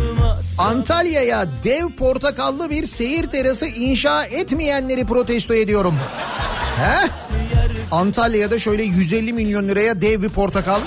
Antalya'ya 0.58 1.46
dev 1.64 1.90
portakallı 1.98 2.70
bir 2.70 2.86
seyir 2.86 3.26
terası 3.30 3.66
inşa 3.66 4.24
etmeyenleri 4.24 5.06
protesto 5.06 5.54
ediyorum. 5.54 5.94
He? 6.76 7.08
Antalya'da 7.90 8.58
şöyle 8.58 8.82
150 8.82 9.32
milyon 9.32 9.68
liraya 9.68 10.00
dev 10.00 10.22
bir 10.22 10.28
portakal. 10.28 10.80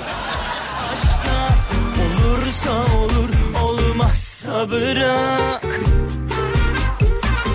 aşka 0.94 1.56
Olursa 2.04 2.72
olur 2.98 3.30
olmazsa 3.64 4.72
bırak 4.72 5.64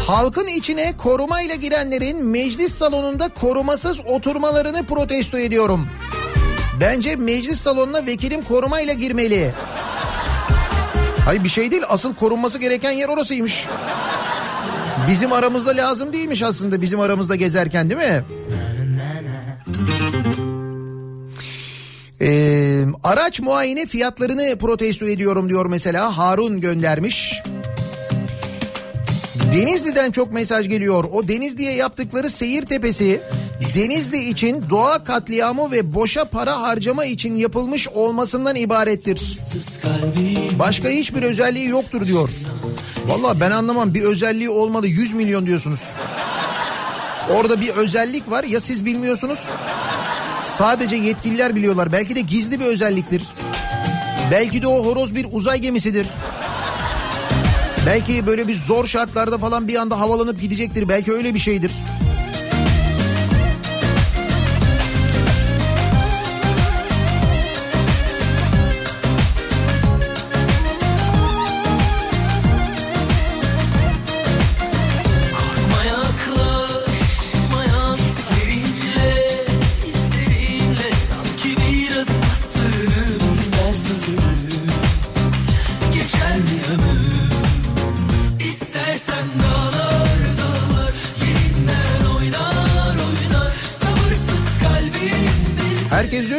Halkın 0.07 0.47
içine 0.47 0.97
korumayla 0.97 1.55
girenlerin 1.55 2.27
meclis 2.27 2.75
salonunda 2.75 3.29
korumasız 3.29 4.01
oturmalarını 4.07 4.87
protesto 4.87 5.39
ediyorum. 5.39 5.89
Bence 6.81 7.17
meclis 7.17 7.61
salonuna 7.61 8.07
vekilim 8.07 8.43
korumayla 8.43 8.95
girmeli. 8.95 9.51
Hayır 11.25 11.45
bir 11.45 11.49
şey 11.49 11.71
değil 11.71 11.83
asıl 11.89 12.15
korunması 12.15 12.59
gereken 12.59 12.91
yer 12.91 13.09
orasıymış. 13.09 13.67
Bizim 15.09 15.33
aramızda 15.33 15.71
lazım 15.71 16.13
değilmiş 16.13 16.43
aslında 16.43 16.83
bizim 16.83 17.01
aramızda 17.01 17.37
gezerken 17.37 17.91
değil 17.91 18.01
mi? 18.01 18.25
Ee, 22.21 22.85
araç 23.05 23.41
muayene 23.41 23.87
fiyatlarını 23.87 24.59
protesto 24.59 25.07
ediyorum 25.07 25.49
diyor 25.49 25.67
mesela 25.67 26.19
Harun 26.19 26.61
göndermiş. 26.61 27.43
Denizli'den 29.53 30.11
çok 30.11 30.33
mesaj 30.33 30.69
geliyor. 30.69 31.05
O 31.13 31.29
Denizli'ye 31.29 31.73
yaptıkları 31.73 32.31
seyir 32.31 32.67
tepesi 32.67 33.21
Denizli 33.75 34.29
için 34.29 34.65
doğa 34.71 35.05
katliamı 35.05 35.71
ve 35.71 35.95
boşa 35.95 36.25
para 36.25 36.61
harcama 36.61 37.05
için 37.05 37.35
yapılmış 37.35 37.89
olmasından 37.89 38.57
ibarettir. 38.57 39.39
Başka 40.59 40.89
hiçbir 40.89 41.23
özelliği 41.23 41.69
yoktur 41.69 42.07
diyor. 42.07 42.31
Valla 43.07 43.41
ben 43.41 43.51
anlamam 43.51 43.95
bir 43.95 44.03
özelliği 44.03 44.51
olmalı 44.51 44.87
100 44.87 45.15
milyon 45.15 45.47
diyorsunuz. 45.47 45.81
Orada 47.35 47.61
bir 47.61 47.69
özellik 47.69 48.31
var 48.31 48.45
ya 48.45 48.61
siz 48.61 48.85
bilmiyorsunuz. 48.85 49.49
Sadece 50.59 50.97
yetkililer 50.97 51.57
biliyorlar. 51.57 51.93
Belki 51.93 52.17
de 52.17 52.21
gizli 52.21 52.61
bir 52.61 52.65
özelliktir. 52.65 53.23
Belki 54.31 54.63
de 54.63 54.67
o 54.67 54.85
horoz 54.85 55.15
bir 55.15 55.27
uzay 55.33 55.61
gemisidir. 55.61 56.07
Belki 57.87 58.27
böyle 58.27 58.49
bir 58.49 58.55
zor 58.55 58.87
şartlarda 58.87 59.39
falan 59.39 59.69
bir 59.69 59.77
anda 59.77 60.01
havalanıp 60.01 60.41
gidecektir. 60.41 60.89
Belki 60.89 61.13
öyle 61.13 61.35
bir 61.35 61.39
şeydir. 61.39 61.73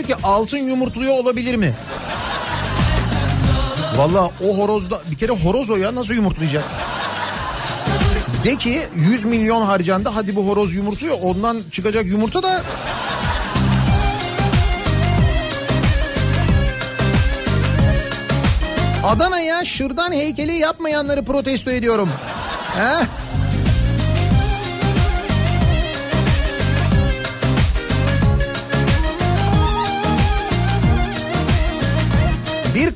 Herkes 0.10 0.18
diyor 0.18 0.20
ki 0.20 0.28
altın 0.28 0.58
yumurtluyor 0.58 1.14
olabilir 1.14 1.56
mi? 1.56 1.74
Valla 3.96 4.32
o 4.44 4.58
horozda 4.58 5.02
bir 5.12 5.18
kere 5.18 5.32
horoz 5.32 5.70
o 5.70 5.76
ya 5.76 5.96
nasıl 5.96 6.14
yumurtlayacak? 6.14 6.64
De 8.44 8.56
ki 8.56 8.88
100 8.96 9.26
milyon 9.26 9.62
harcandı 9.66 10.10
hadi 10.10 10.36
bu 10.36 10.48
horoz 10.48 10.76
yumurtluyor 10.76 11.18
ondan 11.22 11.62
çıkacak 11.72 12.06
yumurta 12.06 12.44
da 12.44 12.64
Adana'ya 19.04 19.66
şırdan 19.66 20.12
heykeli 20.12 20.54
yapmayanları 20.54 21.26
protesto 21.26 21.72
ediyorum. 21.72 22.10
Heh. 22.76 23.19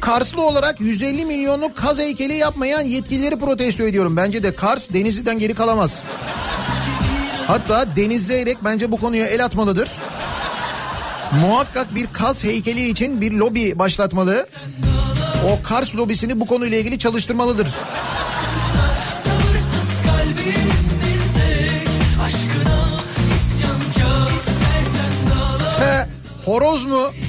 Karslı 0.06 0.46
olarak 0.46 0.82
150 0.82 1.26
milyonluk 1.26 1.78
kaz 1.78 2.00
heykeli 2.00 2.34
yapmayan 2.34 2.82
yetkilileri 2.82 3.40
protesto 3.40 3.84
ediyorum. 3.84 4.18
Bence 4.18 4.44
de 4.44 4.56
Kars 4.56 4.94
Denizli'den 4.94 5.40
geri 5.40 5.54
kalamaz. 5.56 6.04
Hatta 7.48 7.96
Deniz 7.96 8.28
Zeyrek 8.28 8.58
bence 8.64 8.92
bu 8.92 8.98
konuya 8.98 9.26
el 9.26 9.46
atmalıdır. 9.46 9.90
Muhakkak 11.42 11.96
bir 11.96 12.08
kaz 12.14 12.44
heykeli 12.44 12.90
için 12.90 13.22
bir 13.22 13.32
lobi 13.32 13.80
başlatmalı. 13.80 14.48
O 15.48 15.64
Kars 15.64 15.96
lobisini 15.96 16.40
bu 16.40 16.46
konuyla 16.46 16.78
ilgili 16.78 17.00
çalıştırmalıdır. 17.00 17.68
He, 25.80 26.08
horoz 26.46 26.84
mu? 26.86 27.23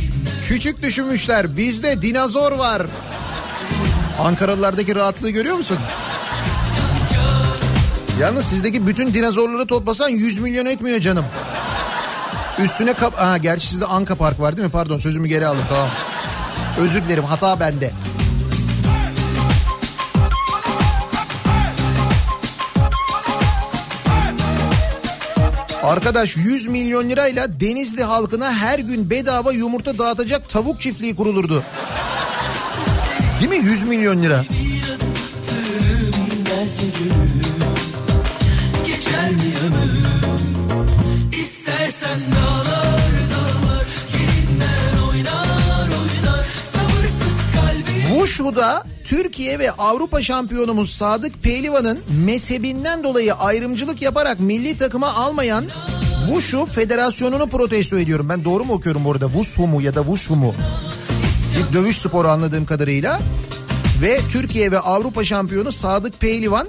Küçük 0.48 0.82
düşünmüşler. 0.82 1.56
Bizde 1.56 2.02
dinozor 2.02 2.52
var. 2.52 2.82
Ankaralılardaki 4.18 4.94
rahatlığı 4.94 5.30
görüyor 5.30 5.56
musun? 5.56 5.78
Yalnız 8.20 8.44
sizdeki 8.44 8.86
bütün 8.86 9.14
dinozorları 9.14 9.66
toplasan 9.66 10.08
100 10.08 10.38
milyon 10.38 10.66
etmiyor 10.66 11.00
canım. 11.00 11.24
Üstüne 12.58 12.94
kap... 12.94 13.18
Ha, 13.18 13.36
gerçi 13.38 13.66
sizde 13.66 13.86
Anka 13.86 14.14
Park 14.14 14.40
var 14.40 14.56
değil 14.56 14.66
mi? 14.66 14.72
Pardon 14.72 14.98
sözümü 14.98 15.28
geri 15.28 15.46
aldım 15.46 15.64
tamam. 15.68 15.88
Özür 16.78 17.02
dilerim 17.04 17.24
hata 17.24 17.60
bende. 17.60 17.90
Arkadaş 25.84 26.36
100 26.36 26.66
milyon 26.66 27.10
lirayla 27.10 27.60
Denizli 27.60 28.02
halkına 28.02 28.52
her 28.52 28.78
gün 28.78 29.10
bedava 29.10 29.52
yumurta 29.52 29.98
dağıtacak 29.98 30.48
tavuk 30.48 30.80
çiftliği 30.80 31.16
kurulurdu. 31.16 31.62
Değil 33.40 33.50
mi 33.50 33.70
100 33.70 33.84
milyon 33.84 34.22
lira? 34.22 34.44
Geçer 38.86 39.30
mi 39.30 39.54
ömür? 39.66 39.94
Türkiye 49.04 49.58
ve 49.58 49.70
Avrupa 49.70 50.22
şampiyonumuz 50.22 50.90
Sadık 50.90 51.42
Pehlivan'ın 51.42 51.98
mezhebinden 52.24 53.04
dolayı 53.04 53.34
ayrımcılık 53.34 54.02
yaparak 54.02 54.40
milli 54.40 54.76
takıma 54.76 55.12
almayan 55.12 55.64
Wushu 56.26 56.66
Federasyonu'nu 56.66 57.46
protesto 57.46 57.98
ediyorum. 57.98 58.28
Ben 58.28 58.44
doğru 58.44 58.64
mu 58.64 58.72
okuyorum 58.72 59.04
burada? 59.04 59.26
Wushu 59.26 59.66
mu 59.66 59.82
ya 59.82 59.94
da 59.94 60.00
Wushu 60.02 60.36
mu? 60.36 60.54
Bir 61.56 61.74
dövüş 61.74 61.98
sporu 61.98 62.28
anladığım 62.28 62.66
kadarıyla. 62.66 63.20
Ve 64.02 64.20
Türkiye 64.32 64.70
ve 64.70 64.78
Avrupa 64.78 65.24
şampiyonu 65.24 65.72
Sadık 65.72 66.20
Pehlivan 66.20 66.66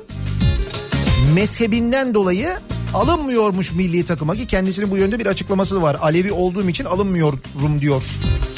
mezhebinden 1.35 2.13
dolayı 2.13 2.49
alınmıyormuş 2.93 3.73
milli 3.73 4.05
takıma 4.05 4.35
ki 4.35 4.47
kendisinin 4.47 4.91
bu 4.91 4.97
yönde 4.97 5.19
bir 5.19 5.25
açıklaması 5.25 5.81
var. 5.81 5.97
Alevi 6.01 6.31
olduğum 6.31 6.69
için 6.69 6.85
alınmıyorum 6.85 7.41
diyor 7.81 8.03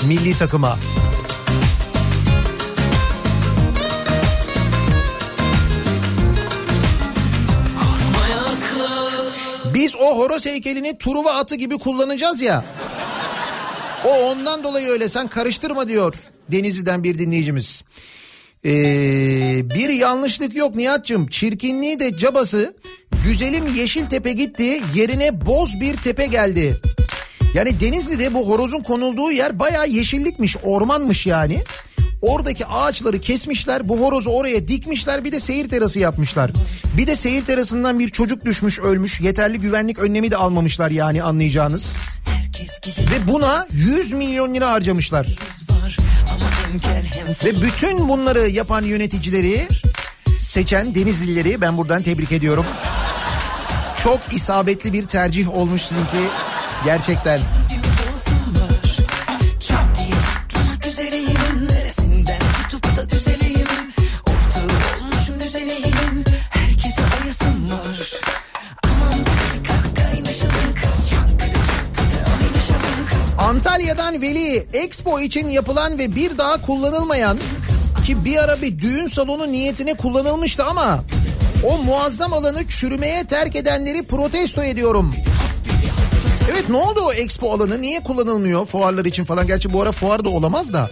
milli 0.08 0.38
takıma. 0.38 0.78
Biz 9.78 9.95
o 9.95 10.18
horoz 10.18 10.45
heykelini 10.45 10.98
Truva 10.98 11.32
atı 11.32 11.56
gibi 11.56 11.78
kullanacağız 11.78 12.41
ya. 12.41 12.66
O 14.06 14.10
ondan 14.10 14.64
dolayı 14.64 14.88
öyle 14.88 15.10
sen 15.10 15.28
karıştırma 15.28 15.88
diyor 15.88 16.16
Denizli'den 16.52 17.04
bir 17.04 17.20
dinleyicimiz. 17.20 17.84
Ee, 18.66 18.70
bir 19.64 19.90
yanlışlık 19.90 20.56
yok 20.56 20.76
Nihat'cığım. 20.76 21.28
Çirkinliği 21.28 21.99
de 21.99 22.18
cabası. 22.18 22.76
Güzelim 23.24 23.76
Yeşiltepe 23.76 24.34
gitti. 24.34 24.82
Yerine 24.95 25.45
boz 25.45 25.80
bir 25.80 25.98
tepe 25.98 26.26
geldi. 26.26 26.82
Yani 27.54 27.80
Denizli'de 27.80 28.34
bu 28.34 28.49
horozun 28.49 28.84
konulduğu 28.84 29.32
yer 29.32 29.60
bayağı 29.60 29.88
yeşillikmiş, 29.88 30.58
ormanmış 30.64 31.28
yani. 31.28 31.62
Oradaki 32.22 32.65
ağaçları 32.65 33.19
kesmişler, 33.19 33.89
bu 33.89 33.99
horozu 33.99 34.30
oraya 34.30 34.68
dikmişler, 34.68 35.23
bir 35.23 35.31
de 35.31 35.39
seyir 35.39 35.69
terası 35.69 35.99
yapmışlar. 35.99 36.52
Bir 36.98 37.07
de 37.07 37.15
seyir 37.15 37.45
terasından 37.45 37.99
bir 37.99 38.10
çocuk 38.10 38.45
düşmüş, 38.45 38.80
ölmüş. 38.80 39.22
Yeterli 39.22 39.60
güvenlik 39.60 39.99
önlemi 39.99 40.31
de 40.31 40.38
almamışlar 40.38 40.91
yani 40.91 41.23
anlayacağınız. 41.23 41.98
Ve 43.11 43.27
buna 43.27 43.68
100 43.72 44.14
milyon 44.14 44.53
lira 44.53 44.72
harcamışlar. 44.72 45.27
Ve 47.45 47.61
bütün 47.61 48.10
bunları 48.10 48.49
yapan 48.49 48.84
yöneticileri 48.84 49.68
seçen 50.39 50.95
Denizlileri 50.95 51.61
ben 51.61 51.77
buradan 51.77 52.02
tebrik 52.02 52.31
ediyorum. 52.31 52.65
Çok 54.03 54.19
isabetli 54.31 54.94
bir 54.94 55.06
tercih 55.06 55.56
olmuş 55.56 55.81
sizinki 55.81 56.27
gerçekten. 56.85 57.39
Çat 57.39 57.66
Expo 74.74 75.20
için 75.20 75.50
yapılan 75.50 76.00
ve 76.00 76.16
bir 76.16 76.38
daha 76.38 76.62
kullanılmayan 76.62 77.38
ki 78.06 78.26
bir 78.26 78.38
ara 78.38 78.62
bir 78.62 78.80
düğün 78.80 79.08
salonu 79.08 79.52
niyetine 79.52 79.94
kullanılmıştı 79.94 80.64
ama 80.64 81.04
o 81.64 81.78
muazzam 81.78 82.34
alanı 82.34 82.68
çürümeye 82.68 83.28
terk 83.28 83.56
edenleri 83.56 84.04
protesto 84.04 84.64
ediyorum. 84.64 85.14
Evet 86.52 86.70
ne 86.70 86.78
oldu 86.78 87.00
o 87.06 87.14
expo 87.14 87.52
alanı 87.52 87.82
niye 87.82 88.00
kullanılmıyor 88.00 88.66
fuarlar 88.66 89.06
için 89.06 89.24
falan 89.24 89.48
gerçi 89.48 89.74
bu 89.74 89.82
ara 89.82 89.92
fuar 89.92 90.26
da 90.26 90.30
olamaz 90.30 90.74
da. 90.74 90.90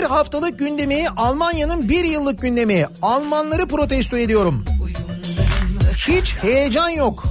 Bir 0.00 0.04
haftalık 0.04 0.58
gündemi 0.58 1.08
Almanya'nın 1.16 1.88
bir 1.88 2.04
yıllık 2.04 2.42
gündemi 2.42 2.86
Almanları 3.02 3.66
protesto 3.66 4.16
ediyorum. 4.16 4.64
Hiç 6.08 6.34
heyecan 6.34 6.88
yok. 6.88 7.24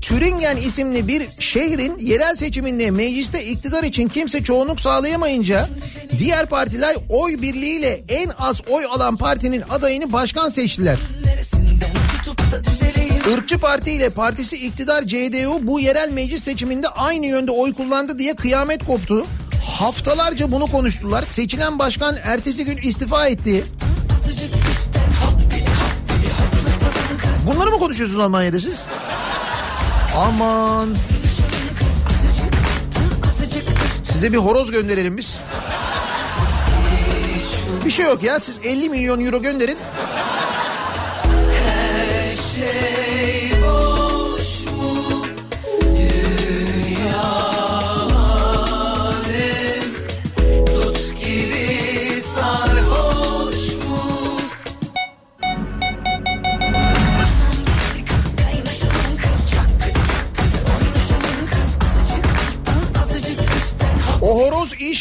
Türingen 0.00 0.56
isimli 0.56 1.08
bir 1.08 1.28
şehrin 1.38 1.98
yerel 1.98 2.36
seçiminde 2.36 2.90
mecliste 2.90 3.44
iktidar 3.44 3.82
için 3.82 4.08
kimse 4.08 4.42
çoğunluk 4.42 4.80
sağlayamayınca 4.80 5.68
diğer 6.18 6.46
partiler 6.46 6.96
oy 7.08 7.42
birliğiyle 7.42 8.04
en 8.08 8.30
az 8.38 8.60
oy 8.68 8.84
alan 8.84 9.16
partinin 9.16 9.62
adayını 9.70 10.12
başkan 10.12 10.48
seçtiler. 10.48 10.98
Irkçı 13.32 13.58
Parti 13.58 13.90
ile 13.90 14.10
partisi 14.10 14.56
iktidar 14.56 15.02
CDU 15.02 15.66
bu 15.66 15.80
yerel 15.80 16.10
meclis 16.10 16.44
seçiminde 16.44 16.88
aynı 16.88 17.26
yönde 17.26 17.50
oy 17.50 17.74
kullandı 17.74 18.18
diye 18.18 18.34
kıyamet 18.34 18.84
koptu. 18.84 19.26
Haftalarca 19.66 20.52
bunu 20.52 20.66
konuştular. 20.66 21.22
Seçilen 21.22 21.78
başkan 21.78 22.16
ertesi 22.22 22.64
gün 22.64 22.76
istifa 22.76 23.26
etti. 23.26 23.64
Bunları 27.46 27.70
mı 27.70 27.78
konuşuyorsunuz 27.78 28.24
Almanya'da 28.24 28.60
siz? 28.60 28.84
Aman 30.16 30.88
size 34.12 34.32
bir 34.32 34.38
horoz 34.38 34.70
gönderelim 34.70 35.16
biz. 35.16 35.40
Bir 37.84 37.90
şey 37.90 38.04
yok 38.06 38.22
ya 38.22 38.40
siz 38.40 38.58
50 38.64 38.88
milyon 38.88 39.24
euro 39.24 39.42
gönderin. 39.42 39.78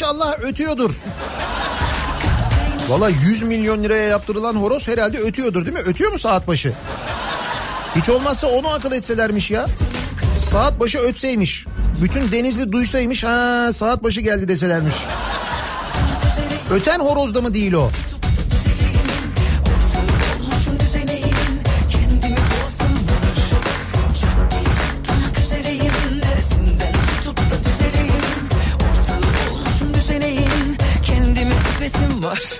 İnşallah 0.01 0.39
ötüyordur. 0.39 0.95
Valla 2.89 3.09
100 3.09 3.43
milyon 3.43 3.83
liraya 3.83 4.07
yaptırılan 4.07 4.55
horoz 4.55 4.87
herhalde 4.87 5.19
ötüyordur 5.19 5.65
değil 5.65 5.77
mi? 5.77 5.83
Ötüyor 5.85 6.11
mu 6.11 6.19
saat 6.19 6.47
başı? 6.47 6.73
Hiç 7.95 8.09
olmazsa 8.09 8.47
onu 8.47 8.67
akıl 8.67 8.91
etselermiş 8.91 9.51
ya. 9.51 9.65
Saat 10.43 10.79
başı 10.79 10.99
ötseymiş. 10.99 11.65
Bütün 12.01 12.31
Denizli 12.31 12.71
duysaymış 12.71 13.23
ha 13.23 13.73
saat 13.73 14.03
başı 14.03 14.21
geldi 14.21 14.47
deselermiş. 14.47 14.95
Öten 16.71 16.99
horoz 16.99 17.35
da 17.35 17.41
mı 17.41 17.53
değil 17.53 17.73
o? 17.73 17.91
Var 32.23 32.41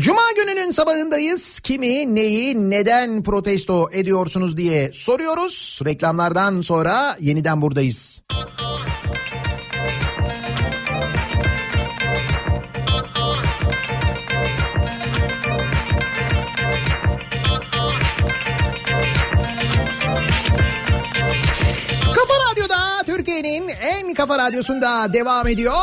Cuma 0.00 0.22
gününün 0.36 0.72
sabahındayız. 0.72 1.60
Kimi, 1.60 2.14
neyi, 2.14 2.70
neden 2.70 3.22
protesto 3.22 3.88
ediyorsunuz 3.92 4.56
diye 4.56 4.90
soruyoruz. 4.92 5.80
Reklamlardan 5.84 6.62
sonra 6.62 7.16
yeniden 7.20 7.62
buradayız. 7.62 8.22
Kafa 22.14 22.34
Radyo'da 22.50 23.02
Türkiye'nin 23.06 23.68
en 23.68 24.14
kafa 24.14 24.38
radyosunda 24.38 25.12
devam 25.12 25.48
ediyor. 25.48 25.74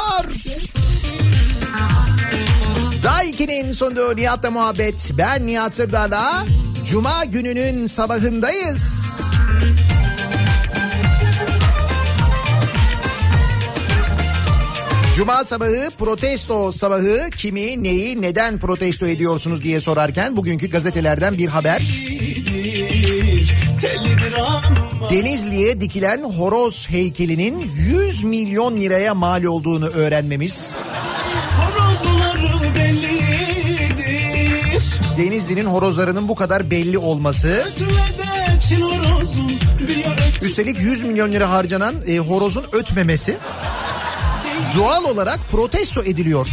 Daiki'nin 3.48 3.74
sunduğu 3.74 4.16
Nihat'la 4.16 4.52
muhabbet. 4.52 5.12
Ben 5.18 5.48
Nihat 5.48 5.74
Sırdar'la 5.74 6.46
Cuma 6.90 7.26
gününün 7.26 7.88
sabahındayız. 7.88 9.22
Cuma 15.16 15.44
sabahı 15.46 15.90
protesto 15.98 16.72
sabahı 16.72 17.30
kimi 17.38 17.84
neyi 17.84 18.22
neden 18.22 18.60
protesto 18.60 19.08
ediyorsunuz 19.08 19.64
diye 19.64 19.82
sorarken 19.82 20.38
bugünkü 20.38 20.70
gazetelerden 20.70 21.38
bir 21.38 21.48
haber. 21.48 21.82
Denizli'ye 25.12 25.82
dikilen 25.82 26.24
horoz 26.24 26.90
heykelinin 26.90 27.72
100 27.76 28.24
milyon 28.24 28.82
liraya 28.82 29.14
mal 29.14 29.44
olduğunu 29.44 29.88
öğrenmemiz. 29.88 30.72
Horozları 31.58 32.76
belli 32.76 33.25
Denizli'nin 35.18 35.66
horozlarının 35.66 36.28
bu 36.28 36.36
kadar 36.36 36.72
belli 36.72 36.98
olması. 36.98 37.68
Üstelik 40.42 40.80
100 40.80 41.04
milyon 41.04 41.32
lira 41.32 41.50
harcanan 41.50 41.96
e, 42.08 42.18
horozun 42.18 42.66
ötmemesi 42.72 43.38
doğal 44.78 45.04
olarak 45.04 45.40
protesto 45.52 46.04
ediliyor. 46.04 46.48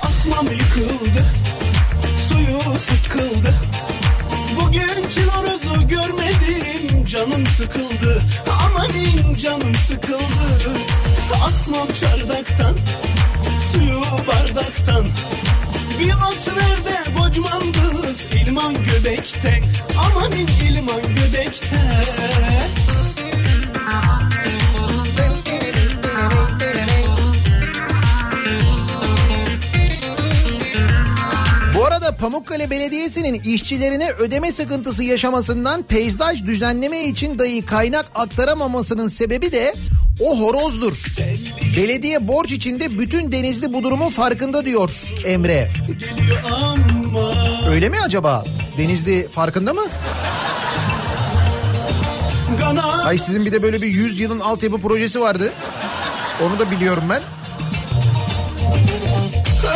Asmam 0.00 0.46
yıkıldı 0.46 1.24
suyu 2.28 2.78
sıkıldı. 2.78 3.54
Bugün 4.60 5.08
Çin 5.10 5.28
horozu 5.28 5.86
görmedim 5.88 7.06
canım 7.06 7.46
sıkıldı. 7.46 8.22
Amanin 8.64 9.36
canım 9.36 9.74
sıkıldı. 9.74 10.78
Asmam 11.44 11.88
çardaktan 12.00 12.76
suyu 13.74 14.00
bardaktan. 14.26 15.06
Bir 15.98 16.10
at 16.10 16.48
ver 16.56 16.84
de 16.86 17.14
kocman 17.18 17.62
kız 17.72 18.26
ilman 18.42 18.74
göbekte. 18.74 19.60
Amanin 19.98 20.46
ilman 20.46 21.02
göbekte. 21.02 21.76
Bu 31.76 31.84
arada 31.84 32.16
Pamukkale 32.16 32.70
Belediyesi'nin 32.70 33.34
işçilerine 33.34 34.10
ödeme 34.10 34.52
sıkıntısı 34.52 35.04
yaşamasından 35.04 35.82
peyzaj 35.82 36.44
düzenleme 36.44 37.04
için 37.04 37.38
dahi 37.38 37.66
kaynak 37.66 38.06
aktaramamasının 38.14 39.08
sebebi 39.08 39.52
de 39.52 39.74
o 40.20 40.40
horozdur. 40.40 41.04
Belediye 41.76 42.28
borç 42.28 42.52
içinde 42.52 42.98
bütün 42.98 43.32
Denizli 43.32 43.72
bu 43.72 43.82
durumun 43.82 44.10
farkında 44.10 44.64
diyor 44.64 44.90
Emre. 45.24 45.70
Öyle 47.70 47.88
mi 47.88 47.96
acaba? 48.04 48.44
Denizli 48.78 49.28
farkında 49.28 49.74
mı? 49.74 49.82
Ay 53.04 53.18
sizin 53.18 53.46
bir 53.46 53.52
de 53.52 53.62
böyle 53.62 53.82
bir 53.82 53.86
100 53.86 54.20
yılın 54.20 54.40
altyapı 54.40 54.78
projesi 54.80 55.20
vardı. 55.20 55.52
Onu 56.42 56.58
da 56.58 56.70
biliyorum 56.70 57.04
ben. 57.10 57.22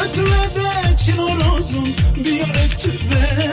ötüvede 0.05 0.97
Çin 1.05 1.19
horozum 1.19 1.89
bir 2.17 2.43
ötüve 2.43 3.49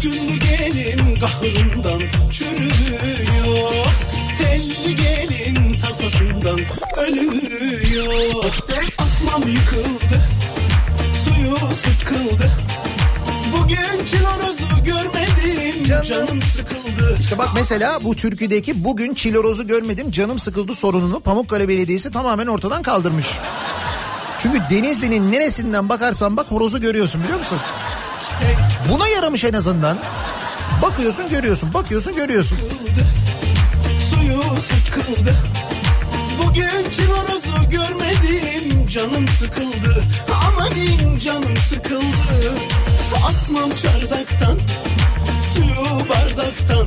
Tüllü 0.00 0.36
gelin 0.36 1.20
kahrından 1.20 2.02
çürüyor 2.32 3.86
Telli 4.38 4.96
gelin 4.96 5.55
tasasından 6.40 6.58
ölüyor 6.96 8.44
Asmam 8.98 9.42
yıkıldı 9.48 10.22
suyu 11.24 11.56
sıkıldı 11.56 12.50
Bugün 13.56 14.06
Çin 14.06 14.24
horozu 14.24 14.84
görmedim 14.84 15.84
Canım 15.84 16.04
canım 16.04 16.42
sıkıldı 16.42 17.18
İşte 17.20 17.38
bak 17.38 17.48
mesela 17.54 18.04
bu 18.04 18.16
türküdeki 18.16 18.84
bugün 18.84 19.14
çilorozu 19.14 19.66
görmedim 19.66 20.10
canım 20.10 20.38
sıkıldı 20.38 20.74
sorununu 20.74 21.20
Pamukkale 21.20 21.68
Belediyesi 21.68 22.10
tamamen 22.10 22.46
ortadan 22.46 22.82
kaldırmış. 22.82 23.26
Çünkü 24.38 24.58
Denizli'nin 24.70 25.32
neresinden 25.32 25.88
bakarsan 25.88 26.36
bak 26.36 26.50
horozu 26.50 26.80
görüyorsun 26.80 27.22
biliyor 27.22 27.38
musun? 27.38 27.58
Buna 28.92 29.08
yaramış 29.08 29.44
en 29.44 29.52
azından. 29.52 29.98
Bakıyorsun 30.82 31.30
görüyorsun, 31.30 31.74
bakıyorsun 31.74 32.16
görüyorsun. 32.16 32.58
suyu 34.10 34.42
sıkıldı 34.42 35.34
Bugün 36.56 36.90
Çin 36.90 37.06
horozu 37.06 37.70
görmedim 37.70 38.88
canım 38.88 39.28
sıkıldı. 39.28 40.04
Amanin 40.46 41.18
canım 41.18 41.56
sıkıldı. 41.68 42.54
Asmam 43.26 43.70
çardaktan 43.70 44.58
suyu 45.54 46.08
bardaktan. 46.08 46.86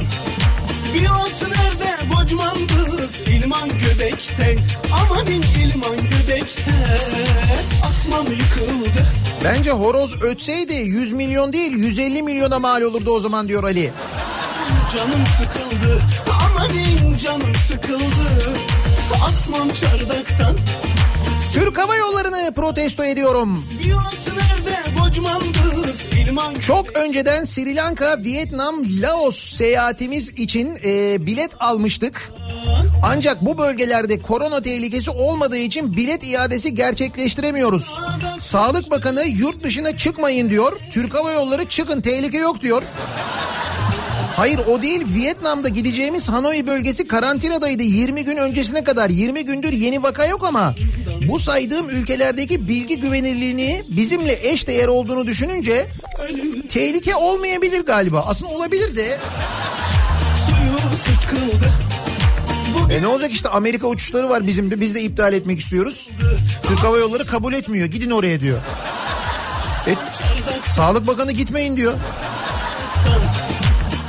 Bir 0.93 1.09
ot 1.09 1.47
nerede 1.49 2.15
kocman 2.15 2.57
kız 2.67 3.21
ilman 3.21 3.69
göbekten. 3.69 4.57
Amanin 5.01 5.41
ilman 5.41 5.95
göbekte 5.97 6.71
Asmam 7.83 8.25
yıkıldı. 8.25 9.05
Bence 9.43 9.71
horoz 9.71 10.21
ötseydi 10.21 10.73
100 10.73 11.13
milyon 11.13 11.53
değil 11.53 11.71
150 11.71 12.23
milyona 12.23 12.59
mal 12.59 12.81
olurdu 12.81 13.11
o 13.11 13.19
zaman 13.19 13.47
diyor 13.47 13.63
Ali. 13.63 13.91
Canım 14.95 15.25
sıkıldı. 15.37 16.01
Amanin 16.45 17.17
canım 17.17 17.55
sıkıldı 17.67 18.78
Asmam 19.15 19.69
çardaktan 19.73 20.57
Türk 21.53 21.77
Hava 21.77 21.95
Yolları'nı 21.95 22.53
protesto 22.55 23.03
ediyorum. 23.03 23.65
Çok 26.61 26.95
önceden 26.95 27.43
Sri 27.43 27.75
Lanka, 27.75 28.23
Vietnam, 28.23 28.75
Laos 29.01 29.39
seyahatimiz 29.39 30.29
için 30.29 30.79
e, 30.85 31.25
bilet 31.25 31.51
almıştık. 31.59 32.31
Ancak 33.03 33.45
bu 33.45 33.57
bölgelerde 33.57 34.21
korona 34.21 34.61
tehlikesi 34.61 35.11
olmadığı 35.11 35.57
için 35.57 35.95
bilet 35.95 36.23
iadesi 36.23 36.75
gerçekleştiremiyoruz. 36.75 37.99
Sağlık 38.39 38.91
Bakanı 38.91 39.25
yurt 39.25 39.63
dışına 39.63 39.97
çıkmayın 39.97 40.49
diyor. 40.49 40.79
Türk 40.91 41.13
Hava 41.13 41.31
Yolları 41.31 41.65
çıkın 41.65 42.01
tehlike 42.01 42.37
yok 42.37 42.61
diyor. 42.61 42.83
Hayır 44.39 44.59
o 44.67 44.81
değil. 44.81 45.05
Vietnam'da 45.15 45.69
gideceğimiz 45.69 46.29
Hanoi 46.29 46.67
bölgesi 46.67 47.07
karantinadaydı. 47.07 47.83
20 47.83 48.25
gün 48.25 48.37
öncesine 48.37 48.83
kadar. 48.83 49.09
20 49.09 49.45
gündür 49.45 49.71
yeni 49.71 50.03
vaka 50.03 50.25
yok 50.25 50.43
ama 50.43 50.75
bu 51.27 51.39
saydığım 51.39 51.89
ülkelerdeki 51.89 52.67
bilgi 52.67 52.99
güvenilirliğini 52.99 53.83
bizimle 53.89 54.39
eş 54.49 54.67
değer 54.67 54.87
olduğunu 54.87 55.27
düşününce 55.27 55.87
tehlike 56.69 57.15
olmayabilir 57.15 57.85
galiba. 57.85 58.23
Aslında 58.27 58.51
olabilir 58.51 58.95
de. 58.95 59.19
E 62.91 63.01
ne 63.01 63.07
olacak 63.07 63.31
işte? 63.31 63.49
Amerika 63.49 63.87
uçuşları 63.87 64.29
var 64.29 64.47
bizim 64.47 64.71
de. 64.71 64.81
Biz 64.81 64.95
de 64.95 65.01
iptal 65.01 65.33
etmek 65.33 65.59
istiyoruz. 65.59 66.09
Türk 66.63 66.79
Hava 66.79 66.97
Yolları 66.97 67.25
kabul 67.25 67.53
etmiyor. 67.53 67.87
Gidin 67.87 68.11
oraya 68.11 68.41
diyor. 68.41 68.59
E, 69.87 69.95
Sağlık 70.75 71.07
Bakanı 71.07 71.31
gitmeyin 71.31 71.77
diyor 71.77 71.93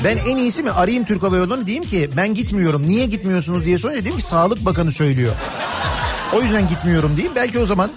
ben 0.05 0.16
en 0.16 0.36
iyisi 0.36 0.62
mi 0.62 0.70
arayayım 0.70 1.05
Türk 1.05 1.22
Hava 1.22 1.36
Yolları'nı 1.36 1.66
diyeyim 1.66 1.85
ki 1.85 2.10
ben 2.16 2.35
gitmiyorum. 2.35 2.89
Niye 2.89 3.06
gitmiyorsunuz 3.06 3.64
diye 3.64 3.78
sorunca 3.78 3.98
diyeyim 4.01 4.16
ki 4.18 4.24
Sağlık 4.24 4.64
Bakanı 4.64 4.93
söylüyor. 4.93 5.32
O 6.36 6.43
yüzden 6.43 6.68
gitmiyorum 6.68 7.12
diyeyim. 7.16 7.32
Belki 7.36 7.59
o 7.59 7.66
zaman 7.66 7.90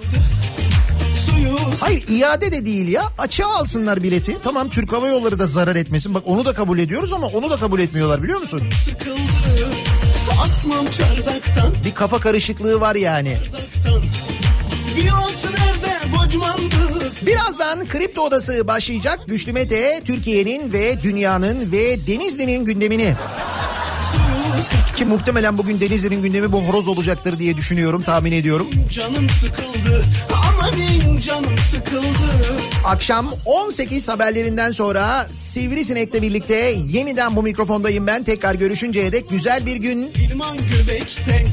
Hayır 1.79 2.03
iade 2.07 2.51
de 2.51 2.65
değil 2.65 2.87
ya. 2.87 3.03
Açığa 3.17 3.55
alsınlar 3.55 4.03
bileti. 4.03 4.37
Tamam 4.43 4.69
Türk 4.69 4.93
Hava 4.93 5.07
Yolları 5.07 5.39
da 5.39 5.47
zarar 5.47 5.75
etmesin. 5.75 6.13
Bak 6.13 6.23
onu 6.25 6.45
da 6.45 6.53
kabul 6.53 6.79
ediyoruz 6.79 7.13
ama 7.13 7.27
onu 7.27 7.49
da 7.49 7.57
kabul 7.57 7.79
etmiyorlar 7.79 8.23
biliyor 8.23 8.39
musun? 8.41 8.61
sıkıldı 8.85 9.19
Asmam 10.43 10.85
çardaktan 10.91 11.73
Bir 11.85 11.95
kafa 11.95 12.19
karışıklığı 12.19 12.81
var 12.81 12.95
yani. 12.95 13.37
çardaktan 13.51 14.03
Bir 14.95 15.11
ot 15.11 15.51
nerede 15.53 16.17
kocman 16.17 16.57
kız 16.57 16.92
Birazdan 17.21 17.87
Kripto 17.87 18.21
Odası 18.21 18.67
başlayacak. 18.67 19.19
Güçlü 19.27 19.53
Mete 19.53 20.01
Türkiye'nin 20.05 20.73
ve 20.73 21.01
dünyanın 21.01 21.71
ve 21.71 22.07
Denizli'nin 22.07 22.65
gündemini 22.65 23.15
ki 25.03 25.05
muhtemelen 25.05 25.57
bugün 25.57 25.79
Denizli'nin 25.79 26.21
gündemi 26.21 26.51
bu 26.51 26.61
horoz 26.61 26.87
olacaktır 26.87 27.39
diye 27.39 27.57
düşünüyorum, 27.57 28.01
tahmin 28.01 28.31
ediyorum. 28.31 28.67
Canım 28.91 29.29
sıkıldı 29.29 30.05
Amanin 30.47 31.21
canım 31.21 31.57
sıkıldı 31.71 32.53
Akşam 32.85 33.33
18 33.45 34.09
haberlerinden 34.09 34.71
sonra 34.71 35.27
Sivrisinek'le 35.31 36.21
birlikte 36.21 36.75
yeniden 36.85 37.35
bu 37.35 37.43
mikrofondayım 37.43 38.07
ben. 38.07 38.23
Tekrar 38.23 38.55
görüşünceye 38.55 39.11
dek 39.11 39.29
güzel 39.29 39.65
bir 39.65 39.75
gün, 39.75 40.13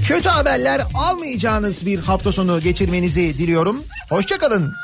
kötü 0.09 0.29
haberler 0.29 0.83
almayacağınız 0.95 1.87
bir 1.87 1.99
hafta 1.99 2.33
sonu 2.33 2.61
geçirmenizi 2.61 3.39
diliyorum. 3.39 3.85
Hoşçakalın. 4.09 4.75